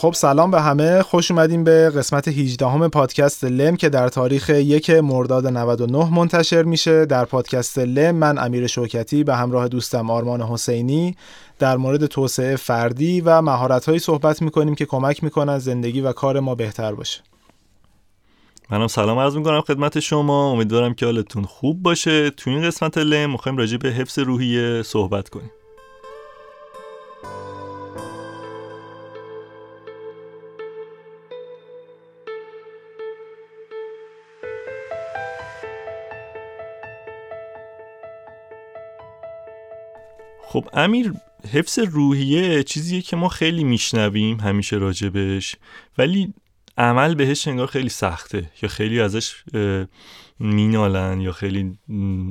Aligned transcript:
خب 0.00 0.12
سلام 0.14 0.50
به 0.50 0.60
همه. 0.60 1.02
خوش 1.02 1.30
اومدیم 1.30 1.64
به 1.64 1.90
قسمت 1.90 2.28
18 2.28 2.66
همه 2.66 2.88
پادکست 2.88 3.44
لم 3.44 3.76
که 3.76 3.88
در 3.88 4.08
تاریخ 4.08 4.50
یک 4.50 4.90
مرداد 4.90 5.46
99 5.46 6.14
منتشر 6.14 6.62
میشه. 6.62 7.06
در 7.06 7.24
پادکست 7.24 7.78
لم 7.78 8.16
من 8.16 8.38
امیر 8.38 8.66
شوکتی 8.66 9.24
به 9.24 9.36
همراه 9.36 9.68
دوستم 9.68 10.10
آرمان 10.10 10.42
حسینی 10.42 11.16
در 11.58 11.76
مورد 11.76 12.06
توسعه 12.06 12.56
فردی 12.56 13.20
و 13.20 13.42
مهارت‌هایی 13.42 13.98
صحبت 13.98 14.42
می‌کنیم 14.42 14.74
که 14.74 14.86
کمک 14.86 15.24
می‌کنن 15.24 15.58
زندگی 15.58 16.00
و 16.00 16.12
کار 16.12 16.40
ما 16.40 16.54
بهتر 16.54 16.94
باشه. 16.94 17.20
منم 18.70 18.86
سلام 18.86 19.18
عرض 19.18 19.36
می‌کنم 19.36 19.60
خدمت 19.60 20.00
شما. 20.00 20.50
امیدوارم 20.50 20.94
که 20.94 21.06
حالتون 21.06 21.44
خوب 21.44 21.82
باشه. 21.82 22.30
تو 22.30 22.50
این 22.50 22.62
قسمت 22.62 22.98
لم 22.98 23.30
می‌خوایم 23.30 23.58
راجع 23.58 23.76
به 23.76 23.88
حفظ 23.88 24.18
روحیه 24.18 24.82
صحبت 24.82 25.28
کنیم. 25.28 25.50
خب 40.50 40.68
امیر 40.72 41.12
حفظ 41.52 41.78
روحیه 41.78 42.62
چیزیه 42.62 43.00
که 43.02 43.16
ما 43.16 43.28
خیلی 43.28 43.64
میشنویم 43.64 44.40
همیشه 44.40 44.76
راجبش 44.76 45.56
ولی 45.98 46.34
عمل 46.78 47.14
بهش 47.14 47.48
انگار 47.48 47.66
خیلی 47.66 47.88
سخته 47.88 48.50
یا 48.62 48.68
خیلی 48.68 49.00
ازش 49.00 49.44
مینالن 50.38 51.20
یا 51.20 51.32
خیلی 51.32 51.78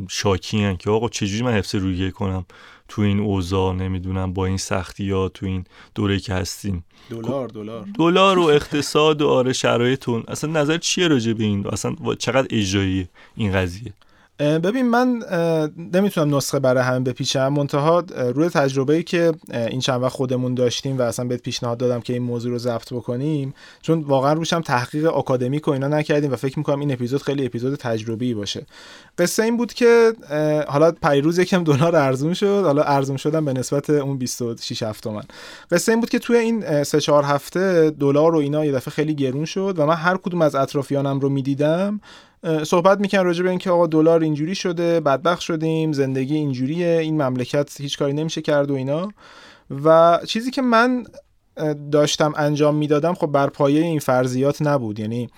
شاکیان 0.10 0.78
که 0.78 0.90
آقا 0.90 1.10
چجوری 1.10 1.44
من 1.44 1.54
حفظ 1.54 1.76
روحیه 1.76 2.12
کنم 2.12 2.46
تو 2.88 3.02
این 3.02 3.20
اوضاع؟ 3.20 3.76
نمی‌دونم 3.76 4.34
با 4.34 4.46
این 4.46 4.58
سختی 4.58 5.04
یا 5.04 5.30
تو 5.30 5.46
این 5.46 5.64
دوره 5.96 6.20
که 6.20 6.34
هستیم. 6.34 6.86
دلار 7.10 7.48
دلار. 7.48 7.88
دلار 7.98 8.40
و 8.40 8.44
اقتصاد 8.44 9.22
و 9.22 9.28
آره 9.28 9.54
شرایطون 9.54 10.24
اصلا 10.28 10.62
نظر 10.62 10.78
چیه 10.78 11.08
راجع 11.08 11.34
به 11.34 11.44
این؟ 11.44 11.68
اصلا 11.68 11.96
چقدر 12.20 12.48
اجرایی 12.52 13.08
این 13.36 13.52
قضیه؟ 13.52 13.94
ببین 14.40 14.90
من 14.90 15.24
نمی‌تونم 15.94 16.36
نسخه 16.36 16.60
برای 16.60 16.84
همه 16.84 17.00
بپیچم. 17.00 17.48
منتها 17.48 18.00
روی 18.36 18.50
تجربه 18.50 18.94
ای 18.94 19.04
که 19.04 19.32
این 19.52 19.80
چند 19.80 20.04
وقت 20.04 20.12
خودمون 20.12 20.54
داشتیم 20.54 20.98
و 20.98 21.02
اصلا 21.02 21.26
بهت 21.26 21.42
پیشنهاد 21.42 21.78
دادم 21.78 22.00
که 22.02 22.14
این 22.14 22.22
موضوع 22.22 22.52
رو 22.52 22.58
ضبط 22.58 22.94
بکنیم 22.94 23.54
چون 23.82 24.02
واقعا 24.02 24.34
روشم 24.34 24.62
تحقیق 24.62 25.06
آکادمیک 25.06 25.68
و 25.68 25.72
اینا 25.72 25.88
نکردیم 25.88 26.32
و 26.32 26.36
فکر 26.36 26.60
می‌کنم 26.60 26.80
این 26.80 26.92
اپیزود 26.92 27.22
خیلی 27.22 27.46
اپیزود 27.46 27.76
تجربی 27.76 28.34
باشه. 28.34 28.66
قصه 29.18 29.44
این 29.44 29.58
بود 29.58 29.74
که 29.74 30.14
حالا 30.68 30.92
پیروز 30.92 31.40
یکم 31.40 31.64
دلار 31.64 31.96
ارزون 31.96 32.34
شد. 32.34 32.62
حالا 32.66 32.84
ارزون 32.84 33.18
شدم 33.18 33.46
به 33.46 33.54
نسبت 33.54 33.90
اون 33.90 34.18
26 34.18 34.84
7 34.84 35.04
تومن 35.04 35.24
قصه 35.72 35.92
این 35.92 36.02
بود 36.02 36.10
که 36.10 36.20
توی 36.20 36.38
این 36.38 36.84
سه 36.84 37.02
چهار 37.02 37.24
هفته 37.24 37.90
دلار 37.90 38.36
و 38.36 38.38
اینا 38.38 38.66
یه 38.66 38.72
دفعه 38.72 38.92
خیلی 38.92 39.16
گرون 39.16 39.46
شد 39.46 39.76
و 39.78 39.86
من 39.86 39.96
هر 39.96 40.18
کدوم 40.18 40.42
از 40.42 40.56
اطرافیانم 40.56 41.20
رو 41.20 41.30
می‌دیدم. 41.30 42.02
صحبت 42.64 43.00
می‌کنن 43.00 43.24
راجع 43.24 43.44
به 43.44 43.50
اینکه 43.50 43.72
آقا 43.72 43.88
دلار 43.88 44.24
اینجوری 44.24 44.56
شده 44.56 45.00
بدبخت 45.00 45.42
شدیم 45.42 45.94
زندگی 45.94 46.36
اینجوریه 46.36 46.88
این 46.88 47.22
مملکت 47.22 47.82
هیچ 47.82 47.98
کاری 47.98 48.14
نمیشه 48.14 48.42
کرد 48.42 48.72
و 48.72 48.74
اینا. 48.74 49.10
و 49.84 50.20
چیزی 50.28 50.52
که 50.52 50.62
من 50.62 51.04
داشتم 51.92 52.34
انجام 52.38 52.76
می‌دادم 52.76 53.14
خب 53.14 53.28
بر 53.28 53.48
پایه 53.48 53.82
این 53.82 54.00
فرضیات 54.00 54.62
نبود. 54.62 55.00
یعنی 55.00 55.30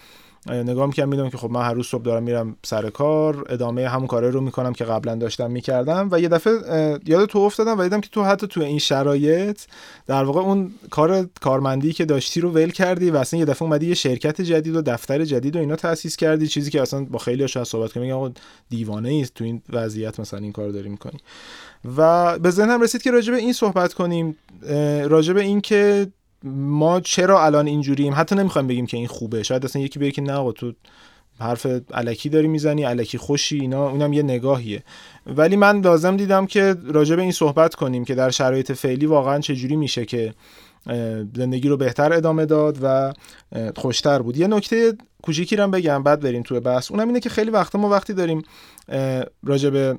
نگاه 0.47 0.87
می‌کنم 0.87 1.09
می‌دونم 1.09 1.29
که 1.29 1.37
خب 1.37 1.51
من 1.51 1.61
هر 1.61 1.73
روز 1.73 1.87
صبح 1.87 2.03
دارم 2.03 2.23
میرم 2.23 2.55
سر 2.65 2.89
کار 2.89 3.45
ادامه 3.49 3.87
همون 3.89 4.07
کاره 4.07 4.29
رو 4.29 4.41
می‌کنم 4.41 4.73
که 4.73 4.85
قبلا 4.85 5.15
داشتم 5.15 5.51
می‌کردم 5.51 6.09
و 6.11 6.19
یه 6.19 6.27
دفعه 6.27 6.99
یاد 7.05 7.29
تو 7.29 7.39
افتادم 7.39 7.79
و 7.79 7.83
دیدم 7.83 8.01
که 8.01 8.09
تو 8.09 8.23
حتی 8.23 8.47
تو 8.47 8.61
این 8.61 8.79
شرایط 8.79 9.61
در 10.07 10.23
واقع 10.23 10.39
اون 10.39 10.71
کار 10.89 11.29
کارمندی 11.41 11.93
که 11.93 12.05
داشتی 12.05 12.41
رو 12.41 12.51
ول 12.51 12.69
کردی 12.69 13.09
و 13.09 13.17
اصلا 13.17 13.39
یه 13.39 13.45
دفعه 13.45 13.63
اومدی 13.63 13.87
یه 13.87 13.93
شرکت 13.93 14.41
جدید 14.41 14.75
و 14.75 14.81
دفتر 14.81 15.25
جدید 15.25 15.55
و 15.55 15.59
اینا 15.59 15.75
تاسیس 15.75 16.15
کردی 16.15 16.47
چیزی 16.47 16.71
که 16.71 16.81
اصلا 16.81 17.05
با 17.05 17.19
خیلی 17.19 17.47
شاید 17.47 17.65
صحبت 17.65 17.91
کنم 17.91 18.03
میگم 18.03 18.33
دیوانه 18.69 19.09
ای 19.09 19.27
تو 19.35 19.43
این 19.43 19.61
وضعیت 19.69 20.19
مثلا 20.19 20.39
این 20.39 20.51
کار 20.51 20.69
داری 20.69 20.89
می‌کنی. 20.89 21.19
و 21.97 22.39
به 22.39 22.49
ذهنم 22.49 22.81
رسید 22.81 23.01
که 23.01 23.11
راجع 23.11 23.31
به 23.31 23.39
این 23.39 23.53
صحبت 23.53 23.93
کنیم 23.93 24.37
راجع 25.07 25.33
به 25.33 25.41
این 25.41 25.61
که 25.61 26.07
ما 26.43 26.99
چرا 26.99 27.45
الان 27.45 27.67
اینجوریم؟ 27.67 28.13
حتی 28.15 28.35
نمی‌خوایم 28.35 28.67
بگیم 28.67 28.85
که 28.85 28.97
این 28.97 29.07
خوبه. 29.07 29.43
شاید 29.43 29.65
اصلا 29.65 29.81
یکی 29.81 29.99
بگه 29.99 30.11
که 30.11 30.21
نه 30.21 30.51
تو 30.51 30.73
حرف 31.39 31.67
علکی 31.93 32.29
داری 32.29 32.47
می‌زنی 32.47 32.83
علکی 32.83 33.17
خوشی 33.17 33.59
اینا 33.59 33.89
اونم 33.89 34.13
یه 34.13 34.23
نگاهیه. 34.23 34.83
ولی 35.25 35.55
من 35.55 35.81
لازم 35.81 36.17
دیدم 36.17 36.45
که 36.45 36.75
راجع 36.85 37.15
به 37.15 37.21
این 37.21 37.31
صحبت 37.31 37.75
کنیم 37.75 38.05
که 38.05 38.15
در 38.15 38.29
شرایط 38.29 38.71
فعلی 38.71 39.05
واقعا 39.05 39.39
چجوری 39.39 39.75
میشه 39.75 40.05
که 40.05 40.33
زندگی 41.35 41.69
رو 41.69 41.77
بهتر 41.77 42.13
ادامه 42.13 42.45
داد 42.45 42.77
و 42.81 43.13
خوشتر 43.75 44.21
بود. 44.21 44.37
یه 44.37 44.47
نکته 44.47 44.93
کوچیکی 45.23 45.55
رو 45.55 45.67
بگم 45.67 46.03
بعد 46.03 46.19
بریم 46.19 46.43
توی 46.43 46.59
بحث. 46.59 46.91
اونم 46.91 47.07
اینه 47.07 47.19
که 47.19 47.29
خیلی 47.29 47.51
وقتا 47.51 47.79
ما 47.79 47.89
وقتی 47.89 48.13
داریم 48.13 48.41
راجع 49.43 49.69
به 49.69 49.97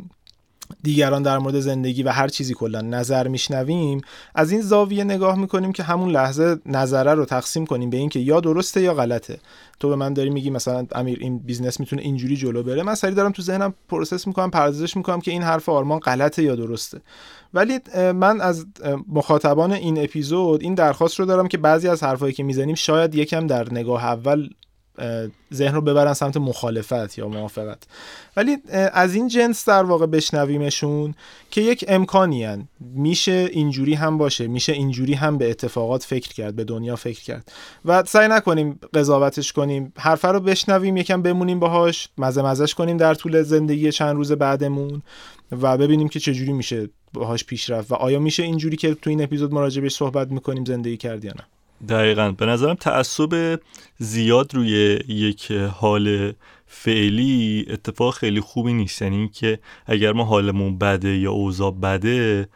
دیگران 0.83 1.23
در 1.23 1.39
مورد 1.39 1.61
زندگی 1.61 2.03
و 2.03 2.09
هر 2.09 2.28
چیزی 2.28 2.55
کلا 2.55 2.81
نظر 2.81 3.28
میشنویم 3.28 4.00
از 4.34 4.53
این 4.53 4.61
زاویه 4.61 5.05
نگاه 5.05 5.39
می‌کنیم 5.39 5.73
که 5.73 5.83
همون 5.83 6.11
لحظه 6.11 6.56
نظره 6.67 7.15
رو 7.15 7.25
تقسیم 7.25 7.67
کنیم 7.67 7.91
به 7.91 7.97
اینکه 7.97 8.21
یا 8.21 8.41
درسته 8.41 8.81
یا 8.81 8.95
غلطه. 8.95 9.39
تو 9.81 9.89
به 9.89 9.97
من 9.97 10.15
داری 10.15 10.31
میگی 10.31 10.51
مثلا 10.51 10.87
امیر 10.93 11.19
این 11.21 11.39
business 11.38 11.81
می‌تونه 11.81 12.03
اینجوری 12.03 12.37
جلو 12.37 12.62
بره. 12.62 12.83
من 12.83 12.95
سری 12.95 13.15
دارم 13.15 13.33
تو 13.33 13.43
ذهنم 13.43 13.75
process 13.88 14.27
می‌کنم 14.27 14.51
پردازش 14.51 14.97
می‌کنم 14.97 15.21
که 15.21 15.31
این 15.31 15.43
حرف 15.43 15.69
آرمان 15.69 15.99
غلطه 15.99 16.43
یا 16.43 16.55
درسته. 16.55 17.01
ولی 17.55 17.81
من 18.15 18.41
از 18.41 18.67
مخاطبان 19.09 19.72
این 19.72 20.05
اپیزود 20.05 20.62
این 20.62 20.75
درخواست 20.75 21.21
رو 21.21 21.27
دارم 21.27 21.49
که 21.49 21.59
بعضی 21.59 21.89
از 21.89 22.03
حرفایی 22.03 22.33
که 22.33 22.43
می‌زنیم 22.43 22.75
شاید 22.75 23.15
یکم 23.15 23.47
در 23.47 23.72
نگاه 23.72 24.05
اول 24.05 24.49
ذهن 25.54 25.75
رو 25.75 25.80
ببرن 25.80 26.14
سمت 26.14 26.36
مخالفت 26.36 27.19
یا 27.19 27.28
موافقت. 27.28 27.78
ولی 28.36 28.56
از 28.92 29.14
این 29.14 29.28
جنس 29.28 29.69
در 29.69 29.84
واقع 29.84 30.06
بشنویمشون 30.06 31.14
که 31.50 31.60
یک 31.60 31.84
امکانی 31.88 32.44
هن. 32.44 32.69
میشه 32.80 33.48
اینجوری 33.53 33.94
هم 33.94 34.19
باشه 34.19 34.47
میشه 34.47 34.72
اینجوری 34.72 35.14
هم 35.14 35.38
به 35.38 35.50
اتفاقات 35.50 36.04
فکر 36.04 36.32
کرد 36.32 36.56
به 36.56 36.64
دنیا 36.64 36.97
فکر 36.97 37.22
کرد. 37.22 37.53
و 37.84 38.04
سعی 38.06 38.28
نکنیم 38.28 38.80
قضاوتش 38.94 39.53
کنیم. 39.53 39.92
حرفه 39.98 40.28
رو 40.28 40.41
بشنویم 40.41 40.97
یکم 40.97 41.22
بمونیم 41.22 41.60
باهاش 41.60 42.09
مزه 42.19 42.42
مزش 42.42 42.74
کنیم 42.74 42.97
در 42.97 43.14
طول 43.14 43.42
زندگی 43.42 43.92
چند 43.92 44.16
روز 44.16 44.32
بعدمون 44.32 45.03
و 45.62 45.78
ببینیم 45.78 46.09
که 46.09 46.20
چجوری 46.20 46.53
میشه 46.53 46.88
باهاش 47.12 47.44
پیش 47.44 47.70
رفت. 47.70 47.92
و 47.92 47.94
آیا 47.94 48.19
میشه 48.19 48.42
اینجوری 48.42 48.76
که 48.76 48.94
تو 48.94 49.10
این 49.10 49.22
اپیزود 49.22 49.54
مراجعه 49.54 49.88
صحبت 49.88 50.30
می‌کنیم 50.30 50.64
زندگی 50.64 50.97
کرد 50.97 51.24
یا 51.24 51.32
نه؟ 51.32 51.44
دقیقا. 51.88 52.31
به 52.31 52.47
نظرم 52.47 52.75
تعصب 52.75 53.60
زیاد 53.98 54.54
روی 54.54 54.98
یک 55.09 55.53
حال 55.53 56.32
فعلی 56.75 57.66
اتفاق 57.71 58.15
خیلی 58.15 58.41
خوبی 58.41 58.72
نیست. 58.72 59.03
یعنی 59.03 59.16
اینکه 59.16 59.59
اگر 59.87 60.12
ما 60.12 60.25
حالمون 60.25 60.78
بده 60.78 61.19
یا 61.19 61.31
اوضاع 61.31 61.71
بده 61.71 62.49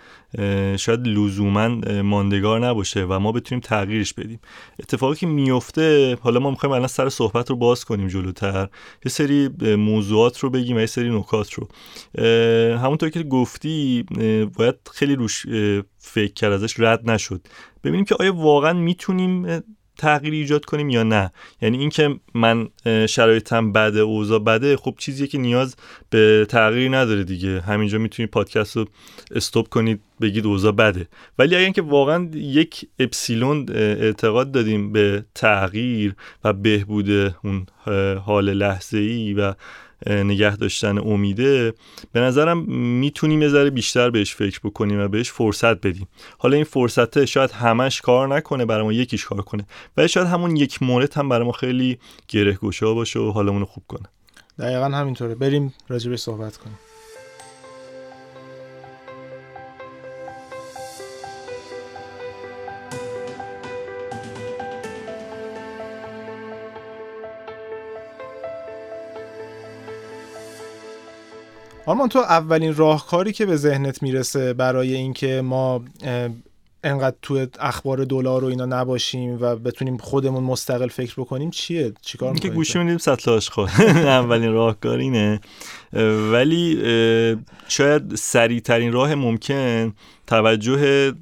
شاید 0.76 1.06
لزوما 1.06 1.68
ماندگار 2.02 2.66
نباشه 2.66 3.04
و 3.04 3.18
ما 3.18 3.32
بتونیم 3.32 3.60
تغییرش 3.60 4.14
بدیم. 4.14 4.40
اتفاقی 4.80 5.16
که 5.16 5.26
میفته 5.26 6.16
حالا 6.20 6.40
ما 6.40 6.50
می‌خوایم 6.50 6.74
الان 6.74 6.86
سر 6.86 7.08
صحبت 7.08 7.50
رو 7.50 7.56
باز 7.56 7.84
کنیم 7.84 8.08
جلوتر. 8.08 8.68
یه 9.04 9.12
سری 9.12 9.48
موضوعات 9.76 10.38
رو 10.38 10.50
بگیم 10.50 10.76
و 10.76 10.80
یه 10.80 10.86
سری 10.86 11.18
نکات 11.18 11.50
رو. 11.52 11.68
همونطور 12.76 13.10
که 13.10 13.22
گفتی 13.22 14.04
باید 14.56 14.74
خیلی 14.92 15.14
روش 15.14 15.46
فکر 15.98 16.32
کرد 16.32 16.52
ازش 16.52 16.80
رد 16.80 17.10
نشد. 17.10 17.46
ببینیم 17.84 18.04
که 18.04 18.14
آیا 18.20 18.34
واقعا 18.34 18.72
می‌تونیم 18.72 19.62
تغییر 19.98 20.34
ایجاد 20.34 20.64
کنیم 20.64 20.90
یا 20.90 21.02
نه. 21.02 21.32
یعنی 21.62 21.78
اینکه 21.78 22.16
من 22.34 22.68
شرایطم 23.06 23.72
بده 23.72 24.00
اوضاع 24.00 24.38
بده 24.38 24.76
خب 24.76 24.94
چیزیه 24.98 25.26
که 25.26 25.38
نیاز 25.38 25.76
به 26.10 26.46
تغییر 26.48 26.96
نداره 26.96 27.24
دیگه. 27.24 27.60
همینجا 27.60 27.98
می‌تونید 27.98 28.30
پادکست 28.30 28.76
رو 28.76 28.86
استوب 29.34 29.68
کنید 29.68 30.00
بگید 30.20 30.46
اوضاع 30.46 30.72
بده. 30.72 31.08
ولی 31.38 31.54
اگر 31.54 31.64
اینکه 31.64 31.82
واقعا 31.82 32.30
یک 32.34 32.88
اپسیلون 32.98 33.66
اعتقاد 33.74 34.52
دادیم 34.52 34.92
به 34.92 35.24
تغییر 35.34 36.14
و 36.44 36.52
بهبود 36.52 37.10
اون 37.44 37.66
حال 38.24 38.52
لحظه 38.52 38.98
ای 38.98 39.34
و 39.34 39.54
نگه 40.06 40.56
داشتن 40.56 40.98
امیده 40.98 41.74
به 42.12 42.20
نظرم 42.20 42.58
می‌تونیم 42.72 43.42
یه 43.42 43.48
ذره 43.48 43.70
بیشتر 43.70 44.10
بهش 44.10 44.34
فکر 44.34 44.60
بکنیم 44.64 45.00
و 45.00 45.08
بهش 45.08 45.30
فرصت 45.30 45.86
بدیم. 45.86 46.08
حالا 46.38 46.56
این 46.56 46.64
فرصته 46.64 47.26
شاید 47.26 47.50
همش 47.50 48.00
کار 48.00 48.28
نکنه 48.36 48.64
برای 48.64 48.84
ما 48.84 48.92
یکیش 48.92 49.24
کار 49.24 49.42
کنه. 49.42 49.66
ولی 49.96 50.08
شاید 50.08 50.26
همون 50.26 50.56
یک 50.56 50.82
مورد 50.82 51.14
هم 51.14 51.28
برای 51.28 51.46
ما 51.46 51.52
خیلی 51.52 51.98
گره 52.28 52.58
باشه 52.60 53.18
و 53.18 53.30
حالمون 53.32 53.64
خوب 53.64 53.84
کنه. 53.88 54.08
دقیقا 54.58 54.88
همینطوره. 54.88 55.34
بریم 55.34 55.74
راجبش 55.88 56.18
صحبت 56.18 56.56
کنیم. 56.56 56.78
آرمان 71.86 72.08
تو 72.08 72.18
اولین 72.18 72.74
راهکاری 72.74 73.32
که 73.32 73.46
به 73.46 73.56
ذهنت 73.56 74.02
می‌رسه 74.02 74.52
برای 74.52 74.94
اینکه 74.94 75.40
ما 75.44 75.84
انقدر 76.84 77.16
تو 77.22 77.46
اخبار 77.60 78.04
دلار 78.04 78.44
و 78.44 78.46
اینا 78.46 78.66
نباشیم 78.66 79.38
و 79.40 79.56
بتونیم 79.56 79.96
خودمون 79.96 80.44
مستقل 80.44 80.88
فکر 80.88 81.14
بکنیم 81.18 81.50
چیه؟ 81.50 81.92
چیکار 82.02 82.28
که 82.28 82.34
می‌کنیم؟ 82.34 82.54
گوشی 82.54 82.78
میدیم 82.78 82.98
سطل 82.98 83.30
آشغال. 83.30 83.68
اولین 84.20 84.52
راهکار 84.52 84.98
اینه. 84.98 85.40
ولی 86.32 86.78
شاید 87.68 88.14
سریع 88.14 88.60
ترین 88.60 88.92
راه 88.92 89.14
ممکن 89.14 89.92
توجه 90.26 91.12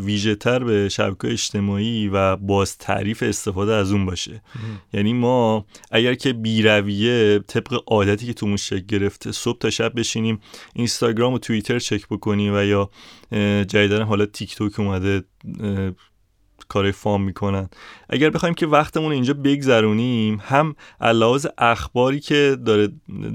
ویژه 0.00 0.34
تر 0.34 0.64
به 0.64 0.88
شبکه 0.88 1.28
اجتماعی 1.28 2.08
و 2.08 2.36
باز 2.36 2.78
تعریف 2.78 3.22
استفاده 3.22 3.74
از 3.74 3.92
اون 3.92 4.06
باشه. 4.06 4.42
یعنی 4.92 5.12
ما 5.12 5.66
اگر 5.90 6.14
که 6.14 6.32
بیرویه 6.32 7.38
طبق 7.38 7.82
عادتی 7.86 8.26
که 8.26 8.32
تو 8.32 8.56
شکل 8.56 8.86
گرفته 8.86 9.32
صبح 9.32 9.58
تا 9.58 9.70
شب 9.70 9.98
بشینیم 9.98 10.40
اینستاگرام 10.74 11.32
و 11.32 11.38
توییتر 11.38 11.78
چک 11.78 12.08
بکنیم 12.08 12.54
و 12.54 12.64
یا 12.64 12.90
جدیدن 13.64 14.02
حالا 14.02 14.26
تیک 14.26 14.56
توک 14.56 14.80
اومده 14.80 15.24
کار 16.68 16.90
فام 16.90 17.22
می‌کنن. 17.22 17.68
اگر 18.08 18.30
بخوایم 18.30 18.54
که 18.54 18.66
وقتمون 18.66 19.12
اینجا 19.12 19.34
بگذرونیم 19.34 20.42
هم 20.44 20.74
لحاظ 21.00 21.46
اخباری 21.58 22.20
که 22.20 22.56
داره 22.66 22.88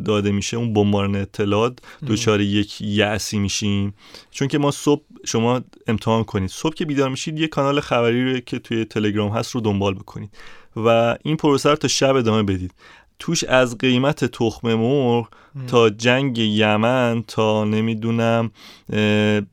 داده 0.05 0.31
میشه 0.31 0.57
اون 0.57 0.73
بمباران 0.73 1.15
اطلاعات 1.15 1.79
دچار 2.07 2.41
یک 2.41 2.81
یعسی 2.81 3.39
میشیم. 3.39 3.93
چون 4.31 4.47
که 4.47 4.57
ما 4.57 4.71
صبح 4.71 5.01
شما 5.25 5.61
امتحان 5.87 6.23
کنید. 6.23 6.49
صبح 6.49 6.73
که 6.73 6.85
بیدار 6.85 7.09
میشید 7.09 7.39
یه 7.39 7.47
کانال 7.47 7.79
خبری 7.79 8.33
رو 8.33 8.39
که 8.39 8.59
توی 8.59 8.85
تلگرام 8.85 9.31
هست 9.31 9.51
رو 9.51 9.61
دنبال 9.61 9.93
بکنید. 9.93 10.29
و 10.75 11.17
این 11.23 11.37
پروسه 11.37 11.69
رو 11.69 11.75
تا 11.75 11.87
شب 11.87 12.15
ادامه 12.15 12.43
بدید. 12.43 12.73
توش 13.23 13.43
از 13.43 13.77
قیمت 13.77 14.25
تخم 14.25 14.73
مرغ 14.73 15.27
تا 15.67 15.89
جنگ 15.89 16.37
یمن 16.37 17.23
تا 17.27 17.63
نمی‌دونم 17.63 18.51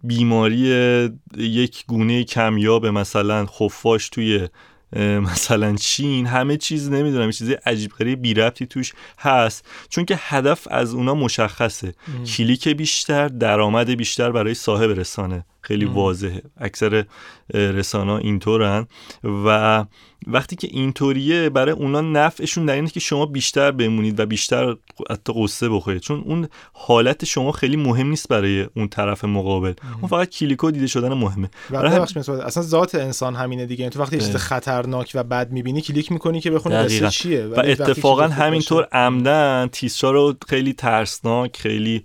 بیماری 0.04 0.58
یک 1.36 1.84
گونه 1.86 2.24
کمیاب 2.24 2.86
مثلا 2.86 3.46
خفاش 3.46 4.08
توی 4.08 4.48
مثلا 4.96 5.76
چین 5.76 6.26
همه 6.26 6.56
چیز 6.56 6.90
نمی‌دونم 6.90 7.30
چیز 7.30 7.50
عجیب 7.50 7.90
غریب 7.90 8.22
بی 8.22 8.34
ربطی 8.34 8.66
توش 8.66 8.92
هست. 9.18 9.64
چون 9.88 10.04
که 10.04 10.18
هدف 10.18 10.68
از 10.70 10.94
اونا 10.94 11.14
مشخصه. 11.14 11.92
کلیک 12.36 12.68
بیشتر 12.68 13.28
درآمد 13.28 13.90
بیشتر 13.90 14.32
برای 14.32 14.54
صاحب 14.54 14.90
رسانه. 14.90 15.44
خیلی 15.60 15.84
واضحه. 15.84 16.42
اکثر 16.56 17.04
رسانه 17.54 18.12
اینطورن. 18.12 18.86
و 19.44 19.84
وقتی 20.26 20.56
که 20.56 20.68
اینطوریه 20.70 21.48
برای 21.48 21.72
اونا 21.72 22.00
نفعشون 22.00 22.66
در 22.66 22.74
اینه 22.74 22.90
که 22.90 23.00
شما 23.00 23.26
بیشتر 23.26 23.70
بمونید 23.70 24.20
و 24.20 24.26
بیشتر 24.26 24.76
حتی 25.10 25.32
قصه 25.36 25.68
بخورید. 25.68 26.00
چون 26.00 26.22
اون 26.26 26.48
حالت 26.72 27.24
شما 27.24 27.52
خیلی 27.52 27.76
مهم 27.76 28.06
نیست 28.06 28.28
برای 28.28 28.66
اون 28.76 28.88
طرف 28.88 29.24
مقابل. 29.24 29.72
اون 30.00 30.08
فقط 30.08 30.28
کلیکو 30.28 30.70
دیده 30.70 30.86
شدن 30.86 31.12
مهمه. 31.12 31.50
برای 31.70 31.92
هم... 31.92 32.02
اصلا 32.44 32.62
ذات 32.62 32.94
انسان 32.94 33.34
همینه 33.34 33.66
دیگه. 33.66 33.80
یعنی 33.80 33.90
تو 33.90 34.00
وقتی 34.00 34.18
چیز 34.18 34.36
خطرناک 34.36 35.12
و 35.14 35.24
بد 35.24 35.50
می‌بینی 35.52 35.80
کلیک 35.80 36.12
می‌کنی 36.12 36.40
که 36.40 36.50
بخونی 36.50 36.76
قصه 36.76 37.10
چیه؟ 37.10 37.44
و 37.46 37.60
اتفاقا 37.64 38.28
همینطور 38.28 38.88
عمدن 38.92 39.68
تیسرا 39.72 40.10
رو 40.10 40.34
خیلی 40.48 40.72
ترسناک 40.72 41.56
خیلی 41.56 42.04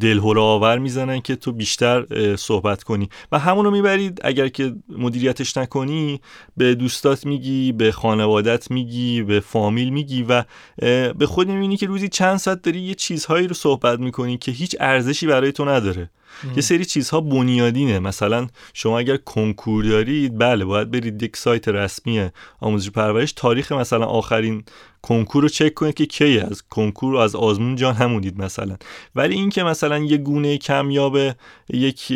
دلهوره 0.00 0.40
آور 0.40 0.78
می‌زنن 0.78 1.20
که 1.20 1.36
تو 1.36 1.52
بیشتر 1.52 2.06
صحبت 2.36 2.82
کنی. 2.82 3.08
و 3.32 3.38
همون 3.38 3.64
رو 3.64 3.70
می‌برید 3.70 4.20
اگر 4.24 4.48
که 4.48 4.74
مدیریتش 4.88 5.56
نکنی 5.56 6.20
به 6.56 6.74
دوستات 6.74 7.26
میگی 7.26 7.72
به 7.72 7.92
خانوادت 7.92 8.70
میگی 8.70 9.22
به 9.22 9.40
فامیل 9.40 9.90
میگی 9.90 10.22
و 10.22 10.44
به 11.12 11.26
خود 11.26 11.48
می‌بینی 11.48 11.76
که 11.76 11.86
روزی 11.86 12.08
چند 12.08 12.36
ساعت 12.36 12.62
داری 12.62 12.80
یه 12.80 12.94
چیزهایی 12.94 13.46
رو 13.46 13.54
صحبت 13.54 13.98
می‌کنی 13.98 14.38
که 14.38 14.52
هیچ 14.52 14.76
ارزشی 14.80 15.26
برای 15.26 15.52
تو 15.52 15.64
نداره. 15.64 16.10
یه 16.56 16.62
سری 16.62 16.84
چیزها 16.84 17.20
بنیادینه. 17.20 17.98
مثلا 17.98 18.46
شما 18.74 18.98
اگر 18.98 19.16
کنکور 19.16 19.84
دارید 19.84 20.38
بله 20.38 20.64
باید 20.64 20.90
برید 20.90 21.22
یک 21.22 21.36
سایت 21.36 21.68
رسمی 21.68 22.28
آموزش 22.60 22.90
پرورش. 22.90 23.32
تاریخ 23.32 23.72
مثلا 23.72 24.06
آخرین 24.06 24.64
کنکور 25.02 25.42
رو 25.42 25.48
چک 25.48 25.74
کنید 25.74 25.94
که 25.94 26.06
کی 26.06 26.38
از 26.38 26.62
کنکور 26.70 27.16
از 27.16 27.36
آزمون 27.36 27.76
جان 27.76 27.94
همونید 27.94 28.42
مثلا. 28.42 28.76
ولی 29.14 29.34
اینکه 29.34 29.62
مثلا 29.62 29.98
یه 29.98 30.16
گونه 30.16 30.58
کمیاب 30.58 31.18
یک 31.68 32.12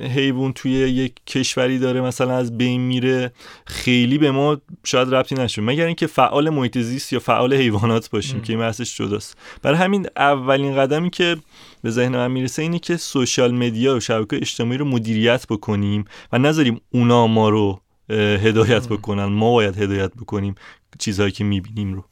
حیوان 0.00 0.52
توی 0.52 0.72
یک 0.72 1.12
کشوری 1.26 1.78
داره 1.78 2.00
مثلا 2.00 2.36
از 2.36 2.58
بین 2.58 2.80
میره 2.80 3.32
خیلی 3.66 4.18
به 4.18 4.30
ما 4.30 4.56
شاید 4.84 5.14
ربطی 5.14 5.34
نشه 5.34 5.62
مگر 5.62 5.86
اینکه 5.86 6.06
فعال 6.06 6.50
محیط 6.50 6.78
زیست 6.78 7.12
یا 7.12 7.18
فعال 7.18 7.54
حیوانات 7.54 8.10
باشیم 8.10 8.40
که 8.40 8.52
این 8.52 8.60
بحثش 8.60 8.96
جداست. 8.96 9.36
برای 9.62 9.78
همین 9.78 10.06
اولین 10.16 10.76
قدمی 10.76 11.10
که 11.10 11.36
به 11.82 11.90
ذهن 11.90 12.16
من 12.16 12.30
می‌رسه 12.30 12.62
اینه 12.62 12.78
که 12.78 12.96
سوشال 12.96 13.54
مدیا 13.54 13.96
و 13.96 14.00
شبکه 14.00 14.36
اجتماعی 14.36 14.78
رو 14.78 14.84
مدیریت 14.84 15.46
بکنیم 15.46 16.04
و 16.32 16.38
نذاریم 16.38 16.80
اونا 16.90 17.26
ما 17.26 17.48
رو 17.48 17.80
هدایت 18.10 18.88
بکنن. 18.88 19.24
ما 19.24 19.52
باید 19.52 19.78
هدایت 19.78 20.14
بکنیم 20.14 20.54
چیزهایی 20.98 21.32
که 21.32 21.44
می‌بینیم 21.44 21.94
رو. 21.94 22.04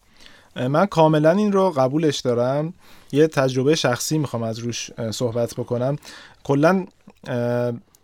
من 0.69 0.87
کاملا 0.87 1.31
این 1.31 1.53
رو 1.53 1.71
قبولش 1.71 2.21
دارم. 2.21 2.75
یه 3.13 3.27
تجربه 3.27 3.75
شخصی 3.75 4.19
می‌خوام 4.19 4.43
از 4.43 4.59
روش 4.59 4.91
صحبت 5.11 5.55
بکنم. 5.55 5.97
کلا 6.45 6.87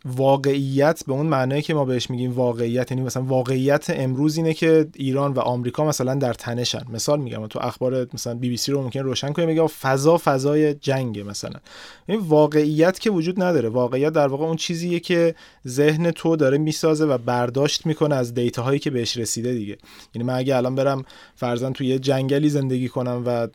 واقعیت 0.05 1.03
به 1.07 1.13
اون 1.13 1.27
معنایی 1.27 1.63
که 1.63 1.75
ما 1.75 1.85
بهش 1.85 2.11
میگیم 2.11 2.33
واقعیت 2.33 2.91
یعنی 2.91 3.03
مثلا 3.03 3.23
واقعیت 3.23 3.87
امروز 3.91 4.37
اینه 4.37 4.55
که 4.55 4.87
ایران 4.97 5.33
و 5.33 5.41
آمریکا 5.41 5.85
مثلا 5.85 6.15
در 6.15 6.35
تنشن. 6.35 6.85
مثال 6.93 7.21
میگم 7.21 7.47
تو 7.47 7.59
اخبار 7.63 8.07
مثلا 8.15 8.35
بی 8.35 8.49
بی 8.49 8.57
سی 8.57 8.73
رو 8.73 8.83
ممکن 8.83 9.01
روشن 9.01 9.33
کنیم 9.33 9.49
میگه 9.49 9.67
فضا 9.67 10.21
فضای 10.25 10.75
جنگ 10.75 11.21
مثلا. 11.29 11.61
این 12.07 12.21
واقعیت 12.21 12.99
که 12.99 13.11
وجود 13.11 13.43
نداره. 13.43 13.69
واقعیت 13.69 14.13
در 14.13 14.29
واقع 14.29 14.45
اون 14.45 14.57
چیزیه 14.57 15.01
که 15.01 15.35
ذهن 15.69 16.11
تو 16.11 16.37
داره 16.37 16.59
می‌سازه 16.59 17.05
و 17.05 17.19
برداشت 17.19 17.87
می‌کنه 17.87 18.15
از 18.15 18.35
دیتا 18.35 18.63
هایی 18.63 18.79
که 18.79 18.91
بهش 18.91 19.17
رسیده 19.17 19.53
دیگه. 19.53 19.79
یعنی 20.15 20.29
من 20.29 20.35
اگه 20.35 20.57
الان 20.57 20.75
برم 20.75 21.05
فرضاً 21.37 21.71
توی 21.71 21.87
یه 21.87 21.99
جنگلی 21.99 22.49
زندگی 22.49 22.89
کنم 22.89 23.23
و 23.27 23.49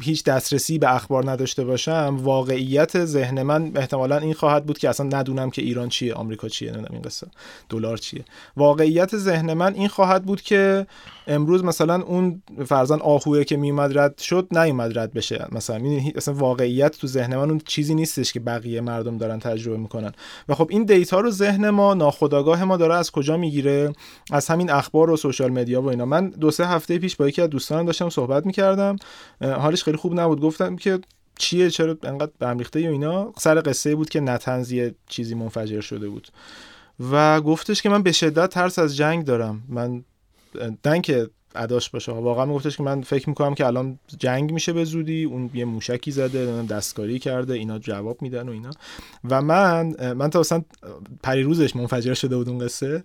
هیچ 0.00 0.24
دسترسی 0.24 0.78
به 0.78 0.94
اخبار 0.94 1.30
نداشته 1.30 1.64
باشم 1.64 2.18
واقعیت 2.22 3.04
ذهن 3.04 3.42
من 3.42 3.72
احتمالا 3.76 4.18
این 4.18 4.34
خواهد 4.34 4.66
بود 4.66 4.78
که 4.78 4.88
اصلا 4.88 5.18
ندونم 5.18 5.41
که 5.50 5.62
ایران 5.62 5.88
چیه 5.88 6.14
آمریکا 6.14 6.48
چیه 6.48 6.70
نمی‌دونم 6.70 6.92
این 6.92 7.02
قصه. 7.02 7.26
دلار 7.68 7.96
چیه. 7.96 8.24
واقعیت 8.56 9.16
ذهن 9.16 9.52
من 9.52 9.74
این 9.74 9.88
خواهد 9.88 10.24
بود 10.24 10.40
که 10.40 10.86
امروز 11.26 11.64
مثلا 11.64 12.02
اون 12.02 12.42
فرزن 12.66 13.00
آهویه 13.00 13.44
که 13.44 13.56
میومد 13.56 13.98
رد 13.98 14.18
شد 14.18 14.46
نیومد 14.50 14.98
رد 14.98 15.12
بشه. 15.12 15.46
مثلا 15.52 15.80
اصلا 16.16 16.34
واقعیت 16.34 16.98
تو 16.98 17.06
ذهن 17.06 17.36
من 17.36 17.50
اون 17.50 17.60
چیزی 17.66 17.94
نیستش 17.94 18.32
که 18.32 18.40
بقیه 18.40 18.80
مردم 18.80 19.18
دارن 19.18 19.38
تجربه 19.38 19.76
می‌کنن. 19.76 20.12
و 20.48 20.54
خب 20.54 20.68
این 20.70 20.84
دیتا 20.84 21.20
رو 21.20 21.30
ذهن 21.30 21.70
ما 21.70 21.94
ناخودآگاه 21.94 22.64
ما 22.64 22.76
داره 22.76 22.94
از 22.94 23.10
کجا 23.10 23.36
می‌گیره؟ 23.36 23.92
از 24.30 24.48
همین 24.48 24.70
اخبار 24.70 25.10
و 25.10 25.16
سوشال 25.16 25.50
مدیا 25.50 25.82
و 25.82 25.88
اینا. 25.88 26.04
من 26.04 26.28
دو 26.28 26.50
سه 26.50 26.66
هفته 26.66 26.98
پیش 26.98 27.16
با 27.16 27.28
یکی 27.28 27.42
از 27.42 27.50
دوستانم 27.50 27.86
داشتم 27.86 28.08
صحبت 28.08 28.46
می‌کردم. 28.46 28.96
حالش 29.40 29.84
خیلی 29.84 29.96
خوب 29.96 30.20
نبود. 30.20 30.40
گفتم 30.40 30.76
که 30.76 30.98
چیه؟ 31.42 31.70
چرا 31.70 31.96
انقدر 32.02 32.32
برمیخته 32.38 32.88
و 32.88 32.92
اینا؟ 32.92 33.32
سر 33.38 33.62
قصه 33.64 33.94
بود 33.94 34.08
که 34.08 34.20
نتنز 34.20 34.74
چیزی 35.08 35.34
منفجر 35.34 35.80
شده 35.80 36.08
بود. 36.08 36.28
و 37.12 37.40
گفتش 37.40 37.82
که 37.82 37.88
من 37.88 38.02
به 38.02 38.12
شدت 38.12 38.50
ترس 38.50 38.78
از 38.78 38.96
جنگ 38.96 39.24
دارم. 39.24 39.62
من 39.68 40.04
دنک 40.82 41.26
اداش 41.54 41.90
باشه 41.90 42.12
واقعا 42.12 42.44
میگفتش 42.44 42.76
که 42.76 42.82
من 42.82 43.02
فکر 43.02 43.28
می‌کنم 43.28 43.54
که 43.54 43.66
الان 43.66 43.98
جنگ 44.18 44.52
میشه 44.52 44.72
به 44.72 44.84
زودی. 44.84 45.24
اون 45.24 45.50
یه 45.54 45.64
موشکی 45.64 46.10
زده 46.10 46.62
دستکاری 46.62 47.18
کرده 47.18 47.54
اینا 47.54 47.78
جواب 47.78 48.22
میدن 48.22 48.48
و 48.48 48.52
اینا. 48.52 48.70
و 49.30 49.42
من 49.42 50.12
من 50.12 50.30
تا 50.30 50.40
مثلا 50.40 50.62
پریروزش 51.22 51.76
منفجر 51.76 52.14
شده 52.14 52.36
بود 52.36 52.48
اون 52.48 52.58
قصه. 52.58 53.02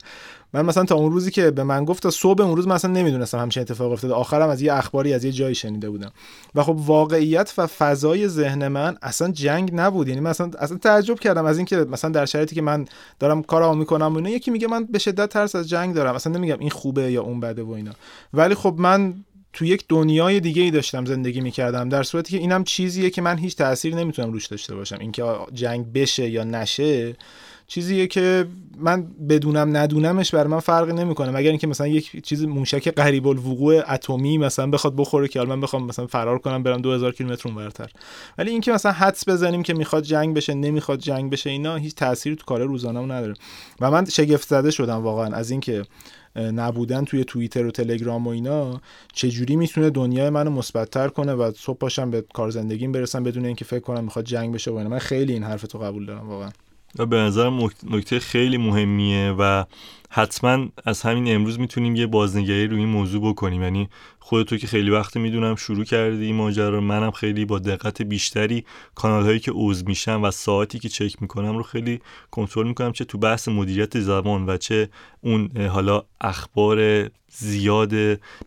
من 0.53 0.65
مثلا 0.65 0.85
تا 0.85 0.95
اون 0.95 1.11
روزی 1.11 1.31
که 1.31 1.51
به 1.51 1.63
من 1.63 1.85
گفت 1.85 2.03
تا 2.03 2.09
صبح 2.09 2.43
اون 2.43 2.55
روز 2.55 2.67
مثلا 2.67 2.91
نمی‌دونستم 2.91 3.39
همچین 3.39 3.61
اتفاق 3.61 3.91
افتاده. 3.91 4.13
آخرم 4.13 4.49
از 4.49 4.61
یه 4.61 4.73
اخباری 4.73 5.13
از 5.13 5.23
یه 5.23 5.31
جایی 5.31 5.55
شنیده 5.55 5.89
بودم. 5.89 6.11
و 6.55 6.63
خب 6.63 6.75
واقعیت 6.77 7.53
و 7.57 7.67
فضای 7.67 8.27
ذهن 8.27 8.67
من 8.67 8.97
اصلا 9.01 9.31
جنگ 9.31 9.71
نبود. 9.73 10.07
یعنی 10.07 10.21
مثلا 10.21 10.51
اصلا 10.59 10.77
تعجب 10.77 11.19
کردم 11.19 11.45
از 11.45 11.57
اینکه 11.57 11.75
مثلا 11.75 12.11
در 12.11 12.25
شرایطی 12.25 12.55
که 12.55 12.61
من 12.61 12.85
دارم 13.19 13.43
کارامو 13.43 13.79
می‌کنم 13.79 14.13
و 14.13 14.17
اینا 14.17 14.29
یکی 14.29 14.51
میگه 14.51 14.67
من 14.67 14.85
به 14.85 14.99
شدت 14.99 15.29
ترس 15.29 15.55
از 15.55 15.69
جنگ 15.69 15.95
دارم. 15.95 16.15
اصلا 16.15 16.33
نمیگم 16.33 16.59
این 16.59 16.69
خوبه 16.69 17.11
یا 17.11 17.21
اون 17.21 17.39
بده 17.39 17.63
و 17.63 17.71
اینا. 17.71 17.91
ولی 18.33 18.55
خب 18.55 18.75
من 18.77 19.13
تو 19.53 19.65
یک 19.65 19.85
دنیای 19.89 20.39
دیگه 20.39 20.61
ای 20.61 20.71
داشتم 20.71 21.05
زندگی 21.05 21.41
می‌کردم. 21.41 21.89
در 21.89 22.03
صورتی 22.03 22.31
که 22.31 22.37
اینم 22.37 22.63
چیزیه 22.63 23.09
که 23.09 23.21
من 23.21 23.37
هیچ 23.37 23.55
تاثیر 23.55 23.95
نمی‌تونم 23.95 24.33
روش 24.33 24.45
داشته 24.45 24.75
باشم. 24.75 24.97
اینکه 24.99 25.23
جنگ 25.53 25.93
بشه 25.93 26.29
یا 26.29 26.43
نشه 26.43 27.15
چیزیه 27.67 28.07
که 28.07 28.47
من 28.79 29.07
بدونم 29.29 29.77
ندونمش 29.77 30.33
برای 30.33 30.47
من 30.47 30.59
فرقی 30.59 30.93
نمی‌کنه. 30.93 31.31
مگر 31.31 31.49
اینکه 31.49 31.67
مثلا 31.67 31.87
یک 31.87 32.25
چیز 32.25 32.43
موشک 32.43 32.87
قریب 32.87 33.27
الوقوع 33.27 33.93
اتمی 33.93 34.37
مثلا 34.37 34.67
بخواد 34.67 34.95
بخوره 34.95 35.27
که 35.27 35.41
من 35.41 35.61
بخوام 35.61 35.85
مثلا 35.85 36.07
فرار 36.07 36.39
کنم 36.39 36.63
برم 36.63 36.81
2000 36.81 37.11
کیلومتر 37.11 37.49
اونورتر 37.49 37.89
ولی 38.37 38.51
اینکه 38.51 38.71
مثلا 38.71 38.91
حدس 38.91 39.29
بزنیم 39.29 39.63
که 39.63 39.73
می‌خواد 39.73 40.03
جنگ 40.03 40.35
بشه 40.35 40.53
نمی‌خواد 40.53 40.99
جنگ 40.99 41.31
بشه 41.31 41.49
اینا 41.49 41.75
هیچ 41.75 41.95
تأثیری 41.95 42.35
تو 42.35 42.45
کار 42.45 42.63
روزانه‌مون 42.63 43.11
نداره. 43.11 43.33
و 43.81 43.91
من 43.91 44.05
شگفت 44.05 44.47
زده 44.47 44.71
شدم 44.71 44.97
واقعا 44.97 45.35
از 45.35 45.51
اینکه 45.51 45.83
نبودن 46.35 47.05
توی 47.05 47.23
توییتر 47.23 47.65
و 47.65 47.71
تلگرام 47.71 48.27
و 48.27 48.29
اینا 48.29 48.81
چجوری 49.13 49.55
می‌تونه 49.55 49.89
دنیای 49.89 50.29
منو 50.29 50.49
مثبتتر 50.49 51.07
کنه 51.07 51.33
و 51.33 51.51
صبح 51.55 51.77
پاشم 51.77 52.11
به 52.11 52.23
کار 52.33 52.49
زندگیم 52.49 52.91
برسم 52.91 53.23
بدون 53.23 53.45
اینکه 53.45 53.65
فکر 53.65 53.79
کنم 53.79 54.03
می‌خواد 54.03 54.25
جنگ 54.25 54.53
بشه 54.53 54.71
و 54.71 54.75
اینا. 54.75 54.89
من 54.89 54.99
خیلی 54.99 55.33
این 55.33 55.43
حرف 55.43 55.61
تو 55.61 55.77
قبول 55.77 56.05
دارم 56.05 56.29
واقعا. 56.29 56.49
به 57.05 57.17
نظرم 57.17 57.69
نکته 57.89 58.19
خیلی 58.19 58.57
مهمیه 58.57 59.31
و 59.39 59.63
حتما 60.09 60.67
از 60.85 61.01
همین 61.01 61.35
امروز 61.35 61.59
می‌تونیم 61.59 61.95
یه 61.95 62.07
بازنگری 62.07 62.67
روی 62.67 62.79
این 62.79 62.89
موضوع 62.89 63.29
بکنیم. 63.29 63.63
یعنی 63.63 63.89
خودتو 64.19 64.57
که 64.57 64.67
خیلی 64.67 64.89
وقت 64.89 65.17
می‌دونم 65.17 65.55
شروع 65.55 65.83
کردی 65.83 66.25
این 66.25 66.35
ماجرا 66.35 66.81
منم 66.81 67.11
خیلی 67.11 67.45
با 67.45 67.59
دقت 67.59 68.01
بیشتری 68.01 68.65
کانال 68.95 69.23
هایی 69.23 69.39
که 69.39 69.51
عضو 69.55 69.85
میشم 69.87 70.23
و 70.23 70.31
ساعتی 70.31 70.79
که 70.79 70.89
چک 70.89 71.21
می‌کنم 71.21 71.57
رو 71.57 71.63
خیلی 71.63 71.99
کنترل 72.31 72.67
می‌کنم 72.67 72.91
چه 72.91 73.05
تو 73.05 73.17
بحث 73.17 73.47
مدیریت 73.47 73.99
زبان 73.99 74.49
و 74.49 74.57
چه 74.57 74.89
اون 75.21 75.57
حالا 75.67 76.03
اخبار 76.21 77.09
زیاد 77.31 77.93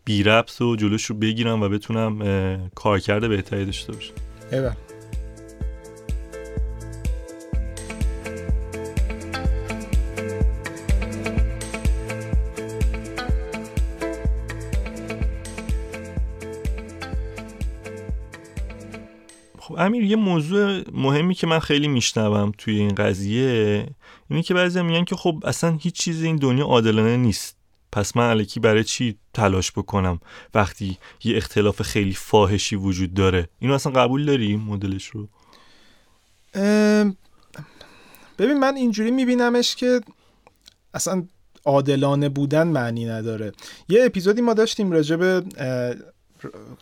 بی 0.05 0.23
ربط 0.23 0.63
و 0.63 0.77
جلوش 0.77 1.05
رو 1.05 1.17
بگیرم 1.17 1.63
و 1.63 1.69
بتونم 1.69 2.71
کارکرد 2.75 3.29
بهتری 3.29 3.65
داشته 3.65 3.93
باشم. 3.93 4.15
امیر 19.81 20.05
یه 20.05 20.17
موضوع 20.17 20.83
مهمی 20.93 21.35
که 21.35 21.47
من 21.47 21.59
خیلی 21.59 21.89
میشنوم 21.89 22.53
توی 22.59 22.79
این 22.79 22.95
قضیه 22.95 23.87
اینه 24.31 24.43
که 24.43 24.55
بعضی 24.55 24.83
میگن 24.83 25.05
که 25.05 25.17
خب 25.17 25.43
اصلا 25.45 25.79
هیچ 25.81 25.95
چیز 25.95 26.23
این 26.23 26.37
دنیا 26.37 26.65
عادلانه 26.65 27.17
نیست. 27.17 27.57
پس 27.93 28.17
من 28.17 28.31
علکی 28.31 28.61
برای 28.61 28.85
چی 28.85 29.17
تلاش 29.35 29.73
بکنم 29.73 30.21
وقتی 30.55 30.99
یه 31.25 31.37
اختلاف 31.37 31.83
خیلی 31.83 32.13
فاحشی 32.13 32.77
وجود 32.77 33.15
داره؟ 33.15 33.49
اینو 33.59 33.75
اصلا 33.75 33.93
قبول 33.93 34.25
داری 34.25 34.57
مدلش 34.57 35.07
رو؟ 35.07 35.29
ببین 38.39 38.59
من 38.59 38.77
اینجوری 38.77 39.11
میبینمش 39.11 39.77
که 39.77 40.01
اصلا 40.95 41.25
عادلانه 41.65 42.29
بودن 42.29 42.69
معنی 42.69 43.07
نداره. 43.07 43.53
یه 43.89 44.05
اپیزودی 44.05 44.41
ما 44.41 44.55
داشتیم 44.55 44.93
راجب 44.93 45.45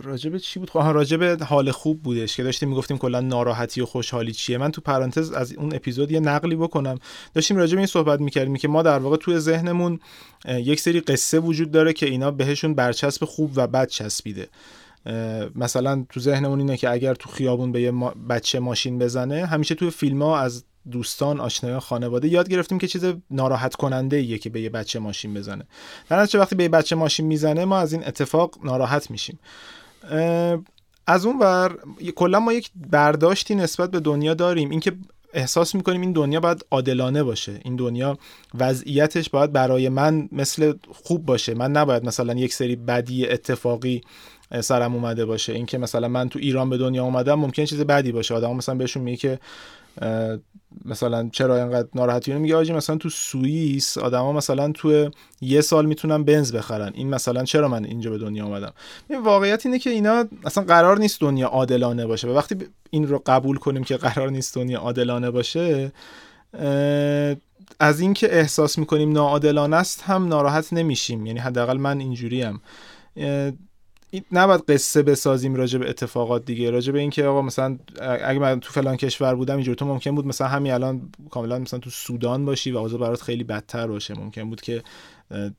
راجب 0.04 0.38
چی 0.38 0.58
بود؟ 0.58 0.70
خواهان 0.70 0.94
راجب 0.94 1.42
حال 1.42 1.70
خوب 1.70 2.02
بودش 2.02 2.36
که 2.36 2.42
داشتیم 2.42 2.68
می‌گفتیم 2.68 2.98
کلا 2.98 3.20
ناراحتی 3.20 3.80
و 3.80 3.86
خوشحالی 3.86 4.32
چیه. 4.32 4.58
من 4.58 4.70
تو 4.70 4.80
پرانتز 4.80 5.32
از 5.32 5.52
اون 5.52 5.74
اپیزود 5.74 6.12
یه 6.12 6.20
نقلی 6.20 6.56
بکنم. 6.56 6.98
داشتیم 7.34 7.56
راجب 7.56 7.78
این 7.78 7.86
صحبت 7.86 8.20
می‌کردیم 8.20 8.56
که 8.56 8.68
ما 8.68 8.82
در 8.82 8.98
واقع 8.98 9.16
توی 9.16 9.38
ذهنمون 9.38 10.00
یک 10.48 10.80
سری 10.80 11.00
قصه 11.00 11.38
وجود 11.38 11.70
داره 11.70 11.92
که 11.92 12.06
اینا 12.06 12.30
بهشون 12.30 12.74
برچسب 12.74 13.24
خوب 13.24 13.52
و 13.56 13.66
بد 13.66 13.88
چسبیده. 13.88 14.48
مثلا 15.54 16.06
تو 16.08 16.20
ذهنمون 16.20 16.60
اینه 16.60 16.76
که 16.76 16.90
اگر 16.90 17.14
تو 17.14 17.30
خیابون 17.30 17.72
به 17.72 17.80
یه 17.80 17.92
بچه 18.28 18.58
ماشین 18.58 18.98
بزنه 18.98 19.46
همیشه 19.46 19.74
تو 19.74 19.90
فیلم 19.90 20.22
ها 20.22 20.38
از 20.38 20.64
دوستان 20.90 21.40
آشنایان 21.40 21.80
خانواده 21.80 22.28
یاد 22.28 22.48
گرفتیم 22.48 22.78
که 22.78 22.86
چیز 22.86 23.04
ناراحت 23.30 23.74
کننده 23.74 24.16
ایه 24.16 24.38
که 24.38 24.50
به 24.50 24.60
یه 24.60 24.70
بچه 24.70 24.98
ماشین 24.98 25.34
بزنه. 25.34 25.64
در 26.08 26.20
نتیجه 26.20 26.38
وقتی 26.38 26.54
به 26.54 26.62
یه 26.62 26.68
بچه 26.68 26.96
ماشین 26.96 27.26
می‌زنه 27.26 27.64
ما 27.64 27.78
از 27.78 27.92
این 27.92 28.06
اتفاق 28.06 28.58
ناراحت 28.64 29.10
میشیم. 29.10 29.38
از 31.06 31.26
اون 31.26 31.38
ور 31.38 31.76
کلا 32.16 32.40
ما 32.40 32.52
یک 32.52 32.70
برداشتی 32.90 33.54
نسبت 33.54 33.90
به 33.90 34.00
دنیا 34.00 34.34
داریم. 34.34 34.70
اینکه 34.70 34.92
احساس 35.32 35.74
می‌کنیم 35.74 36.00
این 36.00 36.12
دنیا 36.12 36.40
باید 36.40 36.64
عادلانه 36.70 37.22
باشه. 37.22 37.60
این 37.64 37.76
دنیا 37.76 38.18
وضعیتش 38.58 39.30
باید 39.30 39.52
برای 39.52 39.88
من 39.88 40.28
مثل 40.32 40.72
خوب 41.04 41.26
باشه. 41.26 41.54
من 41.54 41.70
نباید 41.70 42.04
مثلا 42.04 42.34
یک 42.34 42.54
سری 42.54 42.76
بدی 42.76 43.26
اتفاقی 43.26 44.00
سرم 44.60 44.94
اومده 44.94 45.24
باشه. 45.24 45.52
اینکه 45.52 45.78
مثلا 45.78 46.08
من 46.08 46.28
تو 46.28 46.38
ایران 46.38 46.70
به 46.70 46.78
دنیا 46.78 47.04
اومدم 47.04 47.34
ممکن 47.34 47.64
چیز 47.64 47.80
بدی 47.80 48.12
باشه. 48.12 48.34
آدم 48.34 48.56
مثلا 48.56 48.74
بهشون 48.74 49.02
میگه 49.02 49.16
که 49.16 49.38
مثلا 50.84 51.28
چرا 51.32 51.56
اینقدر 51.56 51.88
ناراحتی 51.94 52.32
میگه؟ 52.32 52.56
آجی 52.56 52.72
مثلا 52.72 52.96
تو 52.96 53.08
سوئیس 53.08 53.98
آدما 53.98 54.32
مثلا 54.32 54.72
تو 54.72 55.10
یه 55.40 55.60
سال 55.60 55.86
می‌تونن 55.86 56.24
بنز 56.24 56.52
بخرن. 56.52 56.92
این 56.94 57.10
مثلا 57.10 57.44
چرا 57.44 57.68
من 57.68 57.84
اینجا 57.84 58.10
به 58.10 58.18
دنیا 58.18 58.46
اومدم؟ 58.46 58.72
این 59.10 59.22
واقعیت 59.22 59.66
اینه 59.66 59.78
که 59.78 59.90
اینا 59.90 60.24
اصلا 60.44 60.64
قرار 60.64 60.98
نیست 60.98 61.20
دنیا 61.20 61.48
عادلانه 61.48 62.06
باشه. 62.06 62.28
و 62.28 62.34
وقتی 62.34 62.56
این 62.90 63.08
رو 63.08 63.22
قبول 63.26 63.56
کنیم 63.56 63.84
که 63.84 63.96
قرار 63.96 64.30
نیست 64.30 64.54
دنیا 64.54 64.78
عادلانه 64.78 65.30
باشه 65.30 65.92
از 67.80 68.00
اینکه 68.00 68.38
احساس 68.38 68.78
می‌کنیم 68.78 69.12
ناعادلانه 69.12 69.76
است 69.76 70.02
هم 70.02 70.28
ناراحت 70.28 70.72
نمیشیم. 70.72 71.26
یعنی 71.26 71.38
حداقل 71.38 71.76
من 71.76 72.00
اینجوریم. 72.00 72.60
نباید 74.32 74.60
قصه 74.60 75.02
بسازیم 75.02 75.54
راجع 75.54 75.78
به 75.78 75.90
اتفاقات 75.90 76.44
دیگه. 76.44 76.70
راجع 76.70 76.92
به 76.92 76.98
اینکه 76.98 77.24
آقا 77.24 77.42
مثلا 77.42 77.78
اگه 78.00 78.38
من 78.38 78.60
تو 78.60 78.72
فلان 78.72 78.96
کشور 78.96 79.34
بودم 79.34 79.54
اینجور 79.54 79.74
تو 79.74 79.84
ممکن 79.84 80.14
بود 80.14 80.26
مثلا 80.26 80.48
همین 80.48 80.72
الان 80.72 81.10
کاملا 81.30 81.58
مثلا 81.58 81.78
تو 81.80 81.90
سودان 81.90 82.44
باشی 82.44 82.70
و 82.70 82.76
اوضاع 82.76 83.00
برات 83.00 83.22
خیلی 83.22 83.44
بدتر 83.44 83.86
باشه. 83.86 84.14
ممکن 84.14 84.50
بود 84.50 84.60
که 84.60 84.82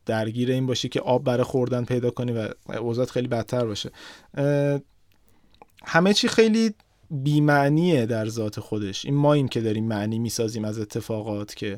درگیر 0.05 0.51
این 0.51 0.65
باشی 0.65 0.89
که 0.89 1.01
آب 1.01 1.23
برای 1.23 1.43
خوردن 1.43 1.85
پیدا 1.85 2.11
کنی 2.11 2.31
و 2.31 2.49
اوضاع 2.79 3.05
خیلی 3.05 3.27
بدتر 3.27 3.65
باشه. 3.65 3.91
همه 5.85 6.13
چی 6.13 6.27
خیلی 6.27 6.73
بیمعنیه 7.11 8.05
در 8.05 8.27
ذات 8.29 8.59
خودش. 8.59 9.05
این 9.05 9.15
ماییم 9.15 9.47
که 9.47 9.61
داریم 9.61 9.87
معنی 9.87 10.19
می‌سازیم 10.19 10.65
از 10.65 10.79
اتفاقات 10.79 11.55
که 11.55 11.77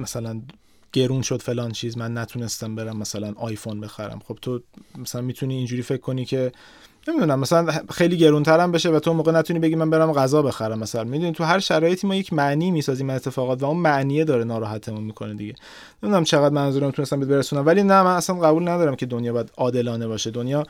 مثلا 0.00 0.42
گرون 0.94 1.22
شد 1.22 1.42
فلان 1.42 1.70
چیز 1.70 1.98
من 1.98 2.18
نتونستم 2.18 2.74
برم 2.74 2.96
مثلا 2.96 3.32
آیفون 3.36 3.80
بخرم. 3.80 4.20
خب 4.28 4.38
تو 4.42 4.60
مثلا 4.98 5.20
می‌تونی 5.20 5.54
اینجوری 5.54 5.82
فکر 5.82 6.00
کنی 6.00 6.24
که 6.24 6.52
نمی‌دونم 7.08 7.40
مثلا 7.40 7.72
خیلی 7.90 8.16
گرونترم 8.16 8.72
بشه 8.72 8.90
و 8.90 8.98
تو 8.98 9.12
موقع 9.12 9.32
نتونی 9.32 9.58
بگی 9.58 9.74
من 9.74 9.90
برم 9.90 10.12
غذا 10.12 10.42
بخرم 10.42 10.78
مثلا. 10.78 11.04
می‌دونی 11.04 11.32
تو 11.32 11.44
هر 11.44 11.58
شرایطی 11.58 12.06
ما 12.06 12.14
یک 12.14 12.32
معنی 12.32 12.70
می‌سازیم 12.70 13.10
اتفاقات 13.10 13.62
و 13.62 13.66
اون 13.66 13.76
معنیه 13.76 14.24
داره 14.24 14.44
ناراحتمون 14.44 15.04
می‌کنه 15.04 15.34
دیگه. 15.34 15.54
نمی‌دونم 16.02 16.24
چقدر 16.24 16.54
منظورم 16.54 16.90
تونستم 16.90 17.20
بهت 17.20 17.28
برسونم 17.28 17.66
ولی 17.66 17.82
نه 17.82 18.02
من 18.02 18.16
اصلا 18.16 18.36
قبول 18.36 18.68
ندارم 18.68 18.96
که 18.96 19.06
دنیا 19.06 19.32
باید 19.32 19.50
عادلانه 19.56 20.06
باشه. 20.06 20.30
دنیا 20.30 20.66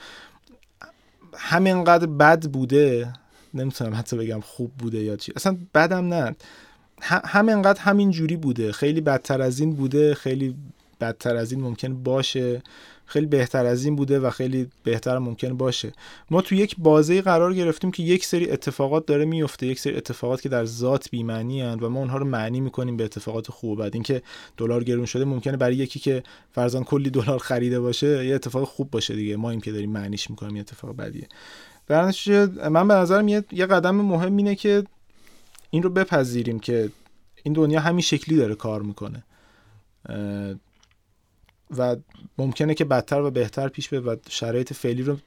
همینقدر 1.36 2.06
بد 2.06 2.46
بوده 2.46 3.12
نمی‌تونم 3.54 3.94
حتی 3.94 4.16
بگم 4.16 4.40
خوب 4.40 4.70
بوده 4.78 4.98
یا 4.98 5.16
چی 5.16 5.32
اصلا 5.36 5.56
بدم 5.74 6.14
نه. 6.14 6.36
همینقدر 7.04 7.80
همین 7.80 8.10
جوری 8.10 8.36
بوده. 8.36 8.72
خیلی 8.72 9.00
بدتر 9.00 9.42
از 9.42 9.60
این 9.60 9.72
بوده 9.72 10.14
خیلی 10.14 10.54
بدتر 11.00 11.36
از 11.36 11.52
این 11.52 11.60
ممکن 11.60 12.02
باشه. 12.02 12.62
خیلی 13.06 13.26
بهتر 13.26 13.66
از 13.66 13.84
این 13.84 13.96
بوده 13.96 14.20
و 14.20 14.30
خیلی 14.30 14.70
بهتر 14.84 15.18
ممکن 15.18 15.56
باشه. 15.56 15.92
ما 16.30 16.40
تو 16.40 16.54
یک 16.54 16.76
بازه 16.78 17.22
قرار 17.22 17.54
گرفتیم 17.54 17.90
که 17.90 18.02
یک 18.02 18.24
سری 18.24 18.50
اتفاقات 18.50 19.06
داره 19.06 19.24
میفته. 19.24 19.66
یک 19.66 19.80
سری 19.80 19.96
اتفاقات 19.96 20.40
که 20.40 20.48
در 20.48 20.64
ذات 20.64 21.10
بی‌معنی 21.10 21.62
و 21.62 21.88
ما 21.88 21.98
اونها 21.98 22.18
رو 22.18 22.24
معنی 22.24 22.60
می‌کنیم 22.60 22.96
به 22.96 23.04
اتفاقات 23.04 23.50
خوب 23.50 23.78
بعد. 23.78 23.94
اینکه 23.94 24.22
دلار 24.56 24.84
گرون 24.84 25.06
شده 25.06 25.24
ممکنه 25.24 25.56
برای 25.56 25.76
یکی 25.76 25.98
که 25.98 26.22
فرضاً 26.52 26.82
کلی 26.82 27.10
دلار 27.10 27.38
خریده 27.38 27.80
باشه 27.80 28.26
یه 28.26 28.34
اتفاق 28.34 28.64
خوب 28.64 28.90
باشه 28.90 29.14
دیگه. 29.14 29.36
ما 29.36 29.50
این 29.50 29.60
که 29.60 29.72
داریم 29.72 29.90
معنیش 29.90 30.30
می‌کنیم 30.30 30.56
یه 30.56 30.60
اتفاق 30.60 30.96
بدیه. 30.96 31.28
من 32.70 32.88
به 32.88 32.94
نظرم 32.94 33.28
یه 33.28 33.66
قدم 33.66 33.96
مهم 33.96 34.36
اینه 34.36 34.54
که 34.54 34.84
این 35.74 35.82
رو 35.82 35.90
بپذیریم 35.90 36.60
که 36.60 36.90
این 37.42 37.54
دنیا 37.54 37.80
همین 37.80 38.00
شکلی 38.00 38.36
داره 38.36 38.54
کار 38.54 38.82
می‌کنه. 38.82 39.24
و 41.76 41.96
ممکنه 42.38 42.74
که 42.74 42.84
بدتر 42.84 43.20
و 43.20 43.30
بهتر 43.30 43.68
پیش 43.68 43.88
به 43.88 44.00
و 44.00 44.16
شرایط 44.28 44.72
فعلی 44.72 45.02
رو 45.02 45.18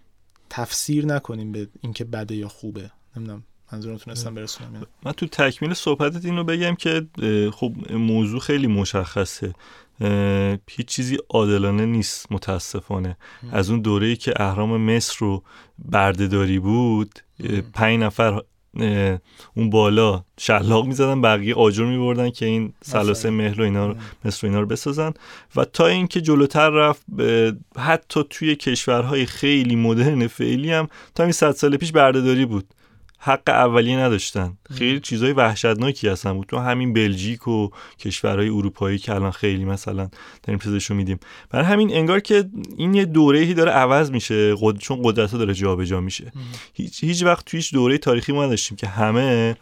تفسیر 0.50 1.06
نکنیم 1.06 1.52
به 1.52 1.68
اینکه 1.82 2.04
بده 2.04 2.36
یا 2.36 2.48
خوبه. 2.48 2.92
نمی‌دونم 3.16 3.44
منظورم 3.74 3.98
تونستم 3.98 4.36
برسونم 4.36 4.88
من 5.04 5.12
تو 5.12 5.28
تکمیل 5.28 5.74
صحبتت 5.74 6.26
اینو 6.26 6.44
بگم 6.44 6.76
که 6.76 7.08
خب 7.54 7.74
موضوع 7.92 8.40
خیلی 8.40 8.68
مشخصه. 8.68 9.54
هیچ 10.70 10.88
چیزی 10.88 11.18
عادلانه 11.30 11.86
نیست 11.86 12.32
متاسفانه. 12.32 13.18
از 13.52 13.70
اون 13.70 13.82
دوره‌ای 13.82 14.16
که 14.16 14.34
اهرام 14.36 14.82
مصر 14.82 15.16
رو 15.20 15.44
بردهداری 15.80 16.60
بود 16.60 17.20
پنج 17.74 18.00
نفر 18.00 18.42
اون 19.56 19.70
بالا 19.70 20.24
شلاق 20.40 20.86
می‌زدن 20.86 21.22
بقیه 21.22 21.56
آجر 21.56 21.86
میبردن 21.86 22.30
که 22.30 22.46
این 22.46 22.74
سلاسه 22.82 23.30
مهر 23.30 23.62
و 23.62 23.64
اینا 23.64 23.88
رو 23.88 23.96
مصر 24.26 24.48
اینا 24.48 24.60
رو 24.60 24.66
بسازن. 24.66 25.14
و 25.56 25.66
تا 25.66 25.88
اینکه 25.88 26.22
جلوتر 26.22 26.70
رفت 26.70 27.06
حتی 27.78 28.24
توی 28.30 28.56
کشورهای 28.56 29.26
خیلی 29.26 29.76
مدرن 29.76 30.28
فعلی 30.28 30.72
هم 30.72 30.88
تا 31.16 31.24
این 31.24 31.32
صد 31.32 31.52
سال 31.52 31.78
پیش 31.78 31.92
بردهداری 31.92 32.46
بود. 32.46 32.66
حق 33.28 33.50
اولیه 33.50 33.98
نداشتن. 33.98 34.58
خیلی 34.74 35.00
چیزای 35.00 35.32
وحشتناکی 35.32 36.08
هستن 36.08 36.34
بود. 36.34 36.48
تو 36.48 36.58
همین 36.58 36.94
بلژیک 36.94 37.48
و 37.48 37.70
کشورهای 38.00 38.50
اروپایی 38.50 38.98
که 38.98 39.16
الان 39.16 39.32
خیلی 39.32 39.66
مثلا 39.66 40.10
داریم 40.44 40.60
چیزشو 40.60 40.94
میدیم. 40.94 41.20
برای 41.50 41.66
همین 41.66 41.94
انگار 41.94 42.20
که 42.20 42.44
این 42.78 42.94
یه 42.94 43.06
دوره‌ای 43.06 43.54
داره 43.54 43.72
عوض 43.72 44.12
میشه 44.12 44.56
قد... 44.62 44.78
چون 44.78 45.00
قدرت 45.04 45.36
داره 45.36 45.54
جابجا 45.54 46.02
میشه. 46.02 46.32
هیچ 46.74 47.04
هیچ 47.04 47.24
وقت 47.24 47.46
توی 47.46 47.58
هیچ 47.58 47.74
دوره 47.74 47.98
تاریخی 47.98 48.32
ما 48.32 48.46
نداشتیم 48.46 48.78
که 48.78 48.88
همه 48.88 49.56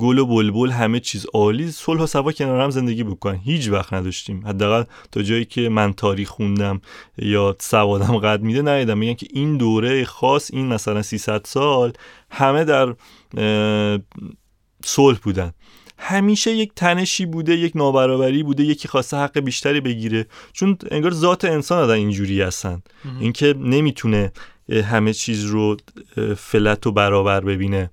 گل 0.00 0.18
و 0.18 0.26
بلبل 0.26 0.70
همه 0.70 1.00
چیز 1.00 1.26
عالی. 1.34 1.70
صلح 1.70 2.00
و 2.02 2.06
صفا 2.06 2.32
کنار 2.32 2.60
هم 2.60 2.70
زندگی 2.70 3.04
بکنن. 3.04 3.36
هیچ 3.36 3.68
وقت 3.68 3.92
نداشتیم. 3.92 4.46
حداقل 4.46 4.84
تا 5.12 5.22
جایی 5.22 5.44
که 5.44 5.68
من 5.68 5.92
تاریخ 5.92 6.28
خوندم 6.28 6.80
یا 7.18 7.56
سوادم 7.60 8.18
قد 8.18 8.42
میده 8.42 8.62
ندیدم. 8.62 8.98
میگن 8.98 9.14
که 9.14 9.26
این 9.30 9.56
دوره 9.56 10.04
خاص 10.04 10.50
این 10.52 10.66
مثلا 10.66 11.02
300 11.02 11.44
سال 11.44 11.92
همه 12.30 12.64
در 12.64 12.94
صلح 14.84 15.18
بودن. 15.22 15.52
همیشه 15.98 16.50
یک 16.50 16.72
تنشی 16.76 17.26
بوده 17.26 17.56
یک 17.56 17.72
نابرابری 17.76 18.42
بوده 18.42 18.64
یکی 18.64 18.88
خواسته 18.88 19.16
حق 19.16 19.38
بیشتری 19.38 19.80
بگیره. 19.80 20.26
چون 20.52 20.78
انگار 20.90 21.12
ذات 21.12 21.44
انسان 21.44 21.78
آدم 21.78 21.94
اینجوری 21.94 22.42
هستن. 22.42 22.82
اینکه 23.20 23.54
نمی‌تونه 23.58 24.32
همه 24.84 25.12
چیز 25.12 25.44
رو 25.44 25.76
فلت 26.36 26.86
و 26.86 26.92
برابر 26.92 27.40
ببینه. 27.40 27.90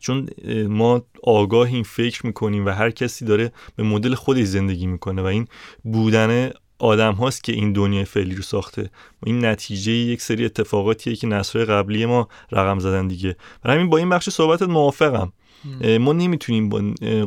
چون 0.00 0.28
ما 0.68 1.02
آگاهیم 1.22 1.82
فکر 1.82 2.26
می‌کنیم 2.26 2.66
و 2.66 2.68
هر 2.68 2.90
کسی 2.90 3.24
داره 3.24 3.52
به 3.76 3.82
مدل 3.82 4.14
خودش 4.14 4.44
زندگی 4.44 4.86
می‌کنه 4.86 5.22
و 5.22 5.24
این 5.24 5.46
بودن 5.84 6.50
آدم 6.78 7.12
هاست 7.12 7.44
که 7.44 7.52
این 7.52 7.72
دنیای 7.72 8.04
فعلی 8.04 8.34
رو 8.34 8.42
ساخته. 8.42 8.90
این 9.26 9.44
نتیجه 9.44 9.92
یک 9.92 10.22
سری 10.22 10.44
اتفاقاتیه 10.44 11.16
که 11.16 11.26
نسل 11.26 11.64
قبلی 11.64 12.06
ما 12.06 12.28
رقم 12.52 12.78
زدن 12.78 13.08
دیگه. 13.08 13.36
و 13.64 13.72
همین 13.72 13.90
با 13.90 13.98
این 13.98 14.08
بخش 14.08 14.28
صحبتت 14.30 14.68
موافقم. 14.68 15.32
ما 16.00 16.12
نمی‌تونیم 16.12 16.68
با 16.68 16.82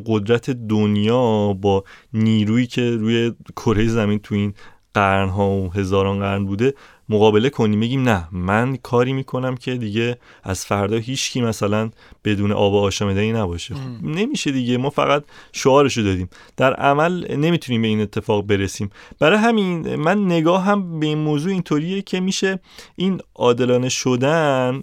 قدرت 0.05 0.49
دنیا 0.49 1.53
با 1.53 1.83
نیرویی 2.13 2.67
که 2.67 2.91
روی 2.91 3.33
کره 3.55 3.87
زمین 3.87 4.19
تو 4.19 4.35
این 4.35 4.53
قرنها 4.93 5.49
و 5.49 5.73
هزاران 5.73 6.19
قرن 6.19 6.45
بوده 6.45 6.73
مقابله 7.11 7.49
کنیم 7.49 7.79
بگیم 7.79 8.09
نه. 8.09 8.27
من 8.31 8.75
کاری 8.75 9.13
می‌کنم 9.13 9.55
که 9.55 9.75
دیگه 9.75 10.17
از 10.43 10.65
فردا 10.65 10.97
هیچکی 10.97 11.41
مثلا 11.41 11.89
بدون 12.25 12.51
آب 12.51 12.75
آشامیدنی 12.75 13.31
نباشه. 13.31 13.75
خب 13.75 13.81
نمیشه 14.03 14.51
دیگه. 14.51 14.77
ما 14.77 14.89
فقط 14.89 15.23
شعارشو 15.51 16.01
دادیم. 16.01 16.29
در 16.57 16.73
عمل 16.73 17.35
نمی‌تونیم 17.35 17.81
به 17.81 17.87
این 17.87 18.01
اتفاق 18.01 18.45
برسیم. 18.45 18.89
برای 19.19 19.37
همین 19.37 19.95
من 19.95 20.25
نگاه 20.25 20.63
هم 20.63 20.99
به 20.99 21.05
این 21.05 21.17
موضوع 21.17 21.51
اینطوریه 21.51 22.01
که 22.01 22.19
میشه 22.19 22.59
این 22.95 23.21
عادلانه 23.35 23.89
شدن 23.89 24.81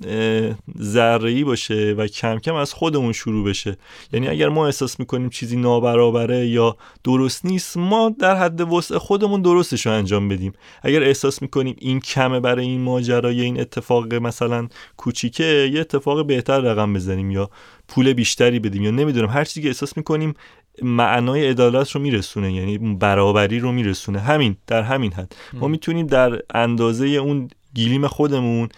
ذره 0.82 1.44
باشه 1.44 1.94
و 1.98 2.06
کم 2.06 2.38
کم 2.38 2.54
از 2.54 2.72
خودمون 2.72 3.12
شروع 3.12 3.48
بشه. 3.48 3.76
یعنی 4.12 4.28
اگر 4.28 4.48
ما 4.48 4.66
احساس 4.66 5.00
می‌کنیم 5.00 5.30
چیزی 5.30 5.56
نابرابره 5.56 6.46
یا 6.46 6.76
درست 7.04 7.44
نیست 7.44 7.76
ما 7.76 8.14
در 8.20 8.36
حد 8.36 8.60
وسع 8.60 8.98
خودمون 8.98 9.42
درستش 9.42 9.86
رو 9.86 9.92
انجام 9.92 10.28
بدیم. 10.28 10.52
اگر 10.82 11.02
احساس 11.02 11.42
می‌کنیم 11.42 11.76
این 11.78 12.00
کمه 12.18 12.40
برای 12.40 12.66
این 12.66 12.80
ماجرا 12.80 13.32
یا 13.32 13.44
این 13.44 13.60
اتفاق 13.60 14.14
مثلا 14.14 14.68
کوچیکه 14.96 15.70
یه 15.72 15.80
اتفاق 15.80 16.26
بهتر 16.26 16.60
رقم 16.60 16.94
بزنیم 16.94 17.30
یا 17.30 17.50
پول 17.88 18.12
بیشتری 18.12 18.58
بدیم 18.58 18.82
یا 18.82 18.90
نمی‌دونم 18.90 19.28
هر 19.28 19.44
چیزی 19.44 19.62
که 19.62 19.68
احساس 19.68 19.96
می‌کنیم 19.96 20.34
معنای 20.82 21.48
عدالت 21.48 21.90
رو 21.90 22.00
میرسونه 22.00 22.52
یعنی 22.52 22.78
برابری 22.78 23.58
رو 23.58 23.72
میرسونه. 23.72 24.20
همین 24.20 24.56
در 24.66 24.82
همین 24.82 25.12
حد. 25.12 25.36
ما 25.52 25.68
می‌تونیم 25.68 26.06
در 26.06 26.42
اندازه 26.54 27.06
اون 27.06 27.48
گیلیم 27.74 28.06
خودمون 28.06 28.68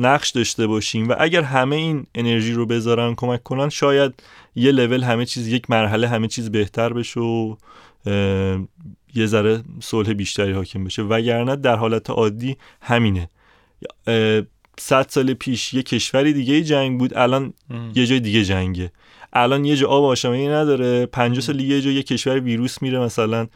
نقش 0.00 0.30
داشته 0.30 0.66
باشیم 0.66 1.08
و 1.08 1.14
اگر 1.18 1.42
همه 1.42 1.76
این 1.76 2.06
انرژی 2.14 2.52
رو 2.52 2.66
بذارن 2.66 3.14
کمک 3.14 3.42
کنن 3.42 3.68
شاید 3.68 4.12
یه 4.54 4.72
لول 4.72 5.02
همه 5.02 5.26
چیز 5.26 5.48
یک 5.48 5.70
مرحله 5.70 6.08
همه 6.08 6.28
چیز 6.28 6.50
بهتر 6.50 6.92
بشه 6.92 7.20
و 7.20 7.56
یه 9.14 9.26
ذره 9.26 9.62
صلح 9.80 10.12
بیشتری 10.12 10.52
حاکم 10.52 10.84
بشه. 10.84 11.02
وگرنه 11.02 11.56
در 11.56 11.76
حالت 11.76 12.10
عادی 12.10 12.56
همینه. 12.82 13.28
صد 14.78 15.06
سال 15.08 15.34
پیش 15.34 15.74
یه 15.74 15.82
کشوری 15.82 16.32
دیگه 16.32 16.62
جنگ 16.62 16.98
بود 16.98 17.16
الان 17.16 17.52
یه 17.94 18.06
جای 18.06 18.20
دیگه 18.20 18.44
جنگه. 18.44 18.92
الان 19.32 19.64
یه 19.64 19.76
جا 19.76 19.88
آب 19.88 20.04
آشامیدنی 20.04 20.48
نداره 20.48 21.06
50 21.06 21.40
سال 21.40 21.60
یه 21.60 21.80
جا 21.80 21.90
یه 21.90 22.02
کشور 22.02 22.40
ویروس 22.40 22.82
میره 22.82 22.98
مثلا. 22.98 23.46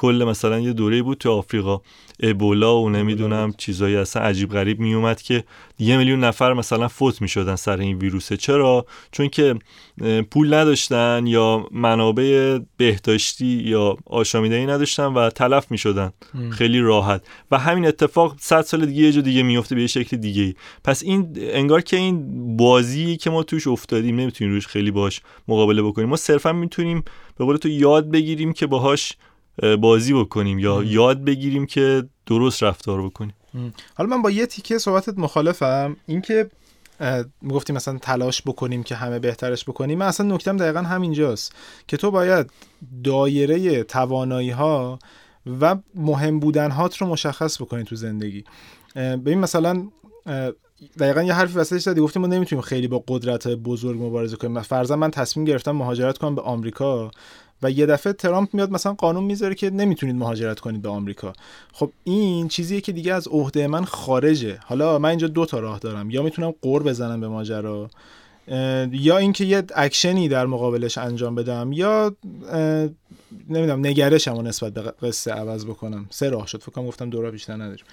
کل 0.00 0.24
مثلا 0.28 0.60
یه 0.60 0.72
دوره 0.72 1.02
بود 1.02 1.18
تو 1.18 1.30
آفریقا. 1.30 1.80
ابولا 2.22 2.80
و 2.80 2.90
نمی‌دونم 2.90 3.52
چیزایی 3.58 3.96
اصلا 3.96 4.22
عجیب 4.22 4.50
غریب 4.50 4.80
میومد 4.80 5.22
که 5.22 5.44
یه 5.78 5.96
میلیون 5.96 6.24
نفر 6.24 6.52
مثلا 6.52 6.88
فوت 6.88 7.22
می‌شدن 7.22 7.56
سر 7.56 7.76
این 7.78 7.98
ویروسه. 7.98 8.36
چرا؟ 8.36 8.86
چون 9.12 9.28
که 9.28 9.54
پول 10.30 10.54
نداشتن 10.54 11.26
یا 11.26 11.66
منابع 11.70 12.58
بهداشتی 12.76 13.46
یا 13.46 13.96
آشامیدنی 14.06 14.66
نداشتن 14.66 15.04
و 15.04 15.30
تلف 15.30 15.70
می‌شدن. 15.70 16.12
خیلی 16.50 16.80
راحت. 16.80 17.26
و 17.50 17.58
همین 17.58 17.86
اتفاق 17.86 18.36
100 18.40 18.60
سال 18.60 18.86
دیگه 18.86 19.02
یه 19.02 19.12
جا 19.12 19.20
دیگه 19.20 19.42
میفته 19.42 19.74
به 19.74 19.80
یه 19.80 19.86
شکل 19.86 20.16
دیگه 20.16 20.54
پس 20.84 21.02
این 21.02 21.32
انگار 21.36 21.80
که 21.80 21.96
این 21.96 22.56
بازی 22.56 23.16
که 23.16 23.30
ما 23.30 23.42
توش 23.42 23.66
افتادیم 23.66 24.20
نمی‌تونیم 24.20 24.52
روش 24.54 24.66
خیلی 24.66 24.90
باش 24.90 25.20
مقابله 25.48 25.82
بکنیم. 25.82 26.08
ما 26.08 26.16
صرفا 26.16 26.52
می‌تونیم 26.52 27.04
به 27.38 27.44
قول 27.44 27.56
تو 27.56 27.68
یاد 27.68 28.10
بگیریم 28.10 28.52
که 28.52 28.66
باهاش 28.66 29.16
بازی 29.80 30.12
بکنیم 30.12 30.58
یا 30.58 30.82
یاد 30.84 31.24
بگیریم 31.24 31.66
که 31.66 32.08
درست 32.26 32.62
رفتار 32.62 33.02
بکنیم. 33.02 33.34
حالا 33.94 34.16
من 34.16 34.22
با 34.22 34.30
یه 34.30 34.46
تیکه 34.46 34.78
صحبتت 34.78 35.18
مخالفم. 35.18 35.96
اینکه 36.06 36.50
می‌گفتیم 37.42 37.76
مثلا 37.76 37.98
تلاش 37.98 38.42
بکنیم 38.42 38.82
که 38.82 38.94
همه 38.94 39.18
بهترش 39.18 39.64
بکنیم. 39.64 39.98
من 39.98 40.06
اصلا 40.06 40.34
نکتم 40.34 40.56
دقیقا 40.56 40.80
همینجاست 40.80 41.54
که 41.88 41.96
تو 41.96 42.10
باید 42.10 42.50
دایره 43.04 43.82
توانایی 43.84 44.50
ها 44.50 44.98
و 45.60 45.76
مهم 45.94 46.40
بودن 46.40 46.70
هات 46.70 46.96
رو 46.96 47.06
مشخص 47.06 47.62
بکنی 47.62 47.84
تو 47.84 47.96
زندگی. 47.96 48.44
ببین 48.96 49.38
مثلا 49.38 49.88
دقیقا 50.98 51.22
یه 51.22 51.34
حرفی 51.34 51.58
وسطش 51.58 51.82
زدی. 51.82 52.00
گفتیم 52.00 52.22
ما 52.22 52.28
نمی‌تونیم 52.28 52.62
خیلی 52.62 52.88
با 52.88 53.04
قدرت 53.08 53.48
بزرگ 53.48 54.02
مبارزه 54.02 54.36
کنیم. 54.36 54.60
فرضاً 54.60 54.96
من 54.96 55.10
تصمیم 55.10 55.46
گرفتم 55.46 55.72
مهاجرت 55.72 56.18
کنم 56.18 56.34
به 56.34 56.42
آمریکا. 56.42 57.10
و 57.62 57.70
یه 57.70 57.86
دفعه 57.86 58.12
ترامپ 58.12 58.54
میاد 58.54 58.70
مثلا 58.70 58.92
قانون 58.92 59.24
می‌ذاره 59.24 59.54
که 59.54 59.70
نمی‌تونید 59.70 60.16
مهاجرت 60.16 60.60
کنید 60.60 60.82
به 60.82 60.88
آمریکا. 60.88 61.32
خب 61.72 61.90
این 62.04 62.48
چیزیه 62.48 62.80
که 62.80 62.92
دیگه 62.92 63.14
از 63.14 63.28
عهده 63.28 63.66
من 63.66 63.84
خارجه. 63.84 64.58
حالا 64.64 64.98
من 64.98 65.08
اینجا 65.08 65.26
دو 65.26 65.46
تا 65.46 65.58
راه 65.58 65.78
دارم. 65.78 66.10
یا 66.10 66.22
می‌تونم 66.22 66.54
قور 66.62 66.82
بزنم 66.82 67.20
به 67.20 67.28
ماجرا 67.28 67.90
یا 68.92 69.18
اینکه 69.18 69.44
یه 69.44 69.62
اکشنی 69.74 70.28
در 70.28 70.46
مقابلش 70.46 70.98
انجام 70.98 71.34
بدم 71.34 71.72
یا 71.72 72.16
نمی‌دونم 73.48 73.86
نگرشم 73.86 74.36
و 74.36 74.42
نسبت 74.42 74.72
به 74.72 74.80
قصه 75.02 75.32
عوض 75.32 75.64
بکنم. 75.64 76.06
سه 76.10 76.28
راه 76.28 76.46
شد. 76.46 76.62
فکرم 76.62 76.86
گفتم 76.86 77.10
دو 77.10 77.22
راه 77.22 77.30
بیشتر 77.30 77.54
نداریم. 77.54 77.84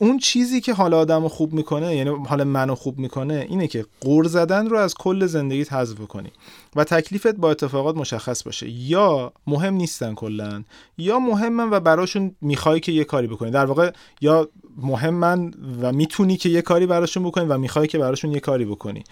اون 0.00 0.18
چیزی 0.18 0.60
که 0.60 0.72
حال 0.72 0.94
آدم 0.94 1.28
خوب 1.28 1.52
می‌کنه 1.52 1.96
یعنی 1.96 2.10
حال 2.26 2.44
منو 2.44 2.74
خوب 2.74 2.98
می‌کنه 2.98 3.46
اینه 3.48 3.68
که 3.68 3.86
قور 4.00 4.26
زدن 4.26 4.66
رو 4.66 4.76
از 4.78 4.94
کل 4.94 5.26
زندگیت 5.26 5.72
حذف 5.72 5.98
کنی 5.98 6.30
و 6.76 6.84
تکلیفت 6.84 7.34
با 7.34 7.50
اتفاقات 7.50 7.96
مشخص 7.96 8.42
باشه. 8.42 8.70
یا 8.70 9.32
مهم 9.46 9.74
نیستن 9.74 10.14
کلا 10.14 10.64
یا 10.98 11.18
مهمن 11.18 11.70
و 11.70 11.80
براشون 11.80 12.34
می‌خوای 12.40 12.80
که 12.80 12.92
یه 12.92 13.04
کاری 13.04 13.26
بکنی. 13.26 13.50
در 13.50 13.64
واقع 13.64 13.90
یا 14.20 14.48
مهمن 14.76 15.54
و 15.80 15.92
می‌تونی 15.92 16.36
که 16.36 16.48
یه 16.48 16.62
کاری 16.62 16.86
براشون 16.86 17.22
بکنی 17.22 17.44
و 17.44 17.58
می‌خوای 17.58 17.86
که 17.86 17.98
براشون 17.98 18.32
یه 18.32 18.40
کاری 18.40 18.64
بکنی. 18.64 19.04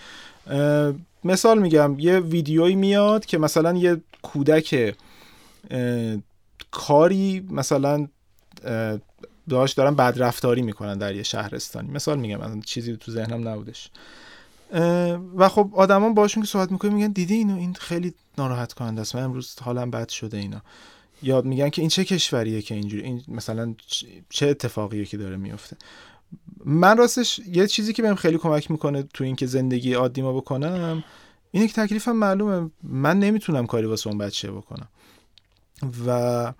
مثال 1.24 1.58
میگم 1.58 1.96
یه 1.98 2.20
ویدیویی 2.20 2.74
میاد 2.74 3.26
که 3.26 3.38
مثلا 3.38 3.76
یه 3.76 4.00
کودک 4.22 4.96
کاری 6.70 7.46
مثلا 7.50 8.08
داشت 9.48 9.76
دارن 9.76 9.94
بدرفتاری 9.94 10.62
می‌کنن 10.62 10.98
در 10.98 11.14
یه 11.14 11.22
شهرستانی. 11.22 11.90
مثال 11.90 12.18
میگم 12.18 12.36
مثلا 12.36 12.60
چیزی 12.60 12.96
تو 12.96 13.12
ذهنم 13.12 13.48
نبودش. 13.48 13.90
و 15.36 15.48
خب 15.48 15.70
آدما 15.74 16.10
باشون 16.10 16.42
که 16.42 16.48
صحبت 16.48 16.72
می‌کنن 16.72 16.92
میگن 16.92 17.12
دیدی 17.12 17.34
اینو 17.34 17.56
این 17.56 17.74
خیلی 17.74 18.14
ناراحت 18.38 18.72
کننده 18.72 19.00
است. 19.00 19.16
من 19.16 19.22
امروز 19.22 19.56
حالم 19.60 19.90
بد 19.90 20.08
شده 20.08 20.36
اینا. 20.36 20.62
یا 21.22 21.40
میگن 21.40 21.68
که 21.68 21.82
این 21.82 21.88
چه 21.88 22.04
کشوریه 22.04 22.62
که 22.62 22.74
اینجوری 22.74 23.02
این 23.02 23.22
مثلا 23.28 23.74
چه 24.30 24.46
اتفاقیه 24.48 25.04
که 25.04 25.16
داره 25.16 25.36
میفته 25.36 25.76
من 26.64 26.96
راستش 26.96 27.38
یه 27.38 27.66
چیزی 27.66 27.92
که 27.92 28.02
بهم 28.02 28.14
خیلی 28.14 28.38
کمک 28.38 28.70
می‌کنه 28.70 29.02
تو 29.14 29.24
اینکه 29.24 29.46
زندگی 29.46 29.94
عادی 29.94 30.22
ما 30.22 30.32
بکنم 30.32 31.04
اینه 31.50 31.68
که 31.68 31.72
تکلیفم 31.72 32.12
معلومه. 32.12 32.70
من 32.82 33.18
نمی‌تونم 33.18 33.66
کاری 33.66 33.86
واسه 33.86 34.08
اون 34.08 34.18
بچه 34.18 34.50
بکنم. 34.50 34.88
و 36.06 36.52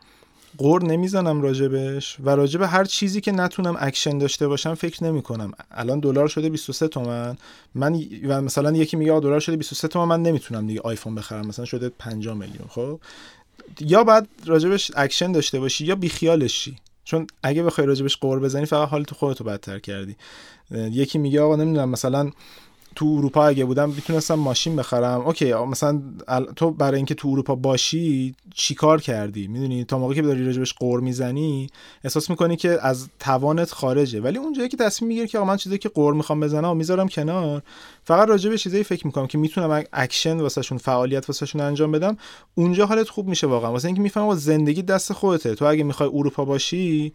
غر 0.59 0.85
نمی‌زنم 0.85 1.43
راجبش 1.43 2.17
و 2.21 2.31
راجب 2.31 2.63
هر 2.63 2.85
چیزی 2.85 3.21
که 3.21 3.33
نتونم 3.33 3.77
اکشن 3.79 4.19
داشته 4.19 4.49
باشم 4.49 4.75
فکر 4.75 5.05
نمی 5.05 5.23
کنم 5.23 5.53
الان 5.71 6.01
دلار 6.01 6.29
شده 6.29 6.49
23 6.49 6.89
تومن. 6.89 7.37
من 7.75 8.01
و 8.29 8.41
مثلا 8.41 8.73
یکی 8.73 8.97
میگه 8.97 9.21
دلار 9.21 9.41
شده 9.41 9.57
23 9.57 9.89
تومن 9.89 10.17
من 10.17 10.23
نمی‌تونم 10.23 10.67
دیگه 10.67 10.81
آیفون 10.81 11.15
بخرم. 11.15 11.47
مثلا 11.47 11.65
شده 11.65 11.89
50 11.89 12.35
میلیون 12.35 12.69
خب؟ 12.69 13.01
یا 13.81 14.05
بعد 14.05 14.29
راجبش 14.47 14.91
اکشن 14.97 15.33
داشته 15.33 15.61
باشی 15.61 15.87
یا 15.87 15.95
بیخیالش 15.95 16.53
شی. 16.65 16.77
چون 17.05 17.27
اگه 17.43 17.63
بخوای 17.63 17.87
راجبش 17.87 18.17
غر 18.17 18.41
بزنی 18.41 18.67
فقط 18.67 18.89
حال 18.89 19.05
تو 19.05 19.15
خودتو 19.15 19.45
بدتر 19.45 19.79
کردی. 19.79 20.17
یکی 20.71 21.19
میگه 21.19 21.41
آقا 21.41 21.57
نمی‌دونم 21.57 21.89
مثلا 21.89 22.31
تو 22.95 23.15
اروپا 23.19 23.47
اگه 23.47 23.65
بودم 23.65 23.91
می‌تونستم 23.91 24.35
ماشین 24.35 24.77
بخرم. 24.77 25.21
OK 25.21 25.55
مثلا 25.55 26.03
تو 26.57 26.71
برای 26.71 26.97
اینکه 26.97 27.15
تو 27.15 27.29
اروپا 27.29 27.55
باشی 27.55 28.35
چیکار 28.55 29.01
کردی؟ 29.01 29.47
می‌دونی؟ 29.47 29.85
تا 29.85 29.99
موقعی 29.99 30.17
که 30.17 30.23
داری 30.23 30.47
راجبش 30.47 30.75
غر 30.75 31.01
می‌زنی 31.01 31.71
احساس 32.05 32.31
می‌کنی 32.31 32.57
که 32.57 32.79
از 32.83 33.09
توانت 33.21 33.71
خارجه. 33.71 34.21
ولی 34.21 34.39
اونجایی 34.39 34.69
که 34.69 34.77
تصمیم 34.77 35.09
می‌گیری 35.09 35.29
که 35.29 35.39
من 35.39 35.57
چیزی 35.57 35.79
که 35.79 35.89
غر 35.89 36.15
می‌خوام 36.15 36.41
بزنم 36.41 36.71
و 36.71 36.75
می‌ذارم 36.75 37.09
کنار 37.09 37.63
فقط 38.05 38.29
راجع 38.29 38.51
به 38.51 38.59
چیزایی 38.59 38.85
فکر 38.85 39.07
می‌کنم 39.07 39.27
که 39.27 39.39
می‌تونم 39.39 39.85
اکشن 39.93 40.41
واسهشون 40.41 40.79
فعالیت 40.79 41.29
واسهشون 41.29 41.61
انجام 41.61 41.93
بدم 41.93 42.17
اونجا 42.55 42.87
حالت 42.87 43.09
خوب 43.09 43.29
میشه 43.29 43.47
واقعا. 43.47 43.73
واسه 43.73 43.87
اینکه 43.87 44.03
می‌فهمم 44.03 44.35
زندگی 44.35 44.83
دست 44.83 45.13
خودته. 45.13 45.55
تو 45.55 45.65
اگه 45.65 45.85
می‌خوای 45.85 46.11
اروپا 46.13 46.45
باشی 46.45 47.13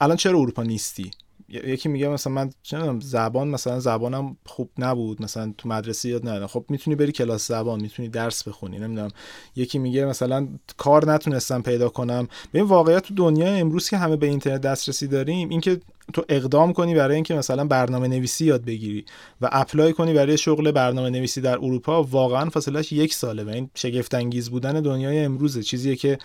الان 0.00 0.16
چرا 0.16 0.38
اروپا 0.38 0.62
نیستی؟ 0.62 1.10
یکی 1.50 1.88
میگه 1.88 2.08
مثلا 2.08 2.32
من 2.32 2.50
چه 2.62 2.98
زبان 3.00 3.48
مثلا 3.48 3.80
زبانم 3.80 4.36
خوب 4.46 4.70
نبود 4.78 5.22
مثلا 5.22 5.54
تو 5.58 5.68
مدرسه 5.68 6.08
یاد 6.08 6.28
ندادم 6.28 6.46
خب 6.46 6.64
می‌تونی 6.68 6.94
بری 6.94 7.12
کلاس 7.12 7.48
زبان 7.48 7.80
می‌تونی 7.80 8.08
درس 8.08 8.48
بخونی 8.48 8.78
نمی‌دونم. 8.78 9.10
یکی 9.56 9.78
میگه 9.78 10.04
مثلا 10.04 10.48
کار 10.76 11.12
نتونستم 11.12 11.62
پیدا 11.62 11.88
کنم. 11.88 12.28
ببین 12.54 12.66
واقعیت 12.66 13.02
تو 13.02 13.14
دنیا 13.14 13.54
امروز 13.54 13.88
که 13.88 13.96
همه 13.96 14.16
به 14.16 14.26
اینترنت 14.26 14.60
دسترسی 14.60 15.06
داریم 15.06 15.48
اینکه 15.48 15.80
تو 16.10 16.24
اقدام 16.28 16.72
کنی 16.72 16.94
برای 16.94 17.14
اینکه 17.14 17.34
مثلا 17.34 17.64
برنامه 17.64 18.08
نویسی 18.08 18.44
یاد 18.44 18.64
بگیری 18.64 19.04
و 19.40 19.48
اپلای 19.52 19.92
کنی 19.92 20.14
برای 20.14 20.38
شغل 20.38 20.70
برنامه 20.70 21.10
نویسی 21.10 21.40
در 21.40 21.56
اروپا 21.56 22.02
واقعا 22.02 22.50
فاصلش 22.50 22.92
یک 22.92 23.14
ساله 23.14 23.44
و 23.44 23.48
این 23.48 23.70
شگفت 23.74 24.14
انگیز 24.14 24.50
بودن 24.50 24.80
دنیای 24.80 25.18
امروزه. 25.18 25.62
چیزیه 25.62 25.96
که 25.96 26.18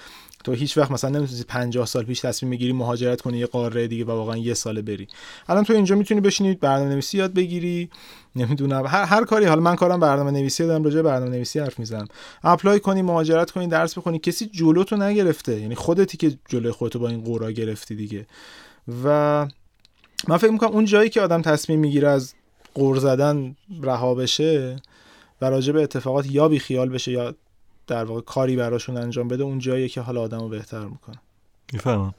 تو 0.44 0.52
هیچ 0.52 0.78
وقت 0.78 0.92
مثلا 0.92 1.10
نمی‌تونی 1.10 1.44
50 1.48 1.86
سال 1.86 2.04
پیش 2.04 2.20
تصمیم 2.20 2.52
بگیری 2.52 2.74
مهاجرت 2.74 3.22
کنی 3.22 3.38
یه 3.38 3.46
قاره 3.46 3.88
دیگه 3.88 4.06
و 4.06 4.12
واقعا 4.12 4.38
یه 4.38 4.54
ساله 4.54 4.82
بری. 4.82 5.08
الان 5.50 5.64
تو 5.64 5.74
اینجا 5.74 5.96
می‌تونی 5.96 6.22
بشینی 6.22 6.54
برنامه 6.54 6.90
نویسی 6.90 7.18
یاد 7.18 7.34
بگیری. 7.34 7.90
نمی‌دونم. 8.36 8.86
هر, 8.88 9.04
هر 9.04 9.26
کاری 9.26 9.46
حالا 9.46 9.62
من 9.62 9.76
کارم 9.76 10.00
برنامه 10.00 10.32
نویسی 10.32 10.66
دارم 10.66 10.84
راجع 10.84 11.02
برنامه 11.02 11.32
نویسی 11.32 11.60
حرف 11.60 11.80
می‌زنم. 11.80 12.08
اپلای 12.44 12.80
کنی 12.80 13.02
مهاجرت 13.02 13.52
کنی 13.52 13.68
درس 13.68 13.98
بخونی 13.98 14.20
کسی 14.20 14.46
جلو 14.46 14.84
تو 14.84 14.96
نگرفته. 14.96 15.62
یعنی 15.62 15.76
خودتی 15.76 16.18
که 16.18 16.38
جلوی 16.50 16.72
خودتو 16.72 17.00
با 17.00 17.10
این 17.10 17.24
قورا 17.24 17.52
گرفتی 17.52 17.96
دیگه. 17.96 18.26
و 19.04 19.48
من 20.28 20.38
فکر 20.38 20.52
می‌کنم 20.52 20.72
اون 20.72 20.86
جایی 20.86 21.10
که 21.10 21.22
آدم 21.22 21.42
تصمیم 21.42 21.80
می‌گیره 21.80 22.08
از 22.08 22.34
قور 22.74 22.98
زدن 22.98 23.56
رها 23.82 24.16
بشه 24.16 24.76
و 25.42 25.46
راجع 25.46 25.74
به 25.74 25.84
اتفاقات 25.84 26.32
یا 26.32 26.48
بی 26.48 26.60
خیال 26.60 26.90
بشه 26.90 27.12
یا 27.12 27.36
در 27.88 28.04
واقع 28.04 28.22
کاری 28.22 28.56
براشون 28.56 28.98
انجام 28.98 29.28
بده 29.28 29.44
اون 29.44 29.60
جایی 29.60 29.90
که 29.90 30.02
حالا 30.02 30.22
آدمو 30.22 30.50
بهتر 30.50 30.86
می‌کنه. 30.86 31.22
می‌فهمم. 31.74 32.14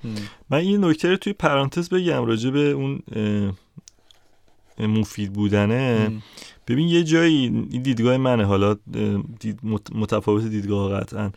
من 0.51 0.59
این 0.59 0.85
نکته 0.85 1.11
رو 1.11 1.17
توی 1.17 1.33
پرانتز 1.33 1.89
بگم 1.89 2.25
راجع 2.25 2.51
به 2.51 2.71
اون 2.71 3.03
مفید 4.79 5.33
بودنه. 5.33 6.13
ببین 6.69 6.89
یه 6.89 7.05
جایی 7.05 7.51
دیدگاه 7.63 8.17
منه. 8.17 8.45
حالا 8.45 8.77
دید 9.41 9.61
متفاوت 9.95 10.45
دیدگاه 10.45 11.01
قطعا. 11.01 11.31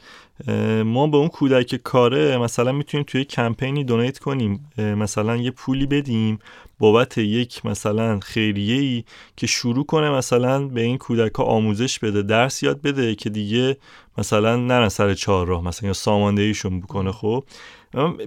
ما 0.84 1.08
به 1.08 1.18
اون 1.18 1.28
کودک 1.28 1.76
کاره 1.76 2.38
مثلا 2.38 2.72
می‌تونیم 2.72 3.06
توی 3.10 3.24
کمپینی 3.24 3.84
دونیت 3.84 4.20
کنیم. 4.20 4.72
مثلا 4.78 5.38
یه 5.38 5.52
پولی 5.52 5.86
بدیم 5.86 6.40
بابت 6.80 7.18
یک 7.18 7.66
مثلا 7.66 8.20
خیریه 8.20 8.82
ای 8.82 9.04
که 9.38 9.48
شروع 9.48 9.86
کنه 9.86 10.10
مثلا 10.10 10.68
به 10.68 10.82
این 10.82 10.98
کودک 10.98 11.36
ها 11.36 11.44
آموزش 11.44 12.00
بده 12.00 12.22
درس 12.22 12.64
یاد 12.64 12.82
بده 12.82 13.16
که 13.16 13.30
دیگه 13.30 13.78
مثلا 14.18 14.56
نرن 14.56 14.90
سر 14.90 15.14
چهار 15.14 15.48
راه 15.48 15.64
مثلا 15.64 15.88
یا 15.88 15.94
ساماندهیشون 15.94 16.80
بکنه 16.80 17.12
خب؟ 17.12 17.44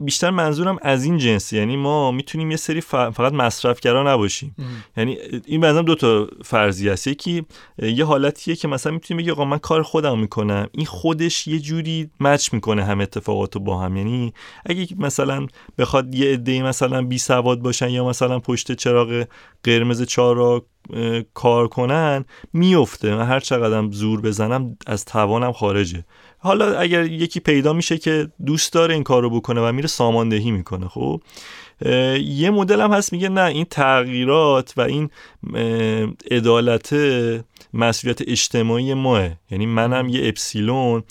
بیشتر 0.00 0.30
منظورم 0.30 0.78
از 0.82 1.04
این 1.04 1.18
جنس 1.18 1.52
یعنی 1.52 1.76
ما 1.76 2.10
می‌تونیم 2.10 2.50
یه 2.50 2.56
سری 2.56 2.80
فقط 2.80 3.32
مصرفگرا 3.32 4.12
نباشیم. 4.12 4.56
یعنی 4.96 5.18
این 5.46 5.60
بنظرم 5.60 5.84
دو 5.84 5.94
تا 5.94 6.28
فرضیه 6.44 6.92
است 6.92 7.06
یکی 7.06 7.42
یه 7.78 8.04
حالتیه 8.04 8.56
که 8.56 8.68
مثلا 8.68 8.92
می‌تونیم 8.92 9.22
بگی 9.22 9.30
آقا 9.30 9.44
من 9.44 9.58
کار 9.58 9.82
خودم 9.82 10.18
می‌کنم. 10.18 10.66
این 10.72 10.86
خودش 10.86 11.48
یه 11.48 11.58
جوری 11.58 12.10
مچ 12.20 12.52
می‌کنه 12.52 12.84
هم 12.84 13.00
اتفاقاتو 13.00 13.60
با 13.60 13.78
هم. 13.78 13.96
یعنی 13.96 14.32
اگه 14.66 14.88
مثلا 14.98 15.46
بخواد 15.78 16.14
یه 16.14 16.32
عده 16.32 16.62
مثلا 16.62 17.02
بی 17.02 17.18
سواد 17.18 17.58
باشن 17.58 17.88
یا 17.88 18.04
مثلا 18.04 18.38
پشت 18.38 18.72
چراغ 18.72 19.24
قرمز 19.64 20.02
چهار 20.02 20.62
کار 21.34 21.68
کنن 21.68 22.24
میفته. 22.52 23.14
من 23.14 23.26
هر 23.26 23.40
چقدرم 23.40 23.90
زور 23.90 24.20
بزنم 24.20 24.76
از 24.86 25.04
توانم 25.04 25.52
خارجه. 25.52 26.04
حالا 26.38 26.78
اگر 26.78 27.04
یکی 27.04 27.40
پیدا 27.40 27.72
میشه 27.72 27.98
که 27.98 28.28
دوست 28.46 28.72
داره 28.72 28.94
این 28.94 29.02
کار 29.02 29.22
رو 29.22 29.30
بکنه 29.30 29.60
و 29.60 29.72
میره 29.72 29.88
ساماندهی 29.88 30.50
می‌کنه 30.50 30.88
خب؟ 30.88 31.22
یه 32.20 32.50
مدل 32.50 32.80
هم 32.80 32.92
هست 32.92 33.12
میگه 33.12 33.28
نه 33.28 33.44
این 33.44 33.64
تغییرات 33.64 34.74
و 34.76 34.80
این 34.80 35.10
عدالت 36.30 36.94
مسئولیت 37.74 38.28
اجتماعی 38.28 38.94
ماه. 38.94 39.28
یعنی 39.50 39.66
منم 39.66 40.08
یه 40.08 40.28
اپسیلون. 40.28 41.02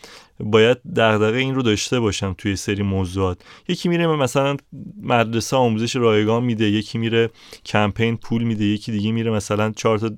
باید 0.44 0.78
دغدغه 0.96 1.38
این 1.38 1.56
رو 1.56 1.62
داشته 1.62 2.00
باشم 2.00 2.36
توی 2.38 2.56
سری 2.56 2.84
موضوعات. 2.84 3.42
یکی 3.68 3.90
میره 3.90 4.08
مثلا 4.08 4.58
مدرسه 5.02 5.58
آموزش 5.58 5.96
رایگان 5.96 6.44
میده 6.44 6.66
یکی 6.66 6.98
میره 6.98 7.30
کمپین 7.66 8.18
پول 8.18 8.44
میده 8.44 8.66
یکی 8.66 8.92
دیگه 8.92 9.12
میره 9.12 9.32
مثلا 9.32 9.72
چهار 9.72 9.98
تا 9.98 10.12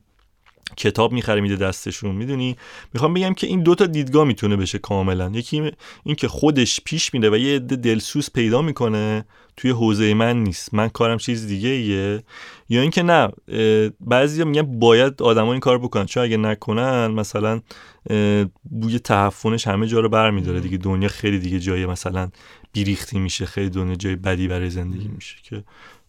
کتاب 0.78 1.12
می‌خره 1.12 1.42
میده 1.42 1.56
دستشون. 1.56 2.16
می‌دونی؟ 2.16 2.58
می‌خوام 2.94 3.14
بگم 3.14 3.34
که 3.34 3.48
این 3.48 3.64
دوتا 3.64 3.86
دیدگاه 3.86 4.24
می‌تونه 4.26 4.56
بشه 4.56 4.78
کاملا. 4.78 5.32
یکی 5.34 5.72
این 6.04 6.16
که 6.16 6.28
خودش 6.28 6.80
پیش 6.86 7.14
میره 7.14 7.30
و 7.30 7.38
یه 7.38 7.56
عده 7.56 7.76
دلسوز 7.76 8.30
پیدا 8.34 8.62
می‌کنه 8.62 9.26
توی 9.58 9.72
حوزه 9.72 10.14
من 10.14 10.44
نیست. 10.44 10.74
من 10.74 10.90
کارم 10.90 11.18
چیز 11.18 11.48
دیگه 11.48 11.70
ایه 11.70 12.24
یا 12.70 12.82
اینکه 12.82 13.04
نه 13.04 13.30
بعضی 14.00 14.44
میگن 14.44 14.80
باید 14.80 15.22
آدما 15.22 15.52
این 15.52 15.60
کار 15.60 15.78
بکنن. 15.78 16.06
چون 16.06 16.24
اگه 16.24 16.38
نکنن 16.38 17.08
مثلا 17.08 17.62
بوی 18.64 19.00
تحفنش 19.00 19.68
همه 19.68 19.88
جا 19.88 20.00
رو 20.00 20.10
برمیداره 20.10 20.60
دیگه. 20.60 20.78
دنیا 20.78 21.10
خیلی 21.10 21.40
دیگه 21.40 21.60
جای 21.60 21.86
مثلا 21.86 22.30
بیریختی 22.74 23.20
میشه. 23.20 23.46
خیلی 23.46 23.70
دنیا 23.70 23.96
جای 23.96 24.16
بدی 24.16 24.48
برای 24.48 24.70
زندگی 24.70 25.08
میشه 25.08 25.36
که 25.44 25.64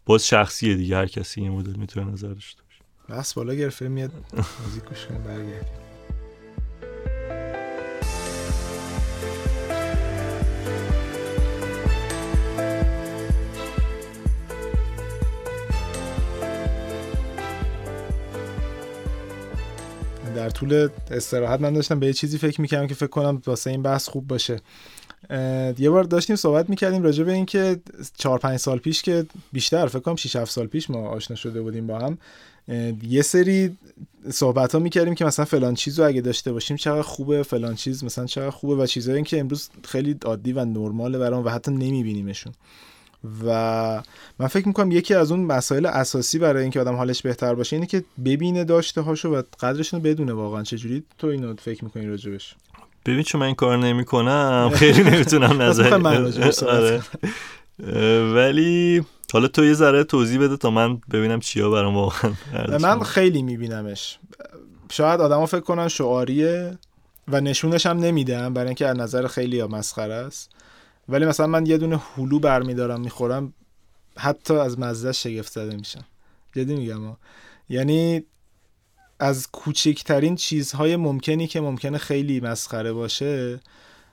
باز 0.07 0.29
شخصیه 0.29 0.75
دیگه. 0.75 0.97
هر 0.97 1.07
کسی 1.07 1.41
این 1.41 1.53
مدل 1.53 1.77
می‌تونه 1.77 2.13
نظر 2.13 2.29
داشته 2.29 2.63
بس 3.09 3.35
بالا 3.35 3.55
گرفته 3.55 3.89
میاد 3.89 4.11
موزیک 4.65 4.85
گوش 4.85 5.07
کنیم 5.07 5.23
برگردیم 5.23 5.85
در 20.35 20.51
طول 20.51 20.89
استراحت 21.11 21.61
من 21.61 21.73
داشتم 21.73 22.01
به 22.01 22.07
یه 22.07 22.13
چیزی 22.13 22.39
فکر 22.39 22.61
می‌کردم 22.61 22.87
که 22.87 22.95
فکر 22.95 23.07
کنم 23.07 23.43
واسه 23.47 23.71
این 23.71 23.83
بحث 23.83 24.09
خوب 24.09 24.27
باشه. 24.27 24.61
یه 25.79 25.91
بار 25.91 26.05
داشتیم 26.05 26.37
صحبت 26.37 26.71
می‌کردیم 26.71 27.03
راجع 27.03 27.25
به 27.25 27.33
این 27.33 27.47
که 27.47 27.81
4 28.17 28.39
5 28.39 28.59
سال 28.59 28.79
پیش 28.79 29.03
که 29.03 29.27
بیشتر 29.53 29.87
فکر 29.87 29.99
کنم 29.99 30.17
6 30.17 30.37
7 30.37 30.51
سال 30.51 30.67
پیش 30.67 30.91
ما 30.91 31.09
آشنا 31.09 31.37
شده 31.37 31.63
بودیم 31.63 31.87
با 31.87 31.99
هم 31.99 32.19
یه 33.03 33.23
سری 33.23 33.77
صحبت 34.31 34.73
ها 34.73 34.79
می‌کردیم 34.79 35.15
که 35.15 35.25
مثلا 35.25 35.45
فلان 35.45 35.75
چیز 35.75 36.01
رو 36.01 36.07
اگه 36.07 36.21
داشته 36.21 36.53
باشیم 36.53 36.77
چقدر 36.77 37.03
خوبه 37.03 37.43
فلان 37.43 37.75
چیز 37.75 38.05
مثلا 38.05 38.27
چقدر 38.27 38.51
خوبه 38.51 38.83
و 38.83 38.87
چیزهایی 38.87 39.23
که 39.23 39.41
امروز 39.41 39.69
خیلی 39.85 40.17
عادی 40.25 40.53
و 40.53 40.65
نرماله 40.65 41.19
برام 41.19 41.45
و 41.45 41.49
حتی 41.49 41.71
نمیبینیمشون. 41.71 42.53
و 43.47 44.03
من 44.39 44.47
فکر 44.47 44.69
می‌کنم 44.69 44.91
یکی 44.91 45.15
از 45.15 45.31
اون 45.31 45.41
مسائل 45.41 45.87
اساسی 45.87 46.39
برای 46.39 46.63
اینکه 46.63 46.81
آدم 46.81 46.95
حالش 46.95 47.23
بهتر 47.23 47.55
باشه 47.55 47.77
اینه 47.77 47.87
که 47.87 48.05
ببینه 48.25 48.65
داشته 48.65 49.01
هاشو 49.01 49.29
و 49.29 49.43
قدرشون 49.61 50.01
رو 50.01 50.11
بدونه 50.11 50.33
واقعا 50.33 50.63
چجوری. 50.63 51.03
تو 51.19 51.27
اینو 51.27 51.55
فکر 51.57 51.85
می‌کنی 51.85 52.07
راجبش؟ 52.07 52.55
ببین 53.07 53.23
چون 53.23 53.41
من 53.41 53.47
این 53.47 53.55
کار 53.55 53.77
نمی‌کنم 53.77 54.71
خیلی 54.75 55.03
نمی‌تونم 55.03 55.63
نظر 55.63 55.95
آره. 56.69 57.03
ولی 58.35 59.05
حالا 59.33 59.49
تو 59.49 59.65
یه 59.65 59.73
ذره 59.73 60.05
توضیح 60.05 60.41
بده 60.41 60.57
تا 60.57 60.71
من 60.71 60.97
ببینم 61.13 61.41
چیا 61.41 61.71
برام 61.71 61.95
واقعا 61.95 62.33
من 62.81 63.03
خیلی 63.03 63.43
میبینمش. 63.43 64.19
شاید 64.91 65.21
آدما 65.21 65.47
فکر 65.47 65.61
کنن 65.61 65.89
شعاریه 65.89 66.79
و 67.29 67.41
نشونش 67.41 67.87
هم 67.87 67.99
نمیدم 67.99 68.55
برای 68.55 68.67
اینکه 68.67 68.87
از 68.87 68.97
نظر 68.97 69.27
خیلی 69.27 69.57
یا 69.57 69.67
مسخره 69.67 70.15
است. 70.15 70.51
ولی 71.09 71.27
مثلا 71.27 71.47
من 71.47 71.67
یه 71.67 71.79
دونه 71.79 72.01
هلو 72.17 72.39
برمیدارم 72.39 73.01
می‌خورم 73.01 73.53
حتی 74.17 74.55
از 74.55 74.79
مزدش 74.79 75.23
شگفت 75.23 75.53
زده 75.53 75.77
میشم. 75.77 76.05
جدی 76.57 76.77
میگم 76.77 77.17
یعنی 77.69 78.25
از 79.19 79.49
کوچکترین 79.53 80.37
چیزهای 80.37 80.97
ممکنی 80.97 81.47
که 81.47 81.61
ممکنه 81.61 81.99
خیلی 81.99 82.41
مسخره 82.41 82.93
باشه 82.93 83.61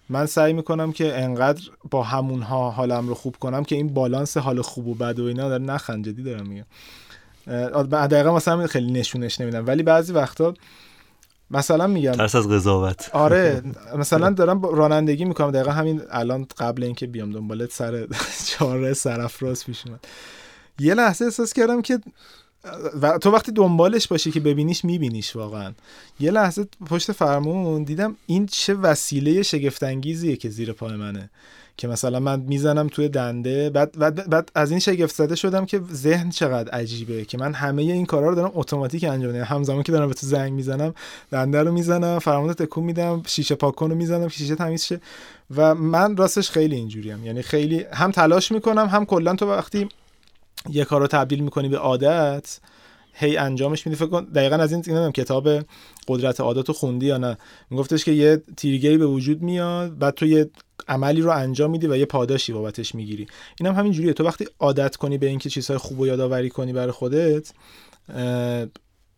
من 0.10 0.26
سعی 0.26 0.54
می‌کنم 0.54 0.92
که 0.92 1.24
انقدر 1.24 1.62
با 1.92 2.04
همونها 2.04 2.72
حالم 2.72 3.08
رو 3.08 3.16
خوب 3.16 3.36
کنم 3.36 3.64
که 3.64 3.76
این 3.76 3.94
بالانس 3.94 4.38
حال 4.38 4.62
خوب 4.62 4.88
و 4.88 4.94
بد 4.94 5.20
و 5.20 5.26
اینا 5.26 5.50
داره 5.50 5.64
نخند 5.64 6.06
جدی 6.06 6.24
دارم 6.24 6.48
میگم. 6.48 6.66
دقیقا 8.08 8.36
مثلا 8.36 8.68
خیلی 8.68 8.92
نشونش 8.92 9.42
نمیدم. 9.42 9.68
ولی 9.68 9.84
بعضی 9.84 10.14
وقتا 10.14 10.54
مثلا 11.52 11.88
میگم 11.88 12.12
ترس 12.12 12.36
از 12.36 12.50
قضاوت. 12.50 13.10
آره 13.14 13.62
مثلا 14.02 14.30
دارم 14.30 14.62
رانندگی 14.62 15.26
می‌کنم. 15.26 15.52
دقیقا 15.52 15.72
همین 15.72 16.02
الان 16.10 16.48
قبل 16.58 16.84
اینکه 16.84 17.08
بیام 17.08 17.32
دنبالت 17.32 17.72
سر 17.72 18.08
چهار 18.48 18.94
سرافراز 18.94 19.66
پیش 19.66 19.88
اومد. 19.88 20.06
یه 20.80 20.94
لحظه 20.94 21.26
احساس 21.26 21.54
کردم 21.54 21.82
که 21.82 22.00
و 23.02 23.18
تو 23.18 23.32
وقتی 23.32 23.52
دنبالش 23.52 24.08
باشی 24.08 24.32
که 24.32 24.40
ببینیش 24.40 24.86
میبینیش 24.86 25.36
واقعا. 25.36 25.74
یه 26.20 26.32
لحظه 26.32 26.68
پشت 26.90 27.12
فرمون 27.12 27.84
دیدم 27.84 28.16
این 28.26 28.46
چه 28.46 28.74
وسیله 28.74 29.44
شگفتانگیزیه 29.44 30.36
که 30.36 30.50
زیر 30.50 30.74
پای 30.74 30.96
منه. 30.96 31.30
که 31.78 31.88
مثلا 31.88 32.20
من 32.20 32.40
می‌زنم 32.40 32.88
توی 32.88 33.10
دنده 33.10 33.70
بعد, 33.70 33.98
بعد, 33.98 34.30
بعد 34.30 34.52
از 34.56 34.72
این 34.72 34.80
شگفت 34.80 35.16
زده 35.16 35.36
شدم 35.36 35.66
که 35.66 35.82
ذهن 35.94 36.30
چقدر 36.30 36.72
عجیبه 36.72 37.26
که 37.26 37.38
من 37.38 37.54
همه 37.54 37.82
این 37.82 38.06
کارا 38.06 38.30
رو 38.30 38.36
دارم 38.36 38.52
اتوماتیک 38.54 39.04
انجام 39.04 39.32
میدم. 39.32 39.44
همزمان 39.44 39.84
که 39.84 39.92
دارم 39.92 40.08
به 40.08 40.14
تو 40.14 40.28
زنگ 40.28 40.54
می‌زنم 40.54 40.94
دنده 41.32 41.64
رو 41.64 41.72
می‌زنم 41.72 42.20
فرمون 42.20 42.54
تکون 42.54 42.84
میدم 42.84 43.24
شیشه 43.26 43.56
پاکن 43.56 43.90
رو 43.90 43.96
می‌زنم 43.96 44.28
شیشه 44.28 44.56
تمیز 44.56 44.84
شه. 44.84 45.02
و 45.56 45.76
من 45.76 46.18
راستش 46.18 46.50
خیلی 46.50 46.76
اینجوریم. 46.76 47.26
یعنی 47.26 47.42
خیلی 47.42 47.86
هم 47.94 48.12
تلاش 48.12 48.52
می‌کنم 48.52 48.88
هم 48.88 49.06
کلا 49.06 49.36
تو 49.36 49.50
وقتی 49.50 49.90
یه 50.70 50.86
کار 50.86 51.02
رو 51.02 51.08
تبدیل 51.08 51.40
می‌کنی 51.40 51.70
به 51.70 51.78
عادت 51.78 52.60
هی 53.14 53.38
انجامش 53.38 53.88
میدی. 53.88 53.96
فکر 53.96 54.08
کن 54.08 54.24
دقیقا 54.24 54.56
از 54.56 54.72
این 54.72 54.84
نمی‌دونم 54.88 55.12
کتاب 55.12 55.50
قدرت 56.08 56.40
عادت 56.40 56.68
رو 56.68 56.74
خوندی 56.74 57.06
یا 57.06 57.18
نه؟ 57.18 57.38
میگفتش 57.70 58.06
که 58.06 58.12
یه 58.12 58.42
تیرگی 58.58 58.98
به 58.98 59.06
وجود 59.06 59.42
میاد 59.42 59.98
بعد 59.98 60.14
تو 60.14 60.26
یه 60.26 60.50
عملی 60.88 61.22
رو 61.22 61.32
انجام 61.32 61.72
میدی 61.72 61.88
و 61.88 61.98
یه 61.98 62.06
پاداشی 62.06 62.54
بابتش 62.54 62.96
می‌گیری. 62.96 63.28
اینم 63.60 63.74
هم 63.74 63.80
همین 63.80 63.92
جوریه 63.92 64.14
تو 64.14 64.24
وقتی 64.24 64.48
عادت 64.60 64.96
کنی 64.96 65.18
به 65.18 65.28
اینکه 65.28 65.50
چیزهای 65.50 65.78
خوب 65.78 66.00
و 66.00 66.08
یادآوری 66.08 66.50
کنی 66.50 66.74
برای 66.74 66.92
خودت 66.92 67.52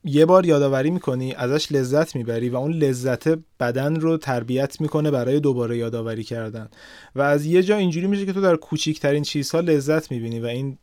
یه 0.05 0.25
بار 0.25 0.45
یادآوری 0.45 0.89
می‌کنی 0.89 1.33
ازش 1.33 1.71
لذت 1.71 2.15
می‌بری 2.15 2.49
و 2.49 2.55
اون 2.55 2.73
لذت 2.73 3.39
بدن 3.59 3.95
رو 3.95 4.17
تربیت 4.17 4.81
می‌کنه 4.81 5.11
برای 5.11 5.39
دوباره 5.39 5.77
یادآوری 5.77 6.23
کردن. 6.23 6.69
و 7.15 7.21
از 7.21 7.45
یه 7.45 7.63
جا 7.63 7.77
اینجوری 7.77 8.07
میشه 8.07 8.25
که 8.25 8.33
تو 8.33 8.41
در 8.41 8.55
کوچیکترین 8.55 9.23
چیزها 9.23 9.59
لذت 9.59 10.11
می‌بینی 10.11 10.39
و 10.39 10.45
این 10.45 10.77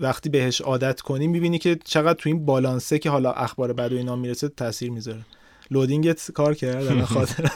وقتی 0.00 0.28
بهش 0.28 0.60
عادت 0.60 1.00
کنی 1.00 1.26
می‌بینی 1.26 1.58
که 1.58 1.78
چقدر 1.84 2.18
تو 2.18 2.28
این 2.28 2.46
بالانسه 2.46 2.98
که 2.98 3.10
حالا 3.10 3.32
اخبار 3.32 3.72
بد 3.72 3.92
و 3.92 3.96
اینا 3.96 4.16
می‌رسه 4.16 4.48
تاثیر 4.48 4.90
می‌ذاره. 4.90 5.20
لودینگت 5.70 6.30
کار 6.34 6.54
کرد 6.54 7.04
خاطر 7.04 7.50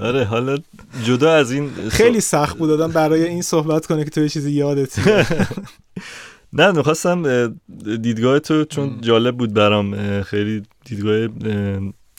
آره 0.00 0.24
حالا 0.24 0.58
جدا 1.04 1.32
از 1.32 1.52
این 1.52 1.70
خیلی 1.90 2.20
سخت 2.20 2.58
بود 2.58 2.68
دادم 2.68 2.92
برای 2.92 3.24
این 3.24 3.42
صحبت 3.42 3.86
کنه 3.86 4.04
که 4.04 4.10
تو 4.10 4.20
یه 4.20 4.28
چیزی 4.28 4.52
یادت 4.52 4.98
نه 6.52 6.72
می‌خواستم 6.72 7.48
دیدگاه 8.02 8.38
تو 8.38 8.64
چون 8.64 9.00
جالب 9.00 9.36
بود 9.36 9.54
برام 9.54 10.22
خیلی 10.22 10.62
دیدگاه 10.84 11.28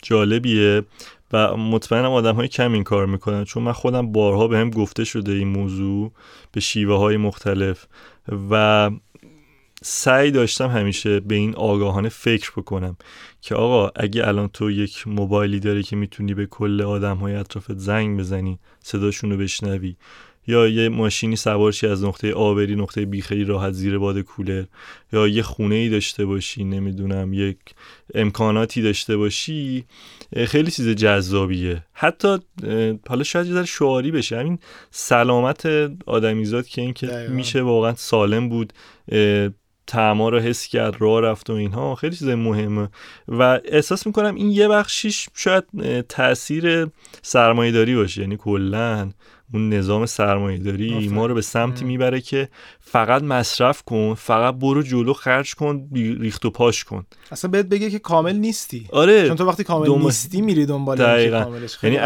جالبیه 0.02 0.82
و 1.32 1.56
مطمئنم 1.56 2.12
آدم 2.12 2.34
های 2.34 2.48
کم 2.48 2.72
این 2.72 2.84
کار 2.84 3.06
می‌کنن. 3.06 3.44
چون 3.44 3.62
من 3.62 3.72
خودم 3.72 4.12
بارها 4.12 4.48
به 4.48 4.58
هم 4.58 4.70
گفته 4.70 5.04
شده 5.04 5.32
این 5.32 5.48
موضوع 5.48 6.12
به 6.52 6.60
شیوه 6.60 6.94
های 6.94 7.16
مختلف 7.16 7.86
و 8.50 8.90
سعی 9.86 10.30
داشتم 10.30 10.68
همیشه 10.68 11.20
به 11.20 11.34
این 11.34 11.54
آگاهانه 11.54 12.08
فکر 12.08 12.52
بکنم 12.56 12.96
که 13.40 13.54
آقا 13.54 13.90
اگه 13.96 14.28
الان 14.28 14.48
تو 14.48 14.70
یک 14.70 15.08
موبایلی 15.08 15.60
داری 15.60 15.82
که 15.82 15.96
می‌تونی 15.96 16.34
به 16.34 16.46
کل 16.46 16.82
آدم 16.82 17.16
های 17.16 17.34
اطرافت 17.34 17.78
زنگ 17.78 18.18
بزنی 18.18 18.58
صداشون 18.80 19.30
رو 19.30 19.36
بشنوی 19.36 19.96
یا 20.46 20.68
یه 20.68 20.88
ماشینی 20.88 21.36
سوارشی 21.36 21.86
از 21.86 22.04
نقطه 22.04 22.32
آبری 22.32 22.76
نقطه 22.76 23.04
بیخیلی 23.04 23.44
راحت 23.44 23.72
زیر 23.72 23.98
باد 23.98 24.18
کولر 24.18 24.64
یا 25.12 25.28
یه 25.28 25.42
خونه 25.42 25.74
ای 25.74 25.88
داشته 25.88 26.24
باشی 26.26 26.64
نمی‌دونم 26.64 27.32
یک 27.32 27.58
امکاناتی 28.14 28.82
داشته 28.82 29.16
باشی 29.16 29.84
خیلی 30.46 30.70
چیز 30.70 30.88
جذابیه. 30.88 31.84
حتی 31.92 32.38
حالا 33.08 33.22
شاید 33.22 33.46
یه 33.46 33.64
شعاری 33.64 34.10
بشه. 34.10 34.38
همین 34.38 34.58
سلامت 34.90 35.66
آدمیزاد 36.06 36.66
که 36.66 36.82
اینکه 36.82 37.28
میشه 37.30 37.62
واقعا 37.62 37.94
سالم 37.94 38.48
بود 38.48 38.72
تعما 39.86 40.28
رو 40.28 40.38
حس 40.38 40.66
کرد 40.66 40.96
راه 40.98 41.20
رفت 41.20 41.50
و 41.50 41.52
اینها. 41.52 41.94
خیلی 41.94 42.16
چیز 42.16 42.28
مهمه. 42.28 42.88
و 43.28 43.60
احساس 43.64 44.06
می‌کنم 44.06 44.34
این 44.34 44.50
یه 44.50 44.68
بخشیش 44.68 45.28
شاید 45.34 45.64
تاثیر 46.08 46.88
سرمایهداری 47.22 47.94
باشه. 47.94 48.20
یعنی 48.20 48.36
کلا 48.36 49.10
اون 49.52 49.68
نظام 49.68 50.06
سرمایه 50.06 50.58
داری 50.58 51.08
ما 51.08 51.26
رو 51.26 51.34
به 51.34 51.40
سمتی 51.40 51.84
می‌بره 51.84 52.20
که 52.20 52.48
فقط 52.80 53.22
مصرف 53.22 53.82
کن 53.82 54.14
فقط 54.14 54.54
برو 54.54 54.82
جلو 54.82 55.12
خرج 55.12 55.54
کن 55.54 55.88
ریخت 55.94 56.44
و 56.44 56.50
پاش 56.50 56.84
کن. 56.84 57.06
اصلا 57.32 57.50
بهت 57.50 57.66
بگه 57.66 57.90
که 57.90 57.98
کامل 57.98 58.36
نیستی. 58.36 58.86
آره. 58.92 59.28
چون 59.28 59.36
تو 59.36 59.44
وقتی 59.44 59.64
کامل 59.64 59.86
دوم... 59.86 60.02
نیستی 60.02 60.40
میری 60.40 60.66
دنبال 60.66 60.96
دقیقا. 60.96 61.58
یعنی 61.82 61.98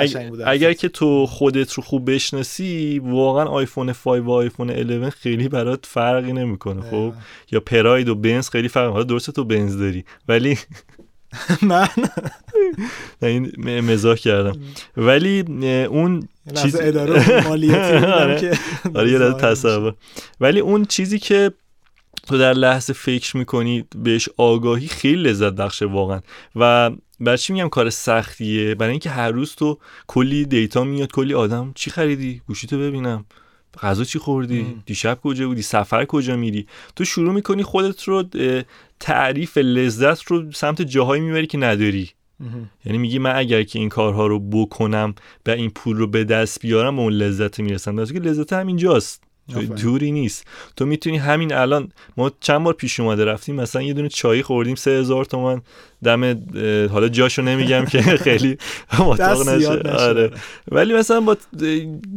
اگر 0.47 0.73
که 0.73 0.89
تو 0.89 1.27
خودت 1.27 1.73
رو 1.73 1.83
خوب 1.83 2.11
بشناسی 2.11 2.99
واقعا 3.05 3.45
آیفون 3.45 3.93
5 3.93 4.23
و 4.27 4.31
آیفون 4.31 4.69
11 4.69 5.11
خیلی 5.11 5.49
برات 5.49 5.87
فرقی 5.87 6.33
نمی‌کنه 6.33 6.91
خب؟ 6.91 7.13
یا 7.53 7.61
پراید 7.61 8.09
و 8.09 8.15
بنز 8.15 8.49
خیلی 8.49 8.69
فرق 8.69 8.93
حالا 8.93 9.05
درسته 9.05 9.33
تو 9.33 9.45
بنز 9.45 9.79
داری 9.79 10.05
ولی 10.29 10.59
من؟ 11.63 11.89
این 13.23 13.81
مزاح 13.81 14.17
کردم. 14.17 14.61
ولی 14.97 15.41
اون 15.91 16.29
چیز 16.63 16.77
اداره 16.81 17.45
مالیاتی 17.49 18.07
آره, 18.23 18.59
آره 18.95 19.11
یه 19.11 19.19
تصور. 19.33 19.95
ولی 20.41 20.61
اون 20.61 20.85
چیزی 20.85 21.19
که 21.19 21.53
تو 22.27 22.39
در 22.39 22.53
لحظه 22.53 22.93
فکر 22.93 23.37
می‌کنی 23.37 23.85
بهش 23.97 24.29
آگاهی 24.37 24.89
خیلی 24.89 25.23
لذت 25.23 25.53
بخشه 25.53 25.87
واقعا. 25.87 26.21
و 26.57 26.91
برای 27.21 27.39
چی 27.39 27.53
میگم 27.53 27.69
کار 27.69 27.91
سختیه؟ 27.91 28.75
برای 28.75 28.91
اینکه 28.91 29.11
هر 29.11 29.31
روز 29.31 29.55
تو 29.55 29.79
کلی 30.07 30.45
دیتا 30.45 30.85
میاد 30.85 31.13
کلی 31.13 31.35
آدم 31.35 31.73
چی 31.75 31.91
خریدی؟ 31.91 32.43
گوشیتو 32.47 32.79
ببینم. 32.79 33.25
غذا 33.83 34.05
چی 34.05 34.19
خوردی؟ 34.19 34.77
دیشب 34.87 35.19
کجا 35.23 35.47
بودی؟ 35.47 35.63
سفر 35.63 36.05
کجا 36.05 36.37
میری؟ 36.37 36.67
تو 36.97 37.05
شروع 37.05 37.35
می‌کنی 37.35 37.63
خودت 37.63 38.03
رو 38.03 38.25
تعریف 39.01 39.59
لذت 39.59 40.23
رو 40.23 40.53
سمت 40.53 40.83
جاهایی 40.83 41.23
می‌بری 41.23 41.47
که 41.47 41.59
نداری. 41.59 42.11
یعنی 42.85 42.99
میگی 42.99 43.19
من 43.19 43.37
اگر 43.37 43.63
که 43.63 43.79
این 43.79 43.89
کارها 43.89 44.27
رو 44.27 44.39
بکنم 44.39 45.15
و 45.47 45.51
این 45.51 45.71
پول 45.71 45.97
رو 45.97 46.07
به 46.07 46.25
دست 46.25 46.61
بیارم 46.61 46.97
به 46.97 47.03
اون 47.03 47.13
لذت 47.13 47.61
می‌رسم. 47.61 47.97
در 47.97 48.13
که 48.13 48.19
لذت 48.19 48.53
همینجاست 48.53 49.23
دوری 49.77 50.13
نیست. 50.13 50.47
تو 50.77 50.87
می‌تونی 50.87 51.17
همین 51.17 51.53
الان 51.53 51.93
ما 52.17 52.33
چند 52.41 52.65
بار 52.65 52.75
پیش 52.75 53.01
اومده 53.01 53.25
رفتیم 53.25 53.55
مثلا 53.55 53.83
یه 53.83 53.93
دونه 53.93 54.09
چای 54.09 54.43
خوردیم 54.43 54.75
سه 54.75 54.91
هزار 54.91 55.25
تومن 55.25 55.63
دم 56.05 56.25
حالا 56.89 57.09
جاشو 57.09 57.43
نمیگم 57.43 57.85
که 57.85 58.03
خیلی 58.27 58.59
مطاق 58.99 59.49
نشه. 59.49 59.91
آره. 59.91 60.31
ولی 60.71 60.95
مثلا 60.95 61.21
با 61.21 61.37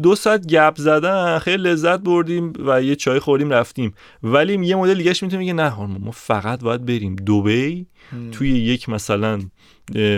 دو 0.01 0.15
ساعت 0.15 0.47
گپ 0.47 0.73
زدن 0.77 1.39
خیلی 1.39 1.63
لذت 1.63 1.99
بردیم 1.99 2.53
و 2.65 2.83
یه 2.83 2.95
چای 2.95 3.19
خوردیم 3.19 3.49
رفتیم. 3.49 3.93
ولی 4.23 4.65
یه 4.65 4.75
مدل 4.75 4.97
دیگهش 4.97 5.23
می‌تونه 5.23 5.39
میگه 5.39 5.53
نه 5.53 5.79
ما 5.79 6.11
فقط 6.11 6.59
باید 6.59 6.85
بریم 6.85 7.15
دبی 7.15 7.85
توی 8.31 8.49
یک 8.49 8.89
مثلا 8.89 9.39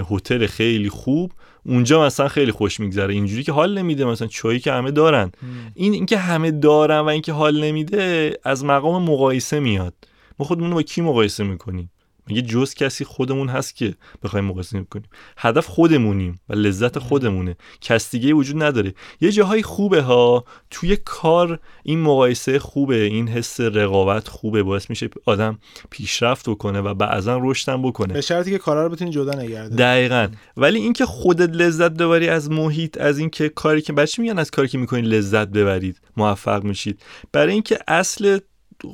هتل 0.10 0.48
خیلی 0.48 0.90
خوب. 0.90 1.32
اونجا 1.66 2.06
مثلا 2.06 2.28
خیلی 2.28 2.52
خوش 2.52 2.80
میگذره. 2.80 3.14
اینجوری 3.14 3.44
که 3.44 3.52
حال 3.52 3.78
نمیده. 3.78 4.06
مثلا 4.06 4.28
چایی 4.28 4.60
که 4.60 4.72
همه 4.72 4.92
دارن. 4.92 5.32
این 5.74 5.94
اینکه 5.94 6.18
همه 6.18 6.52
دارن 6.52 7.00
و 7.00 7.08
اینکه 7.08 7.32
حال 7.32 7.64
نمیده 7.64 8.34
از 8.44 8.66
مقام 8.66 9.04
مقایسه 9.04 9.60
میاد. 9.60 9.94
ما 10.40 10.46
خودمون 10.46 10.74
با 10.74 10.82
کی 10.82 11.02
مقایسه 11.02 11.44
می‌کنیم؟ 11.44 11.90
مگه 12.30 12.42
جز 12.42 12.74
کسی 12.74 13.06
خودمون 13.06 13.50
هست 13.50 13.76
که 13.76 13.96
بخوایم 14.24 14.46
مقایسه 14.46 14.86
کنیم. 14.90 15.10
هدف 15.38 15.68
خودمونیم 15.68 16.40
و 16.50 16.54
لذت 16.54 17.00
خودمونه. 17.00 17.56
کس 17.82 18.12
دیگه 18.12 18.34
وجود 18.34 18.64
نداره. 18.64 18.94
یه 19.22 19.32
جاهای 19.32 19.64
خوبه 19.64 20.02
ها. 20.02 20.46
توی 20.70 20.98
کار 21.06 21.60
این 21.84 22.00
مقایسه 22.00 22.60
خوبه. 22.60 22.96
این 22.96 23.28
حس 23.28 23.60
رقابت 23.60 24.28
خوبه. 24.28 24.64
باعث 24.64 24.90
میشه 24.90 25.10
آدم 25.26 25.60
پیشرفت 25.90 26.50
بکنه 26.50 26.82
و 26.82 26.94
بعضا 26.94 27.40
رشدم 27.42 27.82
بکنه. 27.82 28.14
به 28.14 28.22
شرطی 28.22 28.52
که 28.52 28.58
کارا 28.58 28.84
رو 28.84 28.90
بتونی 28.90 29.12
جدا 29.12 29.42
نگرده 29.42 29.76
دقیقا. 29.76 30.28
ولی 30.58 30.80
اینکه 30.80 31.06
خودت 31.06 31.50
لذت 31.50 31.92
ببری 31.92 32.30
از 32.30 32.52
محیط 32.52 32.98
از 32.98 33.18
اینکه 33.18 33.50
کاری 33.50 33.82
که 33.82 33.94
بچه 33.94 34.22
میگن 34.22 34.40
از 34.40 34.52
کاری 34.52 34.68
که 34.68 34.78
می‌کنید 34.78 35.06
لذت 35.06 35.48
ببرید؟ 35.48 36.02
موفق 36.18 36.64
میشید. 36.64 37.02
برای 37.32 37.54
اینکه 37.54 37.80
اصل 37.88 38.40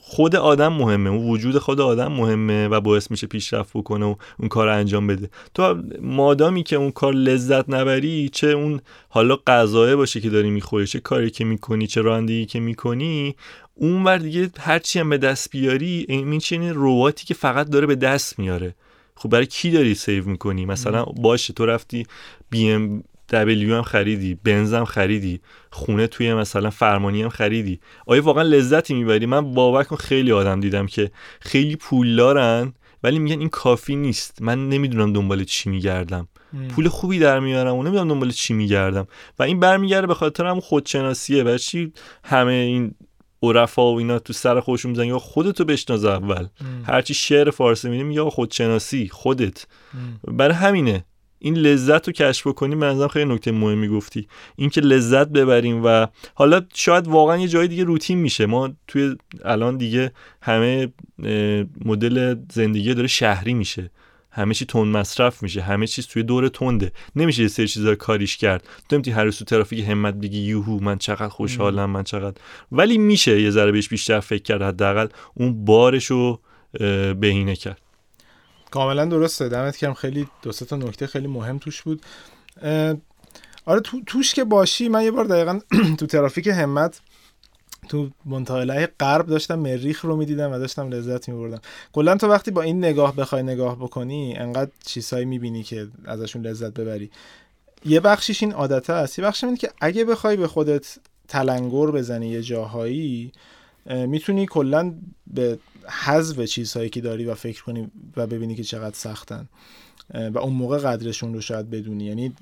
خود 0.02 0.36
آدم 0.36 0.74
مهمه 0.74 1.10
اون 1.10 1.30
وجود 1.30 1.58
خود 1.58 1.82
آدم 1.82 2.12
مهمه 2.12 2.68
و 2.68 2.82
باعث 2.82 3.12
میشه 3.12 3.28
پیشرفت 3.28 3.74
بکنه 3.74 4.06
و 4.06 4.16
اون 4.40 4.50
کار 4.50 4.68
انجام 4.68 5.08
بده. 5.08 5.30
تو 5.54 5.84
مادامی 6.02 6.64
که 6.64 6.76
اون 6.76 6.92
کار 6.92 7.14
لذت 7.14 7.70
نبری 7.70 8.30
چه 8.30 8.48
اون 8.48 8.82
حالا 9.10 9.36
غذایه 9.48 9.96
باشه 9.96 10.22
که 10.22 10.30
داری 10.30 10.50
می‌خوری 10.50 10.88
چه 10.88 11.00
کاری 11.00 11.30
که 11.30 11.46
می‌کنی 11.46 11.88
چه 11.88 12.02
رانندگی 12.02 12.46
که 12.46 12.60
می‌کنی 12.60 13.36
اون 13.76 14.04
ور 14.04 14.18
دیگه 14.18 14.50
هرچی 14.60 15.00
هم 15.00 15.10
به 15.10 15.18
دست 15.18 15.52
بیاری 15.52 16.06
این 16.10 16.40
چه 16.40 16.72
رباتی 16.72 17.26
که 17.26 17.34
فقط 17.34 17.70
داره 17.70 17.88
به 17.88 17.96
دست 17.96 18.40
میاره. 18.40 18.76
خب 19.16 19.30
برای 19.30 19.46
کی 19.46 19.72
داری 19.72 19.96
save 19.96 20.26
می‌کنی؟ 20.26 20.66
مثلا 20.66 21.04
باشه 21.04 21.54
تو 21.54 21.66
رفتی 21.66 22.06
بی 22.50 22.72
ام 22.72 23.04
دبلیو 23.32 23.76
هم 23.76 23.82
خریدی 23.82 24.36
بنز 24.44 24.74
هم 24.74 24.86
خریدی 24.86 25.40
خونه 25.72 26.08
توی 26.08 26.34
مثلا 26.34 26.70
فرمانی 26.70 27.22
هم 27.22 27.30
خریدی. 27.30 27.80
آیا 28.06 28.22
واقعا 28.22 28.44
لذتی 28.44 28.94
می‌بری؟ 28.94 29.26
من 29.26 29.54
باور 29.54 29.84
کن 29.84 29.96
خیلی 29.96 30.32
آدم 30.32 30.60
دیدم 30.60 30.86
که 30.86 31.12
خیلی 31.40 31.76
پول 31.76 32.16
دارن 32.16 32.74
ولی 33.04 33.20
میگن 33.20 33.40
این 33.40 33.50
کافی 33.50 33.96
نیست. 33.96 34.42
من 34.42 34.70
نمی‌دونم 34.70 35.14
دنبال 35.14 35.44
چی 35.44 35.70
میگردم. 35.70 36.28
پول 36.70 36.88
خوبی 36.88 37.20
در 37.20 37.40
میارم 37.40 37.76
و 37.76 37.84
نمی‌دونم 37.84 38.08
دنبال 38.08 38.32
چی 38.32 38.54
میگردم. 38.54 39.08
و 39.40 39.44
این 39.44 39.60
برمیگرده 39.60 40.08
به 40.08 40.14
خاطر 40.14 40.46
هم 40.46 40.60
خودشناسیه. 40.60 41.44
و 41.44 41.58
چی 41.58 41.94
همه 42.24 42.52
این 42.52 42.96
عرفا 43.44 43.94
و 43.94 43.98
اینا 43.98 44.20
تو 44.20 44.34
سر 44.34 44.60
خودشون 44.60 44.92
می‌زنن؟ 44.92 45.08
یا 45.08 45.20
خودتو 45.20 45.66
بشناز 45.66 46.06
اول. 46.06 46.48
هرچی 46.86 47.14
شعر 47.14 47.52
فارسی 47.52 47.90
می‌بینیم 47.90 48.12
یا 48.12 48.30
خودشناسی 48.30 49.10
خودت. 49.10 49.66
برای 50.28 50.56
همینه. 50.56 51.06
این 51.40 51.58
لذت 51.58 52.08
رو 52.08 52.14
کشف 52.14 52.48
بکنیم 52.48 52.78
منظرم 52.78 53.08
خیلی 53.08 53.34
نکته 53.34 53.52
مهمی 53.52 53.88
گفتی. 53.88 54.28
اینکه 54.56 54.82
لذت 54.82 55.28
ببریم 55.28 55.82
و 55.86 56.08
حالا 56.34 56.62
شاید 56.74 57.08
واقعا 57.08 57.38
یه 57.38 57.48
جای 57.48 57.68
دیگه 57.68 57.84
روتین 57.84 58.18
میشه. 58.18 58.46
ما 58.46 58.70
توی 58.88 59.16
الان 59.46 59.78
دیگه 59.78 60.12
همه 60.42 60.94
مدل 61.86 62.36
زندگی 62.52 62.94
داره 62.94 63.08
شهری 63.08 63.54
میشه. 63.54 63.92
همه 64.32 64.54
چی 64.54 64.66
تند 64.66 64.98
مصرف 64.98 65.44
میشه. 65.44 65.62
همه 65.62 65.88
چیز 65.88 66.08
توی 66.08 66.24
دور 66.24 66.48
تنده. 66.48 66.92
نمیشه 67.16 67.42
یه 67.42 67.48
سری 67.48 67.68
چیزا 67.68 67.96
کاریش 67.96 68.38
کرد. 68.38 68.68
تو 68.90 68.96
نمی‌تونی 68.96 69.16
هر 69.16 69.32
تو 69.32 69.46
ترافیک 69.46 69.90
همت 69.90 70.14
بگی 70.14 70.40
یوهو 70.40 70.80
من 70.80 70.98
چقدر 70.98 71.30
خوشحالم 71.30 71.90
من 71.90 72.04
چقدر. 72.04 72.36
ولی 72.72 72.98
میشه 72.98 73.42
یه 73.42 73.50
ذره 73.50 73.72
بهش 73.72 73.90
بیشتر 73.90 74.20
فکر 74.20 74.44
کرد. 74.44 74.62
حداقل 74.62 75.08
اون 75.34 75.66
بارشو 75.66 76.40
بهینه 77.20 77.56
کرد. 77.56 77.82
کاملا 78.72 79.06
درسته. 79.06 79.50
دمت 79.50 79.78
کم 79.78 79.94
خیلی 79.94 80.28
دو 80.42 80.52
تا 80.52 80.76
نکته 80.76 81.08
خیلی 81.08 81.28
مهم 81.28 81.58
توش 81.58 81.82
بود. 81.82 82.02
آره 83.66 83.80
تو 83.84 84.02
توش 84.06 84.34
که 84.34 84.44
باشی 84.44 84.90
من 84.90 85.04
یه 85.04 85.12
بار 85.12 85.26
دقیقا 85.26 85.60
تو 86.00 86.06
ترافیک 86.06 86.48
همت 86.48 87.02
تو 87.90 88.10
منطقه 88.26 88.88
غرب 89.00 89.26
داشتم 89.26 89.60
مریخ 89.60 90.06
رو 90.06 90.16
می‌دیدم 90.16 90.52
و 90.52 90.58
داشتم 90.60 90.90
لذت 90.90 91.30
میبردم. 91.30 91.62
کلا 91.94 92.18
تو 92.18 92.28
وقتی 92.28 92.52
با 92.52 92.62
این 92.62 92.78
نگاه 92.78 93.16
بخوای 93.16 93.44
نگاه 93.44 93.76
بکنی 93.76 94.36
انقدر 94.38 94.72
چیزهایی 94.86 95.26
می‌بینی 95.26 95.64
که 95.64 95.88
ازشون 96.06 96.42
لذت 96.42 96.74
ببری. 96.74 97.12
یه 97.86 98.00
بخشیش 98.00 98.44
این 98.44 98.54
عادته 98.54 98.94
است. 98.94 99.20
یه 99.20 99.26
بخشش 99.26 99.44
اینه 99.44 99.58
که 99.58 99.70
اگه 99.82 100.06
بخوای 100.06 100.38
به 100.38 100.48
خودت 100.48 100.98
تلنگر 101.28 101.92
بزنی 101.92 102.30
یه 102.30 102.42
جاهایی 102.42 103.32
می‌تونی 103.86 104.46
کلا 104.46 104.94
به 105.28 105.60
حذف 105.90 106.44
چیزهایی 106.44 106.90
که 106.90 107.02
داری 107.02 107.26
و 107.26 107.36
فکر 107.36 107.64
کنی 107.64 107.88
و 108.18 108.28
ببینی 108.28 108.56
که 108.56 108.64
چقدر 108.64 108.96
سختن. 108.96 109.50
و 110.34 110.38
اون 110.38 110.54
موقع 110.54 110.78
قدرشون 110.78 111.34
رو 111.34 111.42
شاید 111.42 111.70
بدونی. 111.70 112.06
یعنی 112.06 112.34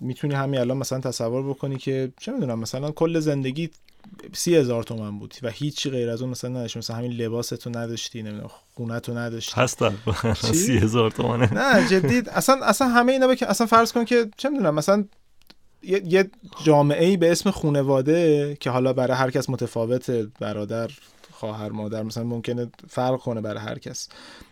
می‌تونی 0.00 0.34
همین 0.34 0.60
الان 0.60 0.76
مثلا 0.76 1.00
تصور 1.00 1.48
بکنی 1.48 1.76
که 1.76 2.12
چه 2.20 2.32
می‌دونم 2.32 2.58
مثلا 2.58 2.90
کل 2.90 3.20
زندگی 3.20 3.70
سی 4.32 4.56
هزار 4.56 4.82
تومن 4.82 5.18
بود 5.18 5.34
و 5.42 5.50
هیچی 5.50 5.90
غیر 5.90 6.10
از 6.10 6.22
اون 6.22 6.30
مثلا 6.30 6.50
نداشتی. 6.50 6.78
مثلا 6.78 6.96
همین 6.96 7.12
لباس 7.12 7.48
تو 7.48 7.70
نداشتی 7.70 8.22
نمی‌دونم 8.22 8.50
خونه 8.74 9.00
تو 9.00 9.14
نداشتی. 9.18 9.60
هستن. 9.60 9.94
سی 10.52 10.78
هزار 10.78 11.10
تومنه. 11.10 11.54
نه 11.54 11.88
جدی. 11.88 12.22
اصلا 12.30 12.64
اصلا 12.64 12.88
همه 12.88 13.12
اینا 13.12 13.26
بکن 13.26 13.46
اصلا 13.46 13.66
فرض 13.66 13.92
کن 13.92 14.04
که 14.04 14.30
چه 14.36 14.48
می‌دونم 14.48 14.74
مثلا 14.74 15.04
یه 15.82 16.30
جامعه 16.64 17.06
ای 17.06 17.16
به 17.16 17.32
اسم 17.32 17.50
خونواده 17.50 18.56
که 18.60 18.70
حالا 18.70 18.92
برای 18.92 19.16
هر 19.16 19.30
کس 19.30 19.50
متفاوته 19.50 20.26
برادر 20.40 20.90
خواهر 21.36 21.68
مادر 21.68 22.02
مثلا 22.02 22.24
ممکنه 22.24 22.68
فرق 22.88 23.20
کنه 23.20 23.40
برای 23.40 23.60
هر 23.60 23.78
کس. 23.78 24.08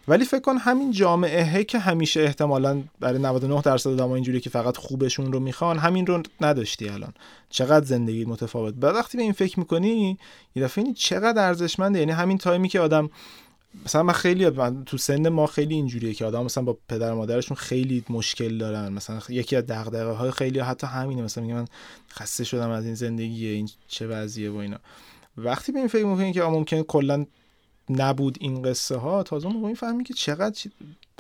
ولی 0.09 0.25
فکر 0.25 0.40
کن 0.40 0.57
همین 0.57 0.92
جامعه 0.92 1.64
که 1.64 1.79
همیشه 1.79 2.20
احتمالا 2.20 2.83
برای 3.01 3.18
99 3.18 3.61
درصد 3.61 3.90
آدم 3.90 4.11
اینجوری 4.11 4.40
که 4.40 4.51
فقط 4.51 4.77
خوبشون 4.77 5.33
رو 5.33 5.40
می‌خوان 5.40 5.79
همین 5.79 6.07
رو 6.07 6.23
نداشتی 6.40 6.88
الان. 6.88 7.12
چقدر 7.51 7.85
زندگی 7.85 8.25
متفاوت. 8.25 8.75
بعد 8.75 8.94
وقتی 8.94 9.16
به 9.16 9.23
این 9.23 9.33
فکر 9.33 9.59
می‌کنی 9.59 10.18
یه 10.55 10.62
دفعه 10.62 10.85
این 10.85 10.94
چقدر 10.94 11.47
ارزشمنده. 11.47 11.99
یعنی 11.99 12.12
همین 12.12 12.38
تایمی 12.38 12.68
که 12.68 12.81
آدم 12.81 13.11
مثلا 13.85 14.03
من 14.03 14.12
خیلی 14.12 14.49
من 14.51 14.85
تو 14.85 14.99
سن 14.99 15.29
ما 15.29 15.47
خیلی 15.47 15.75
اینجوریه 15.75 16.14
که 16.14 16.25
آدم 16.25 16.44
مثلا 16.44 16.64
با 16.64 16.79
پدر 16.88 17.12
و 17.12 17.16
مادرشون 17.16 17.57
خیلی 17.57 18.05
مشکل 18.09 18.59
دارن. 18.59 18.92
مثلا 18.92 19.20
یکی 19.29 19.57
از 19.57 19.66
دغدغه 19.66 20.12
های 20.12 20.31
خیلی 20.31 20.59
حتی 20.59 20.87
همینه. 20.87 21.23
مثلا 21.23 21.44
میگه 21.44 21.55
من 21.55 21.66
خسته 22.12 22.44
شدم 22.44 22.70
از 22.70 22.85
این 22.85 22.94
زندگی 22.94 23.47
این 23.47 23.68
چه 23.88 24.07
وضعیه 24.07 24.51
و 24.51 24.57
اینا. 24.57 24.79
وقتی 25.37 25.73
به 25.73 25.79
این 25.79 25.88
فکر 25.88 26.05
می‌کنی 26.05 26.33
که 26.33 26.42
ممکن 26.42 26.83
کلا 26.83 27.27
نبود 27.90 28.38
این 28.40 28.62
قصه 28.62 28.97
ها 28.97 29.23
تازه 29.23 29.49
موقع 29.49 29.68
می‌فهمی 29.68 30.05
که 30.05 30.14
چقدر 30.14 30.70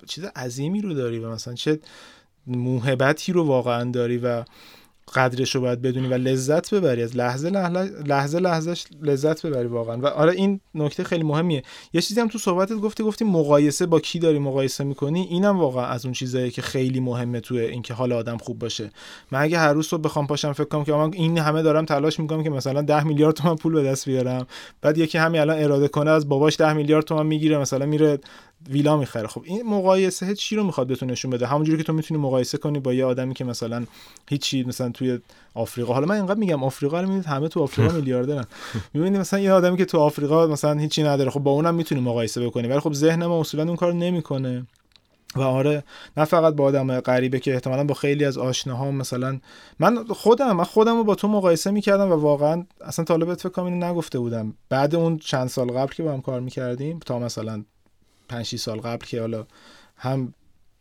چیز 0.06 0.24
عظیمی 0.24 0.80
رو 0.80 0.94
داری 0.94 1.18
و 1.18 1.30
مثلا 1.30 1.54
چه 1.54 1.80
موهبتی 2.46 3.32
رو 3.32 3.44
واقعا 3.44 3.90
داری 3.90 4.18
و 4.18 4.44
قدرش 5.14 5.54
رو 5.54 5.60
باید 5.60 5.82
بدونی 5.82 6.08
و 6.08 6.14
لذت 6.14 6.74
ببری 6.74 7.02
از 7.02 7.16
لحظه 7.16 7.50
لحظه 8.06 8.38
لحظه 8.38 8.74
لذت 9.02 9.46
ببری 9.46 9.66
واقعا. 9.66 9.96
و 9.96 10.06
آره 10.06 10.32
این 10.32 10.60
نکته 10.74 11.04
خیلی 11.04 11.22
مهمیه. 11.22 11.62
یه 11.92 12.00
چیزی 12.00 12.20
هم 12.20 12.28
تو 12.28 12.38
صحبتت 12.38 12.74
گفتی 12.74 13.02
گفتی 13.02 13.24
مقایسه 13.24 13.86
با 13.86 14.00
کی 14.00 14.18
داری 14.18 14.38
مقایسه 14.38 14.84
می‌کنی؟ 14.84 15.20
اینم 15.20 15.58
واقعا 15.58 15.86
از 15.86 16.04
اون 16.04 16.14
چیزایی 16.14 16.50
که 16.50 16.62
خیلی 16.62 17.00
مهمه 17.00 17.40
توی 17.40 17.60
اینکه 17.60 17.94
حال 17.94 18.12
آدم 18.12 18.36
خوب 18.36 18.58
باشه. 18.58 18.90
من 19.32 19.40
اگه 19.40 19.58
هر 19.58 19.72
روز 19.72 19.86
صبح 19.86 20.02
بخوام 20.02 20.26
پاشم 20.26 20.52
فکر 20.52 20.64
کنم 20.64 20.84
که 20.84 20.92
من 20.92 21.12
این 21.12 21.38
همه 21.38 21.62
دارم 21.62 21.84
تلاش 21.84 22.20
می‌کنم 22.20 22.42
که 22.42 22.50
مثلا 22.50 22.82
10 22.82 23.04
میلیارد 23.04 23.34
تومن 23.34 23.56
پول 23.56 23.72
به 23.72 23.82
دست 23.82 24.08
بیارم. 24.08 24.46
بعد 24.82 24.98
یکی 24.98 25.18
همین 25.18 25.40
الان 25.40 25.62
اراده 25.62 25.88
کنه 25.88 26.10
از 26.10 26.28
باباش 26.28 26.56
10 26.56 26.72
میلیارد 26.72 27.04
تومن 27.04 27.26
می‌گیره 27.26 27.58
مثلا 27.58 27.86
میره 27.86 28.18
ویلا 28.70 28.96
می‌خره. 28.96 29.26
خب 29.26 29.42
این 29.44 29.62
مقایسه 29.62 30.34
چی 30.34 30.56
رو 30.56 30.64
می‌خواد 30.64 30.86
بهتون 30.86 31.10
نشون 31.10 31.30
بده. 31.30 31.46
همونجوری 31.46 31.78
که 31.78 31.84
تو 31.84 31.92
می‌تونی 31.92 32.20
مقایسه 32.20 32.58
کنی 32.58 32.78
با 32.78 32.94
یه 32.94 33.04
آدمی 33.04 33.34
که 33.34 33.44
مثلا 33.44 33.84
هیچی 34.28 34.64
مثلا 34.64 34.90
توی 34.90 35.18
آفریقا. 35.54 35.94
حالا 35.94 36.06
من 36.06 36.14
اینقدر 36.14 36.38
میگم 36.40 36.64
آفریقا 36.64 37.00
رو 37.00 37.06
می‌بینید 37.06 37.26
همه 37.26 37.48
تو 37.48 37.62
آفریقا 37.62 37.94
میلیاردرن. 37.98 38.44
می‌بینید 38.94 39.20
مثلا 39.20 39.40
یه 39.40 39.52
آدمی 39.52 39.76
که 39.76 39.84
تو 39.84 39.98
آفریقا 39.98 40.46
مثلا 40.46 40.80
هیچی 40.80 41.02
نداره. 41.02 41.30
خب 41.30 41.40
با 41.40 41.50
اونم 41.50 41.74
می‌تونی 41.74 42.00
مقایسه 42.00 42.46
بکنی. 42.46 42.68
ولی 42.68 42.80
خب 42.80 42.92
ذهن 42.92 43.26
ما 43.26 43.40
اصولا 43.40 43.62
اون 43.62 43.76
کار 43.76 43.92
نمی‌کنه. 43.92 44.66
و 45.36 45.40
آره 45.42 45.84
نه 46.16 46.24
فقط 46.24 46.54
با 46.54 46.64
آدم 46.64 47.00
غریبه 47.00 47.40
که 47.40 47.54
احتمالا 47.54 47.84
با 47.84 47.94
خیلی 47.94 48.24
از 48.24 48.38
آشناها 48.38 48.90
مثلا 48.90 49.40
من 49.78 50.04
خودم 50.04 50.56
من 50.56 50.64
خودم 50.64 50.96
رو 50.96 51.04
با 51.04 51.14
تو 51.14 51.28
مقایسه 51.28 51.70
می‌کردم 51.70 52.12
و 52.12 52.14
واقعا 52.14 52.64
اصلا 52.80 53.04
طالبت 53.04 53.40
فکر 53.40 53.48
کنم 53.48 53.64
اینو 53.64 53.86
نگفته 53.86 54.18
بودم. 54.18 54.54
بعد 54.68 54.94
اون 54.94 55.18
چند 55.18 55.48
سال 55.48 55.72
قبل 55.72 55.92
که 55.92 56.02
با 56.02 56.12
هم 56.12 56.20
کار 56.20 56.40
می‌کردیم 56.40 56.98
تا 56.98 57.18
مثلا 57.18 57.64
5 58.28 58.56
سال 58.56 58.80
قبل 58.80 59.06
که 59.06 59.20
حالا 59.20 59.46
هم 59.96 60.34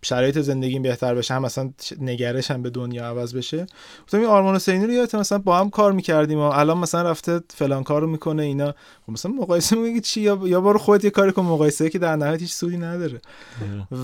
شرایط 0.05 0.39
زندگیم 0.39 0.81
بهتر 0.81 1.15
بشه 1.15 1.33
هم 1.33 1.41
مثلا 1.41 1.73
نگرشم 2.01 2.61
به 2.61 2.69
دنیا 2.69 3.05
عوض 3.05 3.35
بشه. 3.35 3.65
گفتم 4.03 4.17
این 4.17 4.27
آرمان 4.27 4.55
حسینی 4.55 4.85
رو 4.85 4.93
یادت 4.93 5.15
مثلا 5.15 5.37
با 5.37 5.59
هم 5.59 5.69
کار 5.69 5.91
می‌کردیم 5.91 6.37
و 6.37 6.41
الان 6.41 6.77
مثلا 6.77 7.09
رفته 7.09 7.41
فلان 7.49 7.83
کارو 7.83 8.07
می‌کنه 8.07 8.43
اینا. 8.43 8.71
خب 9.05 9.11
مثلا 9.11 9.31
مقایسه 9.31 9.75
میگی 9.75 10.01
چی؟ 10.01 10.21
یا 10.21 10.39
یا 10.43 10.61
برو 10.61 10.79
خودت 10.79 11.03
یه 11.03 11.09
کاری 11.09 11.31
کن 11.31 11.41
مقایسه 11.41 11.89
که 11.89 11.99
در 11.99 12.15
نهایت 12.15 12.41
هیچ 12.41 12.53
سودی 12.53 12.77
نداره. 12.77 13.21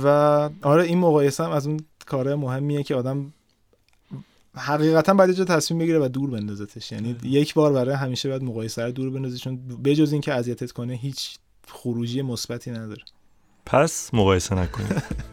و 0.03 0.07
آره 0.61 0.83
این 0.83 0.97
مقایسه 0.97 1.43
هم 1.43 1.51
از 1.51 1.67
اون 1.67 1.79
کارهای 2.05 2.35
مهمیه 2.35 2.83
که 2.83 2.95
آدم 2.95 3.33
حقیقتا 4.55 5.13
باید 5.13 5.31
جا 5.31 5.45
تصمیم 5.45 5.79
بگیره 5.79 5.99
و 5.99 6.07
دور 6.07 6.29
بندازتش. 6.29 6.91
یعنی 6.91 7.15
یک 7.23 7.53
بار 7.53 7.73
برای 7.73 7.95
همیشه 7.95 8.29
باید 8.29 8.43
مقایسه 8.43 8.85
رو 8.85 8.91
دور 8.91 9.09
بندازی 9.09 9.37
چون 9.37 9.57
بجز 9.83 10.11
اینکه 10.11 10.33
اذیتت 10.33 10.71
کنه 10.71 10.93
هیچ 10.93 11.37
خروجی 11.67 12.21
مثبتی 12.21 12.71
نداره. 12.71 13.01
پس 13.71 14.13
مقایسه 14.13 14.55
نکنید 14.55 15.03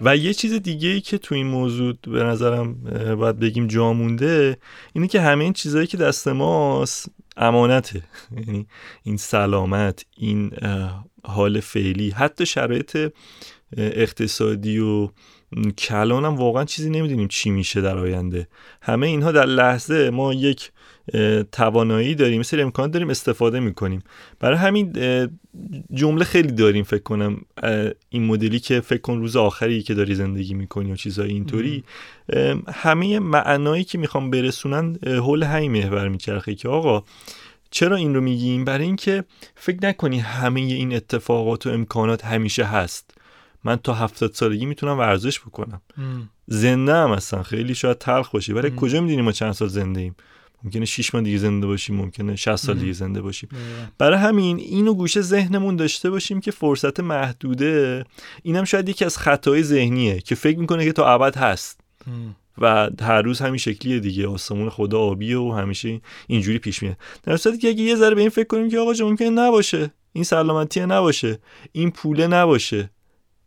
و 0.00 0.16
یه 0.16 0.34
چیز 0.34 0.52
دیگه 0.52 0.88
ای 0.88 1.00
که 1.00 1.18
تو 1.18 1.34
این 1.34 1.46
موضوع 1.46 1.94
به 2.02 2.24
نظرم 2.24 2.74
باید 3.18 3.38
بگیم 3.38 3.66
جا 3.66 3.92
مونده 3.92 4.58
اینه 4.92 5.08
که 5.08 5.20
همه 5.20 5.44
این 5.44 5.52
چیزهایی 5.52 5.86
که 5.86 5.96
دست 5.96 6.28
ماست 6.28 7.10
امانته. 7.36 8.02
یعنی 8.46 8.66
این 9.02 9.16
سلامت 9.16 10.04
این 10.16 10.52
حال 11.24 11.60
فعلی 11.60 12.10
حتی 12.10 12.46
شرایط 12.46 13.12
اقتصادی 13.76 14.78
و 14.78 15.08
کلان 15.78 16.24
هم 16.24 16.36
واقعا 16.36 16.64
چیزی 16.64 16.90
نمی‌دونیم 16.90 17.28
چی 17.28 17.50
میشه 17.50 17.80
در 17.80 17.98
آینده. 17.98 18.48
همه 18.82 19.06
اینها 19.06 19.32
در 19.32 19.46
لحظه 19.46 20.10
ما 20.10 20.32
یک 20.32 20.72
توانایی 21.52 22.14
داریم 22.14 22.40
مثل 22.40 22.60
امکان 22.60 22.90
داریم 22.90 23.10
استفاده 23.10 23.60
می‌کنیم. 23.60 24.02
برای 24.40 24.56
همین 24.56 24.92
جمله 25.94 26.24
خیلی 26.24 26.52
داریم 26.52 26.84
فکر 26.84 27.02
کنم 27.02 27.40
این 28.08 28.24
مدلی 28.26 28.60
که 28.60 28.80
فکر 28.80 29.00
کن 29.00 29.18
روز 29.18 29.36
آخری 29.36 29.82
که 29.82 29.94
داری 29.94 30.14
زندگی 30.14 30.54
می‌کنی 30.54 30.92
و 30.92 30.96
چیزهای 30.96 31.30
اینطوری. 31.30 31.84
همه 32.68 33.18
معنایی 33.18 33.84
که 33.84 33.98
می‌خوام 33.98 34.30
برسونن 34.30 34.96
حول 35.06 35.42
همین 35.42 35.72
محور 35.72 36.08
میچرخه 36.08 36.54
که 36.54 36.68
آقا 36.68 37.04
چرا 37.70 37.96
این 37.96 38.14
رو 38.14 38.20
میگیم؟ 38.20 38.64
برای 38.64 38.84
اینکه 38.84 39.24
فکر 39.54 39.78
نکنی 39.82 40.18
همه 40.18 40.60
این 40.60 40.94
اتفاقات 40.94 41.66
و 41.66 41.70
امکانات 41.70 42.24
همیشه 42.24 42.64
هست. 42.64 43.15
من 43.66 43.76
تا 43.76 43.94
هفتاد 43.94 44.32
سالگی 44.34 44.66
می‌تونم 44.66 44.98
ورزش 44.98 45.40
بکنم. 45.40 45.80
زنده 46.46 46.94
هم 46.94 47.12
هستن 47.12 47.42
خیلی 47.42 47.74
شاید 47.74 47.98
تلخ 47.98 48.30
باشه 48.30 48.54
برای 48.54 48.72
کجا 48.76 49.00
می‌دونیم 49.00 49.24
ما 49.24 49.32
چند 49.32 49.52
سال 49.52 49.68
زنده 49.68 50.00
ایم؟ 50.00 50.16
ممکنه 50.64 50.84
6 50.84 51.14
ماه 51.14 51.22
دیگه 51.22 51.38
زنده 51.38 51.66
باشیم 51.66 51.96
ممکنه 51.96 52.36
60 52.36 52.56
سال 52.56 52.78
دیگه 52.78 52.92
زنده 52.92 53.22
باشیم. 53.22 53.48
برای 53.98 54.18
همین 54.18 54.58
اینو 54.58 54.94
گوشه 54.94 55.20
ذهنمون 55.20 55.76
داشته 55.76 56.10
باشیم 56.10 56.40
که 56.40 56.50
فرصت 56.50 57.00
محدوده. 57.00 58.04
اینم 58.42 58.64
شاید 58.64 58.88
یکی 58.88 59.04
از 59.04 59.18
خطای 59.18 59.62
ذهنیه 59.62 60.20
که 60.20 60.34
فکر 60.34 60.58
می‌کنه 60.58 60.84
که 60.84 60.92
تا 60.92 61.06
ابد 61.06 61.36
هست. 61.36 61.80
و 62.58 62.90
هر 63.00 63.22
روز 63.22 63.40
همین 63.40 63.58
شکلیه 63.58 64.00
دیگه. 64.00 64.28
آسمون 64.28 64.70
خدا 64.70 64.98
آبیه 65.00 65.38
و 65.38 65.52
همیشه 65.52 66.00
اینجوری 66.26 66.58
پیش 66.58 66.82
میاد. 66.82 66.96
در 67.22 67.36
صورتی 67.36 67.58
که 67.58 67.68
اگه 67.68 67.82
یه 67.82 67.96
ذره 67.96 68.14
به 68.14 68.20
این 68.20 68.30
فکر 68.30 68.46
کنیم 68.46 68.70
که 68.70 68.78
آقا 68.78 68.92
ممکنه 69.00 69.30
نباشه. 69.30 69.90
این 70.12 70.24
سلامتی 70.24 70.80
نباشه. 70.80 71.38
این 71.72 71.90
پوله 71.90 72.26
نباشه. 72.26 72.90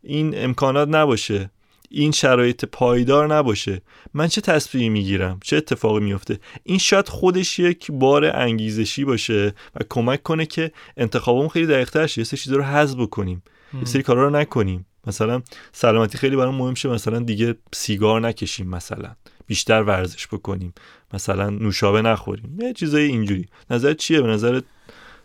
این 0.04 0.43
امکانات 0.43 0.88
نباشه. 0.88 1.50
این 1.89 2.12
شرایط 2.12 2.66
پایدار 2.66 3.36
نباشه. 3.36 3.82
من 4.14 4.28
چه 4.28 4.41
تصمیمی 4.41 4.89
می‌گیرم؟ 4.89 5.39
چه 5.43 5.58
اتفاقی 5.58 6.00
میفته 6.00 6.39
این 6.64 6.78
شاید 6.78 7.10
خودش 7.10 7.60
یک 7.60 7.91
بار 7.91 8.26
انگیزشی 8.26 9.06
باشه 9.06 9.54
و 9.76 9.80
کمک 9.89 10.24
کنه 10.24 10.45
که 10.45 10.72
انتخابمون 10.97 11.47
خیلی 11.47 11.68
دقیقتر 11.68 12.08
شه. 12.08 12.22
یه 12.22 12.26
سری 12.26 12.39
چیزا 12.39 12.56
رو 12.56 12.64
حذف 12.64 12.97
بکنیم. 12.97 13.43
یه 13.74 13.86
سری 13.86 14.04
کارا 14.04 14.24
رو 14.24 14.30
نکنیم. 14.30 14.86
مثلا 15.08 15.41
سلامتی 15.72 16.18
خیلی 16.18 16.36
برام 16.36 16.56
مهم 16.56 16.76
شه. 16.76 16.89
مثلا 16.89 17.20
دیگه 17.20 17.56
سیگار 17.74 18.22
نکشیم 18.22 18.68
مثلا. 18.70 19.16
بیشتر 19.47 19.84
ورزش 19.84 20.28
بکنیم. 20.28 20.74
مثلا 21.14 21.50
نوشابه 21.50 22.02
نخوریم. 22.02 22.58
یه 22.62 22.74
چیزای 22.74 23.04
اینجوری. 23.04 23.45
نظر 23.70 23.93
چیه؟ 23.93 24.22
به 24.22 24.28
نظر 24.28 24.62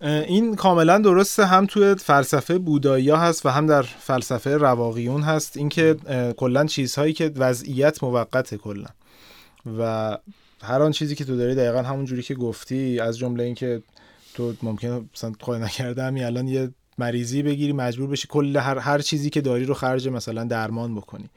این 0.00 0.56
کاملا 0.56 0.98
درسته 0.98 1.46
هم 1.46 1.66
توی 1.66 1.94
فلسفه 1.94 2.58
بودایی 2.58 3.10
هست 3.10 3.46
و 3.46 3.48
هم 3.48 3.66
در 3.66 3.82
فلسفه 3.82 4.56
رواقیون 4.56 5.22
هست. 5.22 5.56
اینکه 5.56 5.96
کلا 6.36 6.66
چیزهایی 6.66 7.12
که 7.12 7.32
وضعیت 7.36 8.04
موقته 8.04 8.56
کلا. 8.56 8.86
و 9.78 10.18
هر 10.62 10.82
آن 10.82 10.92
چیزی 10.92 11.14
که 11.14 11.24
تو 11.24 11.36
داری 11.36 11.54
دقیقا 11.54 11.82
همون 11.82 12.04
جوری 12.04 12.22
که 12.22 12.34
گفتی 12.34 13.00
از 13.00 13.18
جمله 13.18 13.44
اینکه 13.44 13.82
تو 14.34 14.54
ممکنه 14.62 15.00
مثلا 15.14 15.32
خواهی 15.40 15.62
نکرده 15.62 16.04
الان 16.04 16.48
یه 16.48 16.70
مریضی 16.98 17.42
بگیری 17.42 17.72
مجبور 17.72 18.08
بشی 18.08 18.28
کل 18.28 18.56
هر, 18.56 18.78
هر 18.78 18.98
چیزی 18.98 19.30
که 19.30 19.40
داری 19.40 19.64
رو 19.64 19.74
خرج 19.74 20.08
مثلا 20.08 20.44
درمان 20.44 20.94
بکنی. 20.94 21.30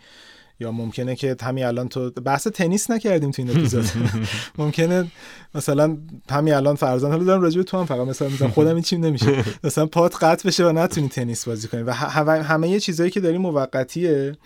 یا 0.60 0.72
ممکنه 0.72 1.16
که 1.16 1.36
همین 1.42 1.66
الان 1.66 1.90
تو 1.90 2.12
بحث 2.12 2.48
تنیس 2.48 2.92
نکردیم 2.92 3.32
تو 3.32 3.42
این 3.42 3.52
اپیزود. 3.52 3.86
ممکنه 4.58 5.12
مثلا 5.56 5.98
همین 6.30 6.54
الان 6.54 6.76
فرضاً 6.76 7.10
حالا 7.10 7.24
دارم 7.24 7.42
راجع 7.42 7.62
تو 7.62 7.78
هم 7.78 7.86
فقط 7.86 8.08
مثلا 8.08 8.30
میگم 8.30 8.48
خودم 8.48 8.74
این 8.74 8.84
چیم 8.84 9.06
نمیشه. 9.06 9.44
مثلا 9.64 9.86
پات 9.86 10.24
قطع 10.24 10.48
بشه 10.48 10.66
و 10.66 10.72
نتونی 10.72 11.10
تنیس 11.10 11.48
بازی 11.48 11.68
کنی. 11.68 11.82
و 11.82 11.92
همه 11.92 12.70
یه 12.70 12.80
چیزایی 12.80 13.12
که 13.12 13.20
داری 13.20 13.38
موقتیه 13.38 14.38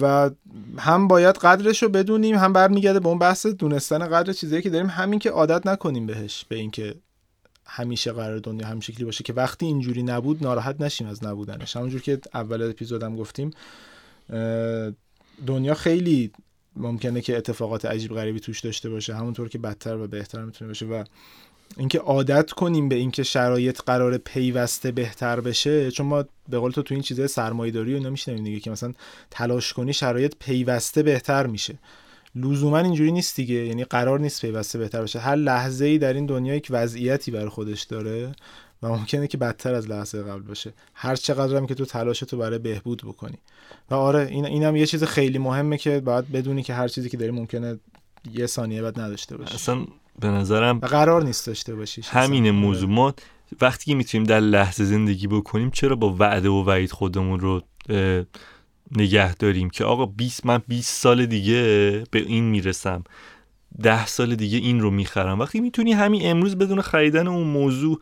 و 0.00 0.30
هم 0.78 1.08
باید 1.08 1.36
قدرش 1.36 1.82
رو 1.82 1.88
بدونیم 1.88 2.36
هم 2.36 2.52
برمیگرده 2.52 3.00
به 3.00 3.08
اون 3.08 3.18
بحث 3.18 3.46
دونستن 3.46 4.08
قدر 4.08 4.32
چیزایی 4.32 4.62
که 4.62 4.70
داریم. 4.70 4.86
همین 4.86 5.18
که 5.18 5.30
عادت 5.30 5.66
نکنیم 5.66 6.06
بهش 6.06 6.44
به 6.48 6.56
اینکه 6.56 6.94
همیشه 7.66 8.12
قرار 8.12 8.38
دنیا 8.38 8.66
همین 8.66 8.80
شکلی 8.80 9.04
باشه 9.04 9.24
که 9.24 9.32
وقتی 9.32 9.66
اینجوری 9.66 10.02
نبود 10.02 10.42
ناراحت 10.42 10.80
نشیم 10.80 11.06
از 11.06 11.24
نبودنش. 11.24 11.76
همونجور 11.76 12.00
که 12.00 12.20
اول 12.34 12.70
اپیزودم 12.70 13.16
گفتیم 13.16 13.50
دنیا 15.46 15.74
خیلی 15.74 16.30
ممکنه 16.76 17.20
که 17.20 17.36
اتفاقات 17.36 17.84
عجیب 17.84 18.14
غریبی 18.14 18.40
توش 18.40 18.60
داشته 18.60 18.90
باشه 18.90 19.14
همونطور 19.14 19.48
که 19.48 19.58
بدتر 19.58 19.96
و 19.96 20.06
بهتر 20.06 20.44
می‌تونه 20.44 20.68
باشه 20.68 20.86
و 20.86 21.04
اینکه 21.76 21.98
عادت 21.98 22.50
کنیم 22.50 22.88
به 22.88 22.94
اینکه 22.94 23.22
شرایط 23.22 23.80
قرار 23.86 24.18
پیوسته 24.18 24.92
بهتر 24.92 25.40
بشه 25.40 25.90
چون 25.90 26.06
ما 26.06 26.24
به 26.48 26.58
قول 26.58 26.70
تو 26.70 26.82
تو 26.82 26.94
این 26.94 27.02
چیزای 27.02 27.28
سرمایه‌داری 27.28 27.94
و 27.94 28.00
نمیشنیم 28.00 28.44
دیگه 28.44 28.60
که 28.60 28.70
مثلا 28.70 28.92
تلاش 29.30 29.72
کنی 29.72 29.92
شرایط 29.92 30.34
پیوسته 30.38 31.02
بهتر 31.02 31.46
میشه. 31.46 31.78
لزوما 32.34 32.78
اینجوری 32.78 33.12
نیست 33.12 33.36
دیگه 33.36 33.54
یعنی 33.54 33.84
قرار 33.84 34.20
نیست 34.20 34.40
پیوسته 34.40 34.78
بهتر 34.78 35.02
بشه. 35.02 35.18
هر 35.18 35.36
لحظه 35.36 35.84
ای 35.84 35.98
در 35.98 36.12
این 36.12 36.26
دنیا 36.26 36.54
یک 36.54 36.66
وضعیتی 36.70 37.30
بر 37.30 37.48
خودش 37.48 37.82
داره. 37.82 38.32
و 38.82 38.88
ممکنه 38.88 39.26
که 39.26 39.38
بدتر 39.38 39.74
از 39.74 39.88
لحظه 39.88 40.22
قبل 40.22 40.40
باشه. 40.40 40.72
هر 40.94 41.16
چقدر 41.16 41.56
هم 41.56 41.66
که 41.66 41.74
تو 41.74 41.84
تلاش 41.84 42.20
تو 42.20 42.36
برای 42.36 42.58
بهبود 42.58 43.02
بکنی. 43.06 43.38
و 43.90 43.94
آره 43.94 44.26
این 44.30 44.46
اینم 44.46 44.76
یه 44.76 44.86
چیز 44.86 45.04
خیلی 45.04 45.38
مهمه 45.38 45.78
که 45.78 46.00
باید 46.00 46.32
بدونی 46.32 46.62
که 46.62 46.74
هر 46.74 46.88
چیزی 46.88 47.08
که 47.08 47.16
داری 47.16 47.30
ممکنه 47.30 47.78
یه 48.32 48.46
ثانیه 48.46 48.82
بعد 48.82 49.00
نداشته 49.00 49.36
باشه 49.36 49.54
اصلا 49.54 49.84
به 50.18 50.28
نظرم 50.28 50.78
و 50.78 50.86
قرار 50.86 51.22
نیست 51.22 51.46
داشته 51.46 51.74
باشی. 51.74 52.02
همین 52.04 52.50
موضوع 52.50 52.90
ما 52.90 53.14
وقتی 53.60 53.84
که 53.84 53.94
می‌تونیم 53.94 54.26
در 54.26 54.40
لحظه 54.40 54.84
زندگی 54.84 55.26
بکنیم 55.26 55.70
چرا 55.70 55.96
با 55.96 56.16
وعده 56.18 56.48
و 56.48 56.64
وعید 56.64 56.90
خودمون 56.90 57.40
رو 57.40 57.62
نگه 58.96 59.34
داریم 59.34 59.70
که 59.70 59.84
آقا 59.84 60.06
20 60.06 60.46
من 60.46 60.62
20 60.68 61.02
سال 61.02 61.26
دیگه 61.26 61.62
به 62.10 62.18
این 62.18 62.44
می‌رسم. 62.44 63.04
ده 63.82 64.06
سال 64.06 64.34
دیگه 64.34 64.58
این 64.58 64.80
رو 64.80 64.90
می‌خرم. 64.90 65.40
وقتی 65.40 65.60
می‌تونی 65.60 65.92
همین 65.92 66.20
امروز 66.24 66.58
بدون 66.58 66.80
خریدن 66.80 67.26
اون 67.26 67.46
موضوع 67.46 68.00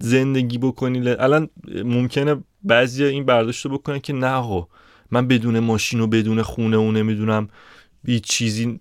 زندگی 0.00 0.58
بکنی 0.58 1.08
الان 1.08 1.48
ممکنه 1.84 2.36
بعضی 2.62 3.04
این 3.04 3.24
برداشت 3.24 3.66
رو 3.66 3.78
بکنن 3.78 3.98
که 3.98 4.12
نه 4.12 4.30
آقا 4.30 4.68
من 5.10 5.28
بدون 5.28 5.58
ماشین 5.58 6.00
و 6.00 6.06
بدون 6.06 6.42
خونه 6.42 6.76
و 6.76 6.92
نمی‌دونم 6.92 7.48
هیچ 8.06 8.24
چیزی 8.24 8.80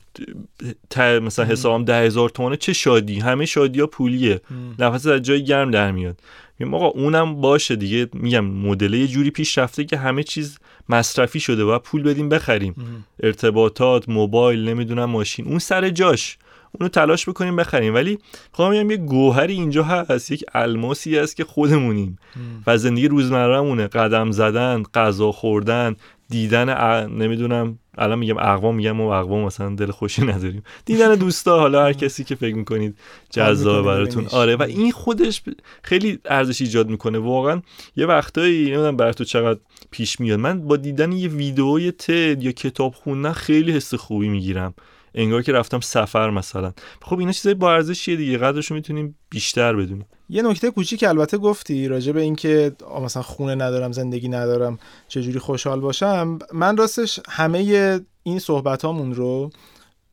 مثلا 0.97 1.45
حسابم 1.45 1.86
ده 1.86 2.01
هزار 2.01 2.29
تومانه 2.29 2.57
چه 2.57 2.73
شادی؟ 2.73 3.19
همه 3.19 3.45
شادی 3.45 3.79
ها 3.79 3.88
پولیه 3.88 4.41
نفس 4.79 5.07
از 5.07 5.21
جای 5.21 5.43
گرم 5.43 5.71
در 5.71 5.91
میاد. 5.91 6.19
میگم 6.59 6.73
آقا 6.73 6.86
اونم 6.86 7.41
باشه 7.41 7.75
دیگه. 7.75 8.07
میگم 8.13 8.45
مدل 8.45 8.93
یه 8.93 9.07
جوری 9.07 9.31
پیش 9.31 9.57
رفته 9.57 9.86
که 9.86 9.97
همه 9.97 10.23
چیز 10.23 10.59
مصرفی 10.89 11.39
شده 11.39 11.63
و 11.63 11.79
پول 11.79 12.03
بدیم 12.03 12.29
بخریم. 12.29 13.05
ارتباطات 13.23 14.09
موبایل 14.09 14.69
نمی‌دونم 14.69 15.05
ماشین 15.05 15.47
اون 15.47 15.59
سر 15.59 15.89
جاش. 15.89 16.38
اونو 16.80 16.89
تلاش 16.89 17.30
بکنیم 17.30 17.55
بخریم. 17.55 17.93
ولی 17.93 18.17
خواهم 18.51 18.71
میگم 18.71 18.91
یه 18.91 18.97
گوهری 18.97 19.53
اینجا 19.53 19.84
هست 19.84 20.32
یک 20.32 20.43
الماسی 20.53 21.17
هست 21.17 21.36
که 21.36 21.43
خودمونیم 21.43 22.19
و 22.67 22.78
زندگی 22.78 23.07
روزمرهمونه. 23.07 23.88
قدم 23.88 24.32
زدن 24.32 24.84
غذا 24.93 25.32
خوردن 25.32 25.95
دیدن 26.30 26.69
نمی‌دونم 27.07 27.80
الان 27.97 28.19
میگم 28.19 28.38
اقوام 28.38 28.76
میگم 28.76 28.91
ما 28.91 29.19
اقوام 29.19 29.43
مثلا 29.43 29.76
دل 29.76 29.91
خوشی 29.91 30.26
نداریم. 30.26 30.63
دیدن 30.86 31.15
دوستا 31.15 31.59
حالا 31.59 31.84
هر 31.84 31.93
کسی 31.93 32.23
که 32.23 32.36
فکر 32.36 32.55
می‌کنید 32.55 32.97
جذاب 33.30 33.86
براتون. 33.86 34.26
آره 34.32 34.55
و 34.55 34.61
این 34.61 34.91
خودش 34.91 35.41
خیلی 35.82 36.19
ارزش 36.26 36.61
ایجاد 36.61 36.89
می‌کنه. 36.89 37.17
واقعا 37.17 37.61
یه 37.95 38.05
وقتایی 38.05 38.65
نمی‌دونم 38.65 38.97
بر 38.97 39.13
تو 39.13 39.23
چقدر 39.23 39.59
پیش 39.91 40.19
میاد. 40.19 40.39
من 40.39 40.61
با 40.61 40.78
دیدن 40.78 41.11
یه 41.11 41.30
ویدئوی 41.30 41.91
تد 41.91 42.43
یا 42.43 42.51
کتاب 42.51 42.93
خوندن 42.93 43.32
خیلی 43.32 43.71
حس 43.71 43.93
خوبی 43.93 44.28
می‌گیرم. 44.28 44.73
انگار 45.16 45.41
که 45.41 45.51
رفتم 45.51 45.80
سفر 45.80 46.30
مثلا. 46.30 46.74
خب 47.01 47.20
اینا 47.20 47.32
چیزای 47.32 47.53
با 47.53 47.74
ارزشیه 47.74 48.16
دیگه 48.16 48.38
قدرش 48.38 48.66
رو 48.66 48.76
می‌تونیم 48.76 49.16
بیشتر 49.30 49.76
بدونیم. 49.76 50.05
یه 50.30 50.41
نکته 50.41 50.72
کوچیک 50.72 51.03
البته 51.03 51.38
گفتی 51.38 51.88
راجع 51.88 52.11
به 52.11 52.22
اینکه 52.22 52.72
مثلا 53.03 53.24
خونه 53.24 53.55
ندارم 53.55 53.91
زندگی 53.91 54.28
ندارم 54.28 54.80
چجوری 55.07 55.39
خوشحال 55.39 55.80
باشم. 55.80 56.39
من 56.53 56.78
راستش 56.78 57.20
همه 57.30 57.99
این 58.24 58.39
صحبت 58.39 58.86
هامون 58.86 59.16
رو 59.16 59.49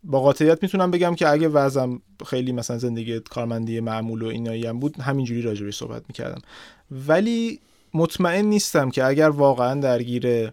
با 0.05 0.21
قاطعیت 0.21 0.63
می‌تونم 0.63 0.91
بگم 0.91 1.15
که 1.15 1.29
اگه 1.29 1.49
وضعم 1.49 2.03
خیلی 2.27 2.53
مثلا 2.53 2.79
زندگی 2.79 3.21
کارمندی 3.21 3.81
معمول 3.81 4.23
و 4.23 4.27
اینایی 4.27 4.67
هم 4.67 4.81
بود 4.81 5.01
همینجوری 5.01 5.43
راجبش 5.43 5.77
صحبت 5.77 6.03
می‌کردم. 6.09 6.41
ولی 6.91 7.61
مطمئن 7.95 8.45
نیستم 8.45 8.91
که 8.91 9.05
اگر 9.05 9.29
واقعا 9.29 9.81
درگیر 9.81 10.51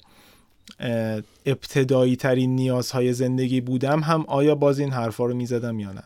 ابتدایی 1.45 2.15
ترین 2.15 2.55
نیازهای 2.55 3.13
زندگی 3.13 3.61
بودم 3.61 3.99
هم 3.99 4.25
آیا 4.27 4.55
باز 4.55 4.79
این 4.79 4.91
حرفا 4.91 5.25
رو 5.25 5.33
می‌زدم 5.33 5.79
یا 5.79 5.91
نه. 5.91 6.03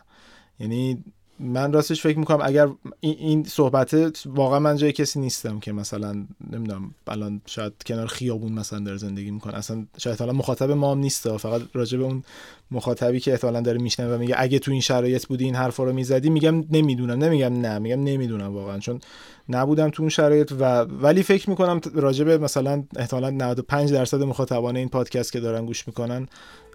یعنی 0.59 1.03
من 1.39 1.73
راستش 1.73 2.01
فکر 2.01 2.19
می‌کنم 2.19 2.39
اگر 2.43 2.67
این 2.99 3.43
صحبت 3.43 3.95
واقعا 4.25 4.59
من 4.59 4.77
جای 4.77 4.91
کسی 4.91 5.19
نیستم 5.19 5.59
که 5.59 5.71
مثلا 5.71 6.25
نمی‌دونم 6.51 6.95
الان 7.07 7.41
شاید 7.45 7.73
کنار 7.85 8.07
خیابون 8.07 8.51
مثلا 8.51 8.79
داره 8.79 8.97
زندگی 8.97 9.31
می‌کنه. 9.31 9.55
اصلا 9.55 9.85
شاید 9.97 10.19
حالا 10.19 10.33
مخاطب 10.33 10.71
ما 10.71 10.91
هم 10.91 10.97
نیست 10.97 11.37
فقط 11.37 11.61
راجع 11.73 11.97
به 11.97 12.03
اون 12.03 12.23
مخاطبی 12.71 13.19
که 13.19 13.31
احتمالا 13.31 13.61
داره 13.61 13.81
میشنوه 13.81 14.15
و 14.15 14.17
میگه 14.17 14.35
اگه 14.37 14.59
تو 14.59 14.71
این 14.71 14.81
شرایط 14.81 15.25
بودی 15.25 15.45
این 15.45 15.55
حرفا 15.55 15.83
رو 15.83 15.93
می‌زدی 15.93 16.29
میگم 16.29 16.65
نمی‌دونم. 16.71 17.23
نمیگم 17.23 17.53
نه 17.53 17.79
میگم 17.79 18.03
نمی‌دونم 18.03 18.53
واقعا. 18.53 18.79
چون 18.79 18.99
نبودم 19.49 19.89
تو 19.89 20.03
اون 20.03 20.09
شرایط 20.09 20.51
و 20.59 20.81
ولی 20.81 21.23
فکر 21.23 21.49
می‌کنم 21.49 21.81
راجع 21.93 22.25
به 22.25 22.37
مثلا 22.37 22.83
احتمالا 22.95 23.29
95 23.29 23.93
درصد 23.93 24.21
مخاطبان 24.21 24.75
این 24.75 24.89
پادکست 24.89 25.31
که 25.31 25.39
دارن 25.39 25.65
گوش 25.65 25.87
می‌کنن 25.87 26.27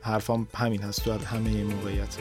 حرفام 0.02 0.48
همین 0.54 0.82
هست 0.82 1.04
تو 1.04 1.12
همه 1.12 1.50
این 1.50 1.66
موقعیت. 1.66 2.16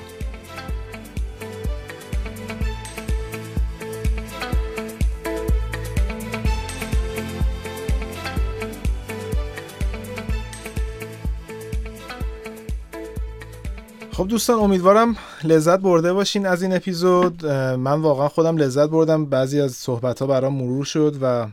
خب 14.17 14.27
دوستان 14.27 14.59
امیدوارم 14.59 15.15
لذت 15.43 15.79
برده 15.79 16.13
باشین 16.13 16.45
از 16.45 16.61
این 16.63 16.75
اپیزود. 16.75 17.45
من 17.75 18.01
واقعا 18.01 18.27
خودم 18.27 18.57
لذت 18.57 18.89
بردم. 18.89 19.25
بعضی 19.25 19.61
از 19.61 19.71
صحبت 19.71 20.19
ها 20.19 20.27
برام 20.27 20.53
مرور 20.53 20.85
شد 20.85 21.15
و 21.21 21.47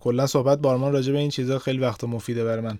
کلا 0.00 0.26
صحبت 0.26 0.58
بارمان 0.58 0.92
راجع 0.92 1.12
به 1.12 1.18
این 1.18 1.30
چیزها 1.30 1.58
خیلی 1.58 1.78
وقت 1.78 2.04
مفیده 2.04 2.44
برای 2.44 2.60
من. 2.60 2.78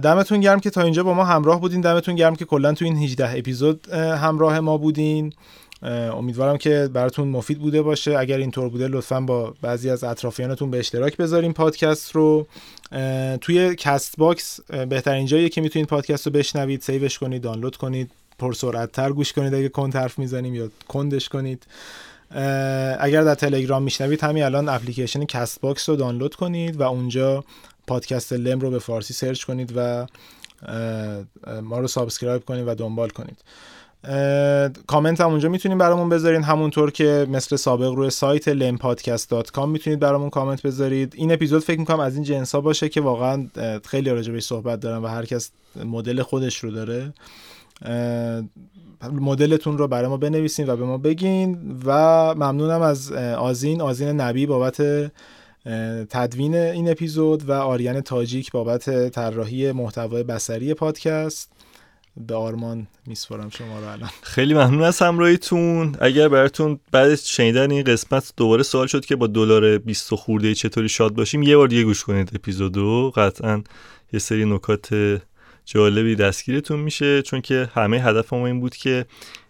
دمتون 0.00 0.40
گرم 0.40 0.60
که 0.60 0.70
تا 0.70 0.82
اینجا 0.82 1.02
با 1.02 1.14
ما 1.14 1.24
همراه 1.24 1.60
بودین. 1.60 1.80
دمتون 1.80 2.14
گرم 2.14 2.36
که 2.36 2.44
کلا 2.44 2.72
تو 2.72 2.84
این 2.84 2.96
18 2.96 3.38
اپیزود 3.38 3.88
همراه 3.94 4.60
ما 4.60 4.76
بودین. 4.76 5.32
امیدوارم 5.82 6.56
که 6.56 6.90
براتون 6.92 7.28
مفید 7.28 7.58
بوده 7.58 7.82
باشه. 7.82 8.18
اگر 8.18 8.36
اینطور 8.38 8.68
بوده 8.68 8.88
لطفا 8.88 9.20
با 9.20 9.54
بعضی 9.62 9.90
از 9.90 10.04
اطرافیانتون 10.04 10.70
به 10.70 10.78
اشتراک 10.78 11.16
بذارین 11.16 11.52
پادکست 11.52 12.12
رو. 12.12 12.46
توی 13.40 13.76
Castbox 13.76 14.60
بهترین 14.60 15.26
جاییه 15.26 15.48
که 15.48 15.60
می‌تونید 15.60 15.88
پادکست 15.88 16.26
رو 16.26 16.32
بشنوید 16.32 16.80
save 16.80 17.05
ش 17.05 17.18
کنید 17.18 17.42
دانلود 17.42 17.76
کنید 17.76 18.10
پرسرعت 18.38 18.92
تر 18.92 19.12
گوش 19.12 19.32
کنید 19.32 19.54
اگه 19.54 19.68
کند 19.68 19.96
حرف 19.96 20.18
می‌زنیم 20.18 20.54
یا 20.54 20.68
کندش 20.88 21.28
کنید. 21.28 21.66
اگر 23.00 23.22
در 23.22 23.34
تلگرام 23.34 23.82
میشنوید 23.82 24.24
همین 24.24 24.42
الان 24.42 24.68
اپلیکیشن 24.68 25.24
Castbox 25.24 25.88
رو 25.88 25.96
دانلود 25.96 26.34
کنید 26.34 26.80
و 26.80 26.82
اونجا 26.82 27.44
پادکست 27.86 28.32
لم 28.32 28.60
رو 28.60 28.70
به 28.70 28.78
فارسی 28.78 29.14
search 29.14 29.44
کنید 29.44 29.72
و 29.76 30.06
ما 31.62 31.78
رو 31.78 31.88
subscribe 31.88 32.44
کنید 32.44 32.68
و 32.68 32.74
دنبال 32.74 33.08
کنید. 33.08 33.38
کامنت 34.86 35.20
هم 35.20 35.30
اونجا 35.30 35.48
می‌تونید 35.48 35.78
برامون 35.78 36.08
بذارین. 36.08 36.42
همونطور 36.42 36.90
که 36.90 37.26
مثل 37.30 37.56
سابق 37.56 37.92
روی 37.92 38.10
سایت 38.10 38.54
lempodcast.com 38.54 39.66
می‌تونید 39.66 40.00
برامون 40.00 40.30
کامنت 40.30 40.62
بذارید. 40.62 41.12
این 41.16 41.32
اپیزود 41.32 41.62
فکر 41.62 41.78
می‌کنم 41.78 42.00
از 42.00 42.14
این 42.14 42.24
جنس 42.24 42.54
ها 42.54 42.60
باشه 42.60 42.88
که 42.88 43.00
واقعا 43.00 43.46
خیلی 43.84 44.10
راجع 44.10 44.38
صحبت 44.38 44.80
دارم 44.80 45.04
و 45.04 45.06
هر 45.06 45.24
کس 45.24 45.50
مدل 45.84 46.22
خودش 46.22 46.56
رو 46.56 46.70
داره. 46.70 47.12
مدلتون 49.12 49.78
رو 49.78 49.88
برای 49.88 50.08
ما 50.08 50.16
بنویسین 50.16 50.68
و 50.68 50.76
به 50.76 50.84
ما 50.84 50.98
بگین 50.98 51.76
و 51.84 51.92
ممنونم 52.34 52.82
از 52.82 53.12
آزین. 53.12 53.80
آزین 53.80 54.08
نبی 54.08 54.46
بابت 54.46 55.10
تدوین 56.10 56.54
این 56.54 56.90
اپیزود 56.90 57.48
و 57.48 57.52
آریان 57.52 58.00
تاجیک 58.00 58.52
بابت 58.52 59.08
طراحی 59.08 59.72
محتوای 59.72 60.22
بصری 60.22 60.74
پادکست. 60.74 61.52
به 62.26 62.34
آرمان 62.34 62.86
میسپارم 63.06 63.50
شما 63.50 63.80
رو 63.80 63.86
الان. 63.86 64.10
خیلی 64.34 64.54
ممنون 64.54 64.82
از 64.82 64.98
همراهیتون. 64.98 65.96
اگر 66.00 66.28
براتون 66.28 66.80
بعد 66.92 67.14
شنیدن 67.14 67.70
این 67.70 67.82
قسمت 67.82 68.32
دوباره 68.36 68.62
سوال 68.62 68.86
شد 68.86 69.04
که 69.04 69.16
با 69.16 69.26
دلار 69.26 69.78
20 69.78 70.14
خورده 70.14 70.54
چطوری 70.54 70.88
شاد 70.88 71.14
باشیم 71.14 71.42
یه 71.42 71.56
بار 71.56 71.68
دیگه 71.68 71.84
گوش 71.84 72.04
کنید 72.04 72.30
اپیزودو 72.34 73.12
قطعا 73.16 73.62
یه 74.12 74.18
سری 74.20 74.44
نکات 74.44 75.18
جالبی 75.64 76.14
دستگیرتون 76.16 76.80
میشه 76.80 77.22
چون 77.22 77.40
که 77.40 77.70
همه 77.74 78.00
هدف 78.00 78.32
ما 78.32 78.46
این 78.46 78.60
بود 78.60 78.76
که 78.76 79.06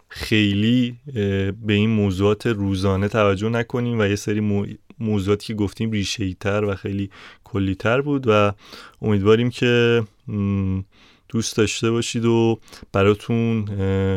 خیلی 0.09 0.97
به 1.65 1.73
این 1.73 1.89
موضوعات 1.89 2.47
روزانه 2.47 3.07
توجه 3.07 3.49
نکنیم 3.49 3.99
و 3.99 4.05
یه 4.05 4.15
سری 4.15 4.67
موضوعاتی 4.99 5.47
که 5.47 5.53
گفتیم 5.53 5.91
ریشه 5.91 6.35
و 6.45 6.75
خیلی 6.75 7.09
کلی 7.43 7.75
تر 7.75 8.01
بود 8.01 8.25
و 8.27 8.51
امیدواریم 9.01 9.49
که 9.49 10.03
دوست 11.29 11.57
داشته 11.57 11.91
باشید 11.91 12.25
و 12.25 12.59
براتون 12.91 13.65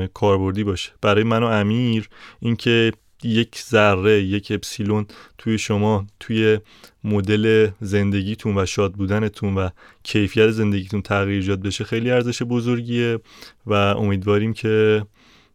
کاربردی 0.07 0.65
باشه. 0.65 0.91
برای 1.01 1.25
من 1.25 1.43
و 1.43 1.47
امیر 1.47 2.09
اینکه 2.41 2.93
یک 3.25 3.63
ذره 3.69 4.23
یک 4.23 4.53
اپسیلون 4.55 5.07
توی 5.39 5.59
شما 5.59 6.07
توی 6.21 6.59
مدل 7.05 7.71
زندگیتون 7.81 8.59
و 8.59 8.67
شاد 8.67 8.93
بودنتون 8.93 9.55
و 9.55 9.69
کیفیت 10.03 10.51
زندگیتون 10.51 11.03
تغییر 11.03 11.37
ایجاد 11.37 11.63
بشه 11.63 11.85
خیلی 11.85 12.11
ارزش 12.11 12.43
بزرگیه 12.43 13.19
و 13.67 13.73
امیدواریم 13.75 14.53
که 14.53 15.07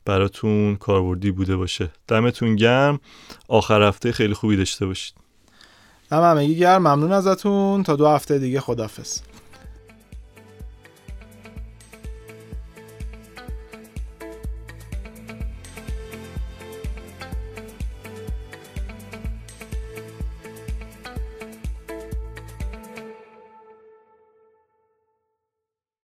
براتون 0.05 0.76
کاربردی 0.76 1.32
بوده 1.32 1.55
باشه. 1.55 1.89
دمتون 2.08 2.55
گرم. 2.55 2.99
آخر 3.47 3.82
هفته 3.82 4.12
خیلی 4.12 4.34
خوبی 4.34 4.55
داشته 4.55 4.86
باشید. 4.86 5.14
دم 6.12 6.22
همگی 6.22 6.55
گرم. 6.55 6.82
ممنون 6.82 7.12
ازتون. 7.12 7.84
تا 7.84 7.95
دو 7.95 8.08
هفته 8.08 8.39
دیگه 8.39 8.60
خدافظ 8.60 9.20